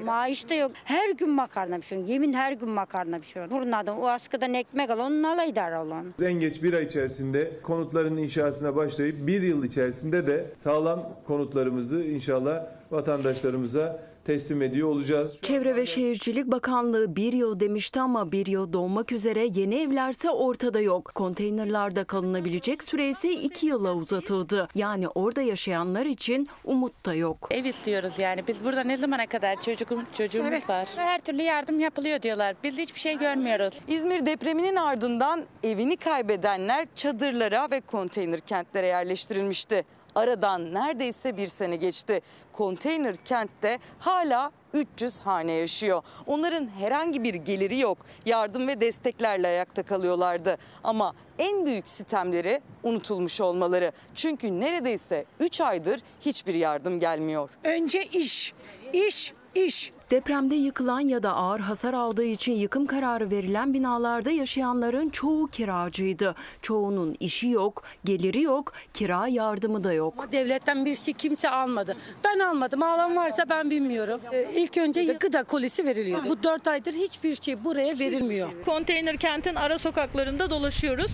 Maaş 0.06 0.50
da 0.50 0.54
yok. 0.54 0.72
Her 0.84 1.10
gün 1.10 1.30
makarna 1.30 1.78
pişiyor. 1.78 2.02
Yemin 2.06 2.34
her 2.34 2.52
gün 2.52 2.70
makarna 2.70 3.20
pişiyor. 3.20 3.50
Fırınladım. 3.50 4.00
O 4.00 4.08
askıdan 4.08 4.54
ekmek 4.54 4.90
al. 4.90 5.00
Onunla 5.00 5.44
idare 5.46 5.78
olan. 5.78 6.06
En 6.24 6.34
geç 6.34 6.64
bir 6.64 6.74
ay 6.74 6.84
içerisinde 6.84 7.52
konutların 7.64 8.18
inşasına 8.18 8.76
başlayıp 8.76 9.28
bir 9.28 9.42
yıl 9.42 9.64
içerisinde 9.64 10.28
de 10.28 10.46
sağlam 10.56 11.10
konutlarımızı 11.28 12.04
inşallah 12.04 12.66
vatandaşlarımıza 12.92 14.00
teslim 14.26 14.62
ediyor 14.62 14.88
olacağız. 14.90 15.40
Çevre 15.42 15.76
ve 15.76 15.86
Şehircilik 15.86 16.48
Bakanlığı 16.48 17.16
bir 17.16 17.34
yıl 17.34 17.60
demişti 17.60 18.02
ama 18.02 18.32
bir 18.32 18.46
yıl 18.46 18.74
dolmak 18.74 19.12
üzere 19.12 19.48
yeni 19.54 19.76
evlerse 19.76 20.30
ortada 20.30 20.80
yok. 20.82 21.12
Konteynerlarda 21.16 22.04
kalınabilecek 22.04 22.84
süre 22.84 23.10
ise 23.10 23.32
iki 23.32 23.66
yıla 23.68 23.94
uzatıldı. 23.94 24.68
Yani 24.76 25.08
orada 25.08 25.42
yaşayanlar 25.42 26.06
için 26.06 26.48
umut 26.66 27.06
da 27.06 27.14
yok. 27.14 27.48
Ev 27.52 27.66
istiyoruz 27.66 28.14
yani. 28.18 28.44
Biz 28.48 28.64
burada 28.64 28.84
ne 28.84 28.98
zamana 28.98 29.28
kadar 29.28 29.62
çocuğum, 29.62 30.04
çocuğumuz 30.18 30.70
var. 30.70 30.90
Her 30.96 31.20
türlü 31.20 31.42
yardım 31.42 31.80
yapılıyor 31.80 32.22
diyorlar. 32.22 32.56
Biz 32.64 32.78
hiçbir 32.78 33.00
şey 33.00 33.18
görmüyoruz. 33.18 33.80
İzmir 33.88 34.26
depreminin 34.26 34.76
ardından 34.76 35.44
evini 35.64 35.98
kaybedenler 35.98 36.88
çadırlara 36.96 37.72
ve 37.72 37.82
konteyner 37.82 38.40
kentlere 38.40 38.88
yerleştirilmişti. 38.88 39.86
Aradan 40.16 40.74
neredeyse 40.74 41.38
bir 41.38 41.48
sene 41.48 41.76
geçti. 41.76 42.22
Konteyner 42.54 43.16
kentte 43.16 43.80
hala 44.00 44.52
300 44.74 45.20
hane 45.20 45.52
yaşıyor. 45.52 46.02
Onların 46.28 46.68
herhangi 46.80 47.24
bir 47.24 47.34
geliri 47.34 47.80
yok. 47.80 47.98
Yardım 48.26 48.68
ve 48.68 48.82
desteklerle 48.82 49.48
ayakta 49.48 49.84
kalıyorlardı. 49.84 50.58
Ama 50.84 51.14
en 51.40 51.66
büyük 51.66 51.90
sitemleri 51.90 52.62
unutulmuş 52.84 53.42
olmaları. 53.42 53.92
Çünkü 54.16 54.60
neredeyse 54.60 55.26
3 55.40 55.62
aydır 55.62 56.02
hiçbir 56.22 56.54
yardım 56.54 57.00
gelmiyor. 57.00 57.50
Önce 57.64 58.04
iş, 58.04 58.54
iş, 58.94 59.34
iş. 59.56 59.92
Depremde 60.12 60.56
yıkılan 60.56 61.00
ya 61.00 61.24
da 61.24 61.36
ağır 61.36 61.60
hasar 61.60 61.94
aldığı 61.94 62.24
için 62.24 62.54
yıkım 62.54 62.86
kararı 62.86 63.32
verilen 63.32 63.74
binalarda 63.74 64.32
yaşayanların 64.32 65.10
çoğu 65.10 65.48
kiracıydı. 65.48 66.36
Çoğunun 66.62 67.16
işi 67.20 67.48
yok, 67.48 67.84
geliri 68.06 68.42
yok, 68.42 68.74
kira 68.94 69.28
yardımı 69.28 69.84
da 69.84 69.94
yok. 69.94 70.28
Devletten 70.32 70.86
bir 70.86 70.96
şey 70.96 71.14
kimse 71.14 71.50
almadı. 71.50 71.98
Ben 72.26 72.40
almadım. 72.40 72.84
Alan 72.84 73.16
varsa 73.16 73.46
ben 73.50 73.70
bilmiyorum. 73.70 74.22
Ee, 74.32 74.48
İlk 74.56 74.78
önce 74.78 75.04
gıda 75.04 75.44
kolisi 75.44 75.86
veriliyordu. 75.86 76.30
Bu 76.30 76.44
4 76.44 76.68
aydır 76.68 76.94
hiçbir 76.94 77.36
şey 77.36 77.64
buraya 77.64 78.00
verilmiyor. 78.00 78.50
Konteyner 78.66 79.18
kentin 79.18 79.56
ara 79.56 79.80
sokaklarında 79.80 80.50
dolaşıyoruz. 80.50 81.12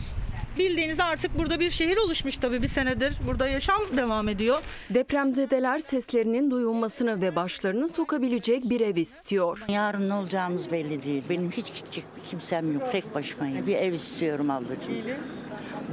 Bildiğiniz 0.59 0.99
artık 0.99 1.37
burada 1.37 1.59
bir 1.59 1.71
şehir 1.71 1.97
oluşmuş 1.97 2.37
tabii 2.37 2.61
bir 2.61 2.67
senedir. 2.67 3.13
Burada 3.27 3.47
yaşam 3.47 3.81
devam 3.97 4.29
ediyor. 4.29 4.63
Depremzedeler 4.89 5.79
seslerinin 5.79 6.51
duyulmasını 6.51 7.21
ve 7.21 7.35
başlarını 7.35 7.89
sokabilecek 7.89 8.69
bir 8.69 8.81
ev 8.81 8.95
istiyor. 8.95 9.65
Yarın 9.69 10.09
ne 10.09 10.13
olacağımız 10.13 10.71
belli 10.71 11.03
değil. 11.03 11.23
Benim 11.29 11.51
hiç 11.51 11.83
kimsem 12.29 12.73
yok. 12.73 12.91
Tek 12.91 13.15
başımayım. 13.15 13.67
Bir 13.67 13.75
ev 13.75 13.93
istiyorum 13.93 14.49
ablacığım. 14.49 14.95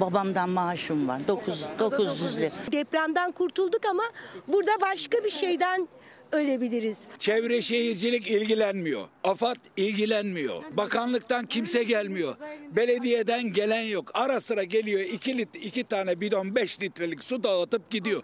Babamdan 0.00 0.48
maaşım 0.48 1.08
var. 1.08 1.20
9, 1.28 1.64
900 1.78 2.38
lira. 2.38 2.50
Depremden 2.72 3.32
kurtulduk 3.32 3.80
ama 3.90 4.02
burada 4.48 4.72
başka 4.80 5.24
bir 5.24 5.30
şeyden 5.30 5.88
ölebiliriz. 6.34 6.98
Çevre 7.18 7.62
şehircilik 7.62 8.30
ilgilenmiyor. 8.30 9.08
AFAD 9.24 9.56
ilgilenmiyor. 9.76 10.62
Bakanlıktan 10.76 11.46
kimse 11.46 11.82
gelmiyor. 11.82 12.36
Belediyeden 12.76 13.52
gelen 13.52 13.82
yok. 13.82 14.10
Ara 14.14 14.40
sıra 14.40 14.62
geliyor 14.62 15.00
iki, 15.00 15.38
lit, 15.38 15.56
iki 15.56 15.84
tane 15.84 16.20
bidon 16.20 16.54
5 16.54 16.80
litrelik 16.80 17.24
su 17.24 17.44
dağıtıp 17.44 17.90
gidiyor. 17.90 18.22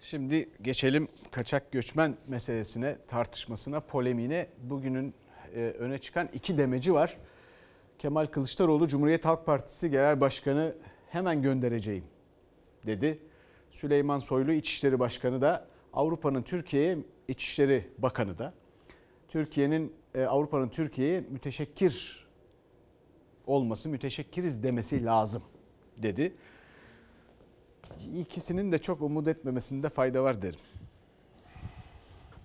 Şimdi 0.00 0.48
geçelim 0.62 1.08
kaçak 1.30 1.72
göçmen 1.72 2.16
meselesine, 2.26 2.96
tartışmasına, 3.08 3.80
polemiğine. 3.80 4.46
Bugünün 4.62 5.14
e, 5.54 5.60
öne 5.60 5.98
çıkan 5.98 6.28
iki 6.34 6.58
demeci 6.58 6.94
var. 6.94 7.16
Kemal 7.98 8.26
Kılıçdaroğlu 8.26 8.88
Cumhuriyet 8.88 9.24
Halk 9.24 9.46
Partisi 9.46 9.90
Genel 9.90 10.20
Başkanı 10.20 10.74
hemen 11.10 11.42
göndereceğim 11.42 12.04
dedi. 12.86 13.18
Süleyman 13.70 14.18
Soylu 14.18 14.52
İçişleri 14.52 14.98
Başkanı 14.98 15.40
da 15.40 15.67
Avrupa'nın 15.92 16.42
Türkiye'ye 16.42 16.98
İçişleri 17.28 17.90
Bakanı 17.98 18.38
da 18.38 18.54
Türkiye'nin 19.28 19.92
e, 20.14 20.24
Avrupa'nın 20.24 20.68
Türkiye'ye 20.68 21.20
müteşekkir 21.20 22.26
olması, 23.46 23.88
müteşekkiriz 23.88 24.62
demesi 24.62 25.04
lazım 25.04 25.42
dedi. 25.98 26.34
İkisinin 28.16 28.72
de 28.72 28.78
çok 28.78 29.02
umut 29.02 29.28
etmemesinde 29.28 29.88
fayda 29.88 30.22
var 30.22 30.42
derim. 30.42 30.60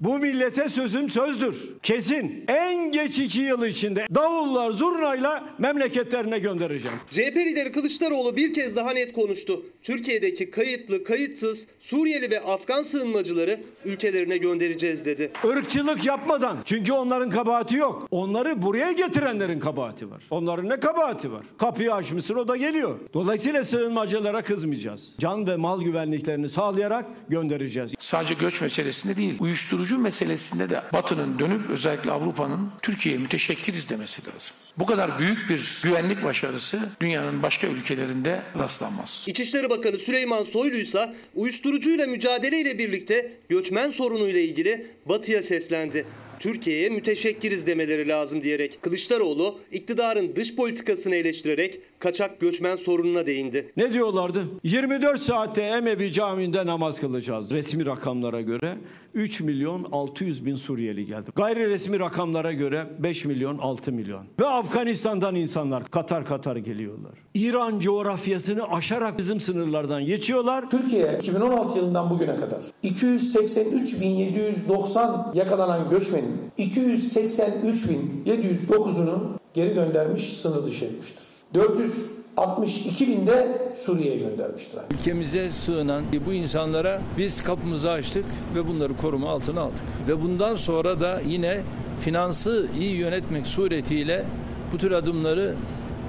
Bu 0.04 0.20
millete 0.20 0.70
sözüm 0.70 1.10
sözdür. 1.10 1.74
Kesin. 1.84 2.44
En 2.48 2.92
geç 2.92 3.20
iki 3.20 3.40
yıl 3.40 3.66
içinde 3.66 4.08
davullar 4.16 4.72
zurnayla 4.72 5.44
memleketlerine 5.58 6.40
göndereceğim. 6.40 6.98
CHP 7.12 7.38
lideri 7.38 7.72
Kılıçdaroğlu 7.72 8.36
bir 8.36 8.54
kez 8.54 8.76
daha 8.76 8.92
net 8.92 9.14
konuştu. 9.14 9.66
Türkiye'deki 9.84 10.52
kayıtlı, 10.52 11.04
kayıtsız 11.04 11.68
Suriyeli 11.80 12.32
ve 12.32 12.42
Afgan 12.42 12.84
sığınmacıları 12.84 13.60
ülkelerine 13.86 14.38
göndereceğiz 14.38 15.06
dedi. 15.06 15.32
Irkçılık 15.44 16.06
yapmadan. 16.06 16.58
Çünkü 16.66 16.94
onların 16.94 17.30
kabahati 17.30 17.76
yok. 17.76 18.08
Onları 18.12 18.62
buraya 18.62 18.92
getirenlerin 18.92 19.60
kabahati 19.60 20.12
var. 20.12 20.24
Onların 20.32 20.70
ne 20.70 20.80
kabahati 20.80 21.32
var? 21.32 21.46
Kapıyı 21.58 21.94
açmışsın 21.94 22.36
o 22.36 22.48
da 22.48 22.56
geliyor. 22.56 23.00
Dolayısıyla 23.14 23.64
sığınmacılara 23.64 24.42
kızmayacağız. 24.42 25.14
Can 25.20 25.48
ve 25.48 25.56
mal 25.56 25.82
güvenliklerini 25.82 26.50
sağlayarak 26.50 27.06
göndereceğiz. 27.30 27.94
Sadece 28.00 28.34
göç 28.34 28.62
meselesinde 28.62 29.16
değil, 29.16 29.36
uyuşturucu 29.40 29.93
uyuşturucu 29.94 30.00
meselesinde 30.00 30.70
de 30.70 30.82
Batı'nın 30.94 31.40
dönüp 31.40 31.70
özellikle 31.70 32.12
Avrupa'nın 32.12 32.70
Türkiye'ye 32.82 33.22
müteşekkiriz 33.22 33.90
demesi 33.90 34.22
lazım. 34.28 34.56
Bu 34.78 34.86
kadar 34.86 35.20
büyük 35.20 35.50
bir 35.50 35.82
güvenlik 35.84 36.24
başarısı 36.24 36.80
dünyanın 37.02 37.44
başka 37.44 37.68
ülkelerinde 37.68 38.42
rastlanmaz. 38.58 39.24
İçişleri 39.28 39.70
Bakanı 39.70 39.98
Süleyman 39.98 40.44
Soylu 40.44 40.76
ise 40.76 41.14
uyuşturucuyla 41.36 42.08
mücadeleyle 42.08 42.78
birlikte 42.78 43.32
göçmen 43.50 43.90
sorunuyla 43.90 44.40
ilgili 44.40 44.88
Batı'ya 45.06 45.42
seslendi. 45.42 46.06
Türkiye'ye 46.40 46.90
müteşekkiriz 46.90 47.68
demeleri 47.68 48.08
lazım 48.08 48.44
diyerek 48.44 48.80
Kılıçdaroğlu 48.82 49.60
iktidarın 49.72 50.36
dış 50.36 50.56
politikasını 50.56 51.16
eleştirerek 51.16 51.80
kaçak 52.00 52.40
göçmen 52.40 52.76
sorununa 52.76 53.26
değindi. 53.26 53.72
Ne 53.78 53.94
diyorlardı? 53.94 54.44
24 54.64 55.22
saatte 55.22 55.62
Emevi 55.62 56.12
Camii'nde 56.12 56.66
namaz 56.66 57.00
kılacağız. 57.00 57.52
Resmi 57.52 57.86
rakamlara 57.86 58.42
göre 58.42 58.78
3 59.14 59.42
milyon 59.42 59.88
600 59.92 60.46
bin 60.46 60.56
Suriyeli 60.56 61.06
geldi. 61.06 61.32
Gayri 61.36 61.70
resmi 61.70 62.00
rakamlara 62.00 62.54
göre 62.54 62.88
5 63.00 63.26
milyon 63.26 63.58
6 63.58 63.92
milyon. 63.92 64.26
Ve 64.40 64.48
Afganistan'dan 64.48 65.36
insanlar 65.36 65.86
katar 65.86 66.26
katar 66.26 66.56
geliyorlar. 66.56 67.12
İran 67.34 67.80
coğrafyasını 67.80 68.64
aşarak 68.64 69.18
bizim 69.18 69.40
sınırlardan 69.40 70.06
geçiyorlar. 70.06 70.70
Türkiye 70.70 71.18
2016 71.18 71.78
yılından 71.78 72.10
bugüne 72.10 72.36
kadar 72.36 72.62
283.790 72.84 75.38
yakalanan 75.38 75.90
göçmenin 75.90 76.52
283.709'unu 76.58 79.20
geri 79.54 79.74
göndermiş, 79.74 80.38
sınır 80.38 80.66
dışı 80.66 80.86
etmiştir. 80.86 81.24
400 81.54 82.06
62 82.38 83.08
binde 83.08 83.58
Suriye'ye 83.76 84.18
göndermiştir. 84.18 84.80
Ülkemize 84.92 85.52
sığınan 85.52 86.04
bu 86.26 86.34
insanlara 86.34 87.02
biz 87.18 87.44
kapımızı 87.44 87.92
açtık 87.92 88.26
ve 88.56 88.68
bunları 88.68 88.98
koruma 88.98 89.30
altına 89.30 89.62
aldık. 89.62 89.84
Ve 90.08 90.22
bundan 90.22 90.56
sonra 90.56 91.00
da 91.00 91.22
yine 91.28 91.62
finansı 92.00 92.68
iyi 92.80 92.96
yönetmek 92.96 93.48
suretiyle 93.48 94.26
bu 94.74 94.78
tür 94.78 94.92
adımları 94.92 95.56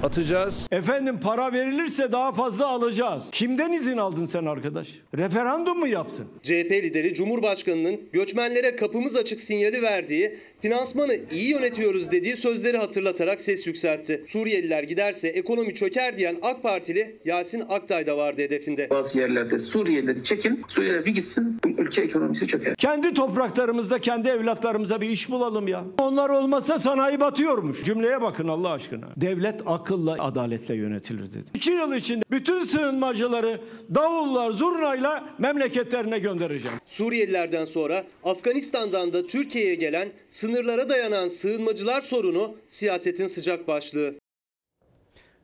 atacağız. 0.03 0.67
Efendim 0.71 1.19
para 1.23 1.53
verilirse 1.53 2.11
daha 2.11 2.31
fazla 2.31 2.67
alacağız. 2.67 3.29
Kimden 3.31 3.71
izin 3.71 3.97
aldın 3.97 4.25
sen 4.25 4.45
arkadaş? 4.45 4.87
Referandum 5.17 5.79
mu 5.79 5.87
yaptın? 5.87 6.25
CHP 6.43 6.71
lideri 6.71 7.13
Cumhurbaşkanı'nın 7.13 7.99
göçmenlere 8.13 8.75
kapımız 8.75 9.15
açık 9.15 9.39
sinyali 9.39 9.81
verdiği, 9.81 10.37
finansmanı 10.61 11.17
iyi 11.31 11.49
yönetiyoruz 11.49 12.11
dediği 12.11 12.37
sözleri 12.37 12.77
hatırlatarak 12.77 13.41
ses 13.41 13.67
yükseltti. 13.67 14.23
Suriyeliler 14.27 14.83
giderse 14.83 15.27
ekonomi 15.27 15.75
çöker 15.75 16.17
diyen 16.17 16.35
AK 16.41 16.63
Partili 16.63 17.15
Yasin 17.25 17.63
Aktay 17.69 18.07
da 18.07 18.17
vardı 18.17 18.41
hedefinde. 18.41 18.89
Bazı 18.89 19.19
yerlerde 19.19 19.57
Suriyelileri 19.57 20.23
çekin, 20.23 20.63
Suriyeliler 20.67 21.05
bir 21.05 21.13
gitsin, 21.13 21.59
bu 21.63 21.81
ülke 21.81 22.01
ekonomisi 22.01 22.47
çöker. 22.47 22.75
Kendi 22.75 23.13
topraklarımızda 23.13 23.99
kendi 23.99 24.29
evlatlarımıza 24.29 25.01
bir 25.01 25.09
iş 25.09 25.29
bulalım 25.29 25.67
ya. 25.67 25.83
Onlar 25.97 26.29
olmasa 26.29 26.79
sanayi 26.79 27.19
batıyormuş. 27.19 27.83
Cümleye 27.83 28.21
bakın 28.21 28.47
Allah 28.47 28.69
aşkına. 28.71 29.05
Devlet 29.17 29.61
akılla, 29.95 30.23
adaletle 30.23 30.75
yönetilir 30.75 31.31
dedi. 31.33 31.45
İki 31.53 31.71
yıl 31.71 31.93
içinde 31.93 32.23
bütün 32.31 32.63
sığınmacıları 32.63 33.61
davullar, 33.95 34.51
zurnayla 34.51 35.29
memleketlerine 35.37 36.19
göndereceğim. 36.19 36.77
Suriyelilerden 36.85 37.65
sonra 37.65 38.03
Afganistan'dan 38.23 39.13
da 39.13 39.27
Türkiye'ye 39.27 39.75
gelen 39.75 40.11
sınırlara 40.27 40.89
dayanan 40.89 41.27
sığınmacılar 41.27 42.01
sorunu 42.01 42.55
siyasetin 42.67 43.27
sıcak 43.27 43.67
başlığı. 43.67 44.15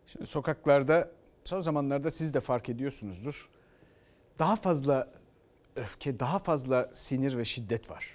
Şimdi 0.07 0.25
sokaklarda 0.25 1.11
son 1.43 1.59
zamanlarda 1.59 2.11
siz 2.11 2.33
de 2.33 2.39
fark 2.39 2.69
ediyorsunuzdur. 2.69 3.49
Daha 4.39 4.55
fazla 4.55 5.11
öfke, 5.75 6.19
daha 6.19 6.39
fazla 6.39 6.89
sinir 6.93 7.37
ve 7.37 7.45
şiddet 7.45 7.89
var. 7.89 8.05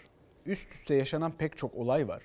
Üst 0.47 0.73
üste 0.73 0.95
yaşanan 0.95 1.33
pek 1.33 1.57
çok 1.57 1.75
olay 1.75 2.09
var. 2.09 2.23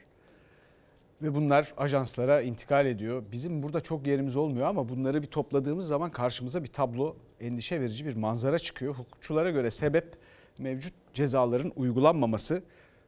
Ve 1.21 1.35
bunlar 1.35 1.73
ajanslara 1.77 2.41
intikal 2.41 2.85
ediyor. 2.85 3.23
Bizim 3.31 3.63
burada 3.63 3.81
çok 3.81 4.07
yerimiz 4.07 4.35
olmuyor 4.35 4.67
ama 4.67 4.89
bunları 4.89 5.21
bir 5.21 5.27
topladığımız 5.27 5.87
zaman 5.87 6.11
karşımıza 6.11 6.63
bir 6.63 6.67
tablo, 6.67 7.15
endişe 7.39 7.81
verici 7.81 8.05
bir 8.05 8.15
manzara 8.15 8.59
çıkıyor. 8.59 8.95
Hukukçulara 8.95 9.51
göre 9.51 9.71
sebep 9.71 10.17
mevcut 10.57 10.93
cezaların 11.13 11.71
uygulanmaması. 11.75 12.63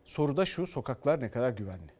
Soru 0.05 0.37
da 0.37 0.45
şu, 0.45 0.67
sokaklar 0.67 1.21
ne 1.21 1.31
kadar 1.31 1.49
güvenli? 1.49 1.93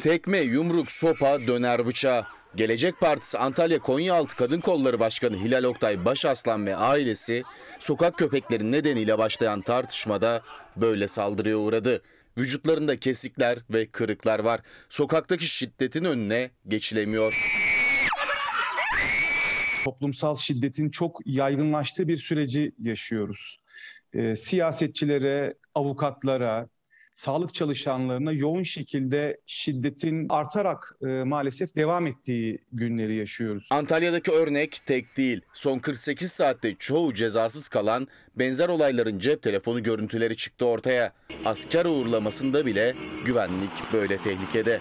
Tekme, 0.00 0.38
yumruk, 0.38 0.90
sopa, 0.90 1.46
döner 1.46 1.86
bıçağı. 1.86 2.26
Gelecek 2.56 3.00
Partisi 3.00 3.38
Antalya 3.38 3.78
Konyaaltı 3.78 4.36
Kadın 4.36 4.60
Kolları 4.60 5.00
Başkanı 5.00 5.36
Hilal 5.36 5.64
Oktay 5.64 6.04
Başaslan 6.04 6.66
ve 6.66 6.76
ailesi 6.76 7.42
sokak 7.78 8.18
köpekleri 8.18 8.72
nedeniyle 8.72 9.18
başlayan 9.18 9.60
tartışmada 9.60 10.42
böyle 10.76 11.08
saldırıya 11.08 11.56
uğradı. 11.56 12.02
Vücutlarında 12.38 12.96
kesikler 12.96 13.58
ve 13.70 13.86
kırıklar 13.86 14.38
var. 14.38 14.60
Sokaktaki 14.88 15.46
şiddetin 15.46 16.04
önüne 16.04 16.50
geçilemiyor. 16.68 17.34
toplumsal 19.84 20.36
şiddetin 20.36 20.90
çok 20.90 21.20
yaygınlaştığı 21.26 22.08
bir 22.08 22.16
süreci 22.16 22.72
yaşıyoruz. 22.78 23.58
Ee, 24.14 24.36
siyasetçilere, 24.36 25.54
avukatlara, 25.74 26.68
sağlık 27.12 27.54
çalışanlarına 27.54 28.32
yoğun 28.32 28.62
şekilde 28.62 29.40
şiddetin 29.46 30.26
artarak 30.28 30.96
e, 31.02 31.06
maalesef 31.06 31.76
devam 31.76 32.06
ettiği 32.06 32.58
günleri 32.72 33.16
yaşıyoruz. 33.16 33.68
Antalya'daki 33.70 34.32
örnek 34.32 34.80
tek 34.86 35.16
değil. 35.16 35.40
Son 35.52 35.78
48 35.78 36.32
saatte 36.32 36.74
çoğu 36.78 37.14
cezasız 37.14 37.68
kalan 37.68 38.08
benzer 38.36 38.68
olayların 38.68 39.18
cep 39.18 39.42
telefonu 39.42 39.82
görüntüleri 39.82 40.36
çıktı 40.36 40.66
ortaya. 40.66 41.12
Asker 41.44 41.84
uğurlamasında 41.84 42.66
bile 42.66 42.94
güvenlik 43.24 43.92
böyle 43.92 44.16
tehlikede. 44.16 44.80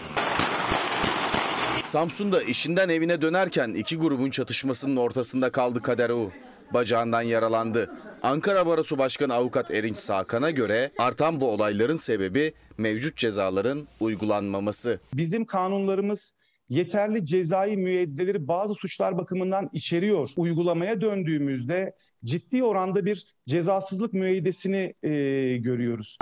Samsun'da 1.83 2.41
işinden 2.41 2.89
evine 2.89 3.21
dönerken 3.21 3.73
iki 3.73 3.97
grubun 3.97 4.29
çatışmasının 4.29 4.95
ortasında 4.95 5.51
kaldı 5.51 5.81
Kader 5.81 6.09
U. 6.09 6.31
Bacağından 6.73 7.21
yaralandı. 7.21 7.91
Ankara 8.23 8.65
Barosu 8.65 8.97
Başkanı 8.97 9.33
Avukat 9.33 9.71
Erinç 9.71 9.97
Sakan'a 9.97 10.51
göre 10.51 10.91
artan 10.99 11.41
bu 11.41 11.51
olayların 11.51 11.95
sebebi 11.95 12.53
mevcut 12.77 13.17
cezaların 13.17 13.87
uygulanmaması. 13.99 14.99
Bizim 15.13 15.45
kanunlarımız 15.45 16.33
yeterli 16.69 17.25
cezai 17.25 17.77
müeyyideleri 17.77 18.47
bazı 18.47 18.73
suçlar 18.73 19.17
bakımından 19.17 19.69
içeriyor. 19.73 20.29
Uygulamaya 20.37 21.01
döndüğümüzde 21.01 21.95
ciddi 22.25 22.63
oranda 22.63 23.05
bir 23.05 23.25
cezasızlık 23.47 24.13
müeyyidesini 24.13 24.93
e, 25.03 25.09
görüyoruz. 25.57 26.17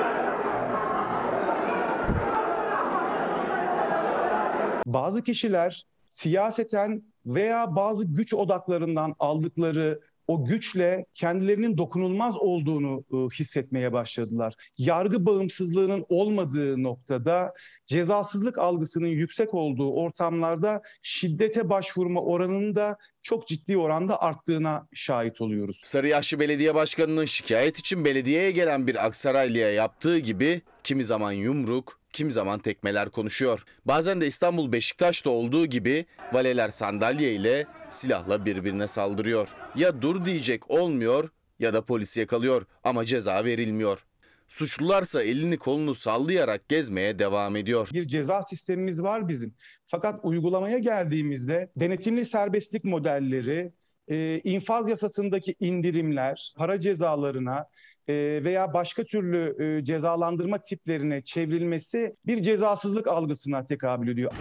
Bazı 4.85 5.23
kişiler 5.23 5.85
siyaseten 6.07 7.03
veya 7.25 7.75
bazı 7.75 8.05
güç 8.05 8.33
odaklarından 8.33 9.15
aldıkları 9.19 9.99
o 10.29 10.45
güçle 10.45 11.05
kendilerinin 11.13 11.77
dokunulmaz 11.77 12.35
olduğunu 12.37 13.03
e, 13.13 13.15
hissetmeye 13.39 13.93
başladılar. 13.93 14.53
Yargı 14.77 15.25
bağımsızlığının 15.25 16.05
olmadığı 16.09 16.83
noktada 16.83 17.53
cezasızlık 17.87 18.57
algısının 18.57 19.07
yüksek 19.07 19.53
olduğu 19.53 19.93
ortamlarda 19.93 20.81
şiddete 21.01 21.69
başvurma 21.69 22.21
oranının 22.21 22.75
da 22.75 22.97
çok 23.23 23.47
ciddi 23.47 23.77
oranda 23.77 24.21
arttığına 24.21 24.87
şahit 24.93 25.41
oluyoruz. 25.41 25.79
Sarıyaşlı 25.83 26.39
Belediye 26.39 26.75
Başkanı'nın 26.75 27.25
şikayet 27.25 27.77
için 27.77 28.05
belediyeye 28.05 28.51
gelen 28.51 28.87
bir 28.87 29.05
Aksaraylı'ya 29.05 29.71
yaptığı 29.71 30.19
gibi 30.19 30.61
kimi 30.83 31.05
zaman 31.05 31.31
yumruk, 31.31 31.99
kimi 32.13 32.31
zaman 32.31 32.59
tekmeler 32.59 33.09
konuşuyor. 33.09 33.63
Bazen 33.85 34.21
de 34.21 34.27
İstanbul 34.27 34.71
Beşiktaş'ta 34.71 35.29
olduğu 35.29 35.65
gibi 35.65 36.05
valeler 36.33 36.69
sandalye 36.69 37.33
ile 37.33 37.65
silahla 37.89 38.45
birbirine 38.45 38.87
saldırıyor. 38.87 39.49
Ya 39.75 40.01
dur 40.01 40.25
diyecek 40.25 40.71
olmuyor 40.71 41.29
ya 41.59 41.73
da 41.73 41.81
polis 41.81 42.17
yakalıyor 42.17 42.65
ama 42.83 43.05
ceza 43.05 43.45
verilmiyor. 43.45 44.05
Suçlularsa 44.47 45.23
elini 45.23 45.57
kolunu 45.57 45.95
sallayarak 45.95 46.69
gezmeye 46.69 47.19
devam 47.19 47.55
ediyor. 47.55 47.89
Bir 47.93 48.07
ceza 48.07 48.43
sistemimiz 48.43 49.03
var 49.03 49.27
bizim. 49.27 49.53
Fakat 49.87 50.19
uygulamaya 50.23 50.77
geldiğimizde 50.77 51.71
denetimli 51.75 52.25
serbestlik 52.25 52.83
modelleri, 52.83 53.71
e, 54.07 54.39
infaz 54.39 54.89
yasasındaki 54.89 55.55
indirimler, 55.59 56.53
para 56.57 56.79
cezalarına 56.79 57.65
e, 58.07 58.13
veya 58.43 58.73
başka 58.73 59.03
türlü 59.03 59.55
e, 59.63 59.85
cezalandırma 59.85 60.57
tiplerine 60.57 61.21
çevrilmesi 61.21 62.15
bir 62.25 62.41
cezasızlık 62.41 63.07
algısına 63.07 63.67
tekabül 63.67 64.07
ediyor. 64.07 64.31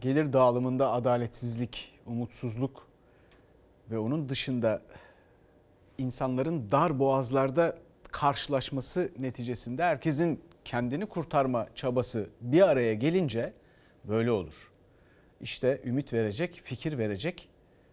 Gelir 0.00 0.32
dağılımında 0.32 0.92
adaletsizlik, 0.92 1.92
umutsuzluk 2.06 2.86
ve 3.90 3.98
onun 3.98 4.28
dışında 4.28 4.82
insanların 5.98 6.70
dar 6.70 6.98
boğazlarda 6.98 7.78
karşılaşması 8.12 9.12
neticesinde 9.18 9.84
herkesin 9.84 10.40
kendini 10.64 11.06
kurtarma 11.06 11.66
çabası 11.74 12.28
bir 12.40 12.68
araya 12.68 12.94
gelince 12.94 13.52
böyle 14.04 14.30
olur. 14.30 14.54
İşte 15.40 15.80
ümit 15.84 16.12
verecek, 16.12 16.60
fikir 16.64 16.98
verecek 16.98 17.48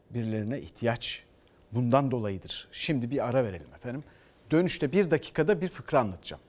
birilerine 0.09 0.59
ihtiyaç 0.59 1.23
bundan 1.71 2.11
dolayıdır. 2.11 2.67
Şimdi 2.71 3.11
bir 3.11 3.27
ara 3.27 3.43
verelim 3.43 3.73
efendim. 3.75 4.03
Dönüşte 4.51 4.91
bir 4.91 5.11
dakikada 5.11 5.61
bir 5.61 5.67
fıkra 5.67 5.99
anlatacağım. 5.99 6.43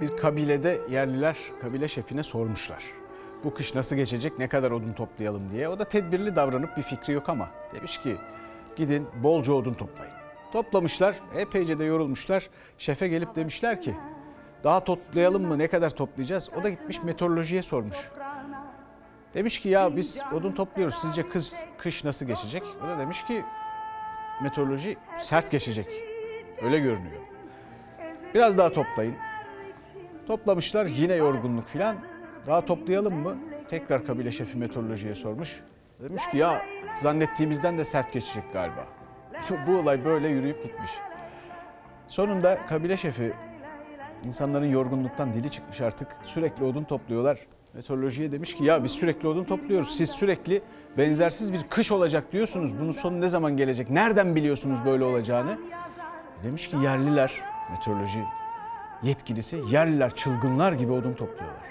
Bir 0.00 0.16
kabilede 0.16 0.80
yerliler 0.90 1.36
kabile 1.60 1.88
şefine 1.88 2.22
sormuşlar. 2.22 2.84
Bu 3.44 3.54
kış 3.54 3.74
nasıl 3.74 3.96
geçecek, 3.96 4.38
ne 4.38 4.48
kadar 4.48 4.70
odun 4.70 4.92
toplayalım 4.92 5.50
diye. 5.50 5.68
O 5.68 5.78
da 5.78 5.84
tedbirli 5.84 6.36
davranıp 6.36 6.76
bir 6.76 6.82
fikri 6.82 7.12
yok 7.12 7.28
ama 7.28 7.48
demiş 7.74 7.98
ki 7.98 8.16
gidin 8.76 9.06
bolca 9.22 9.52
odun 9.52 9.74
toplayın. 9.74 10.12
Toplamışlar, 10.52 11.14
epeyce 11.34 11.78
de 11.78 11.84
yorulmuşlar. 11.84 12.50
Şefe 12.78 13.08
gelip 13.08 13.36
demişler 13.36 13.82
ki 13.82 13.94
daha 14.64 14.84
toplayalım 14.84 15.46
mı, 15.46 15.58
ne 15.58 15.68
kadar 15.68 15.90
toplayacağız? 15.90 16.50
O 16.60 16.64
da 16.64 16.70
gitmiş 16.70 17.02
meteorolojiye 17.02 17.62
sormuş. 17.62 17.96
Demiş 19.34 19.60
ki 19.60 19.68
ya 19.68 19.96
biz 19.96 20.18
odun 20.32 20.52
topluyoruz, 20.52 20.94
sizce 20.94 21.28
kız, 21.28 21.64
kış 21.78 22.04
nasıl 22.04 22.26
geçecek? 22.26 22.62
O 22.84 22.88
da 22.88 22.98
demiş 22.98 23.24
ki 23.24 23.44
meteoroloji 24.42 24.96
sert 25.20 25.50
geçecek. 25.50 25.86
Öyle 26.62 26.78
görünüyor. 26.78 27.22
Biraz 28.34 28.58
daha 28.58 28.72
toplayın. 28.72 29.14
Toplamışlar 30.26 30.86
yine 30.86 31.14
yorgunluk 31.14 31.68
filan. 31.68 31.96
Daha 32.46 32.64
toplayalım 32.64 33.14
mı? 33.14 33.36
Tekrar 33.68 34.06
kabile 34.06 34.30
şefi 34.30 34.58
meteorolojiye 34.58 35.14
sormuş. 35.14 35.60
Demiş 36.00 36.22
ki 36.30 36.36
ya 36.36 36.62
zannettiğimizden 37.00 37.78
de 37.78 37.84
sert 37.84 38.12
geçecek 38.12 38.44
galiba. 38.52 38.86
Bu 39.66 39.76
olay 39.76 40.04
böyle 40.04 40.28
yürüyüp 40.28 40.62
gitmiş. 40.62 40.90
Sonunda 42.08 42.58
kabile 42.68 42.96
şefi 42.96 43.32
insanların 44.24 44.66
yorgunluktan 44.66 45.34
dili 45.34 45.50
çıkmış 45.50 45.80
artık. 45.80 46.08
Sürekli 46.24 46.64
odun 46.64 46.84
topluyorlar. 46.84 47.38
Meteorolojiye 47.74 48.32
demiş 48.32 48.54
ki 48.54 48.64
ya 48.64 48.84
biz 48.84 48.90
sürekli 48.90 49.28
odun 49.28 49.44
topluyoruz. 49.44 49.96
Siz 49.96 50.10
sürekli 50.10 50.62
benzersiz 50.98 51.52
bir 51.52 51.62
kış 51.62 51.92
olacak 51.92 52.32
diyorsunuz. 52.32 52.78
Bunun 52.80 52.92
sonu 52.92 53.20
ne 53.20 53.28
zaman 53.28 53.56
gelecek? 53.56 53.90
Nereden 53.90 54.34
biliyorsunuz 54.34 54.78
böyle 54.84 55.04
olacağını? 55.04 55.58
Demiş 56.44 56.68
ki 56.68 56.76
yerliler, 56.76 57.32
meteoroloji 57.70 58.24
yetkilisi 59.02 59.60
yerliler 59.68 60.16
çılgınlar 60.16 60.72
gibi 60.72 60.92
odun 60.92 61.12
topluyorlar. 61.12 61.66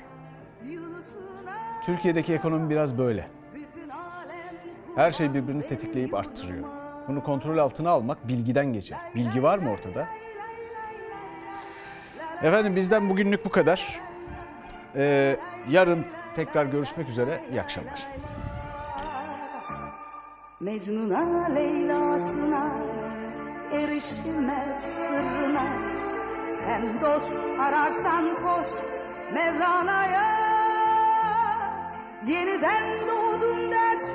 Türkiye'deki 1.86 2.34
ekonomi 2.34 2.70
biraz 2.70 2.98
böyle. 2.98 3.28
Her 4.96 5.12
şey 5.12 5.34
birbirini 5.34 5.68
tetikleyip 5.68 6.14
arttırıyor. 6.14 6.66
Bunu 7.08 7.24
kontrol 7.24 7.58
altına 7.58 7.90
almak 7.90 8.28
bilgiden 8.28 8.74
geçer. 8.74 8.98
Bilgi 9.16 9.44
var 9.44 9.58
mı 9.58 9.72
ortada? 9.72 10.08
Efendim 12.44 12.76
bizden 12.76 13.10
bugünlük 13.10 13.46
bu 13.46 13.50
kadar. 13.50 14.00
Ee, 14.96 15.38
yarın 15.70 16.06
tekrar 16.36 16.66
görüşmek 16.66 17.10
üzere. 17.10 17.40
İyi 17.52 17.62
akşamlar. 17.62 18.08
Mecnun'a 20.60 21.46
Leyla'sına 21.46 22.72
erişilmez 23.72 24.84
sırrına 24.84 25.95
sen 26.66 26.82
dost 27.02 27.32
ararsan 27.60 28.26
koş 28.44 28.70
Mevlana'ya. 29.34 30.26
Yeniden 32.28 32.84
doğdun 33.08 33.72
dersin. 33.72 34.15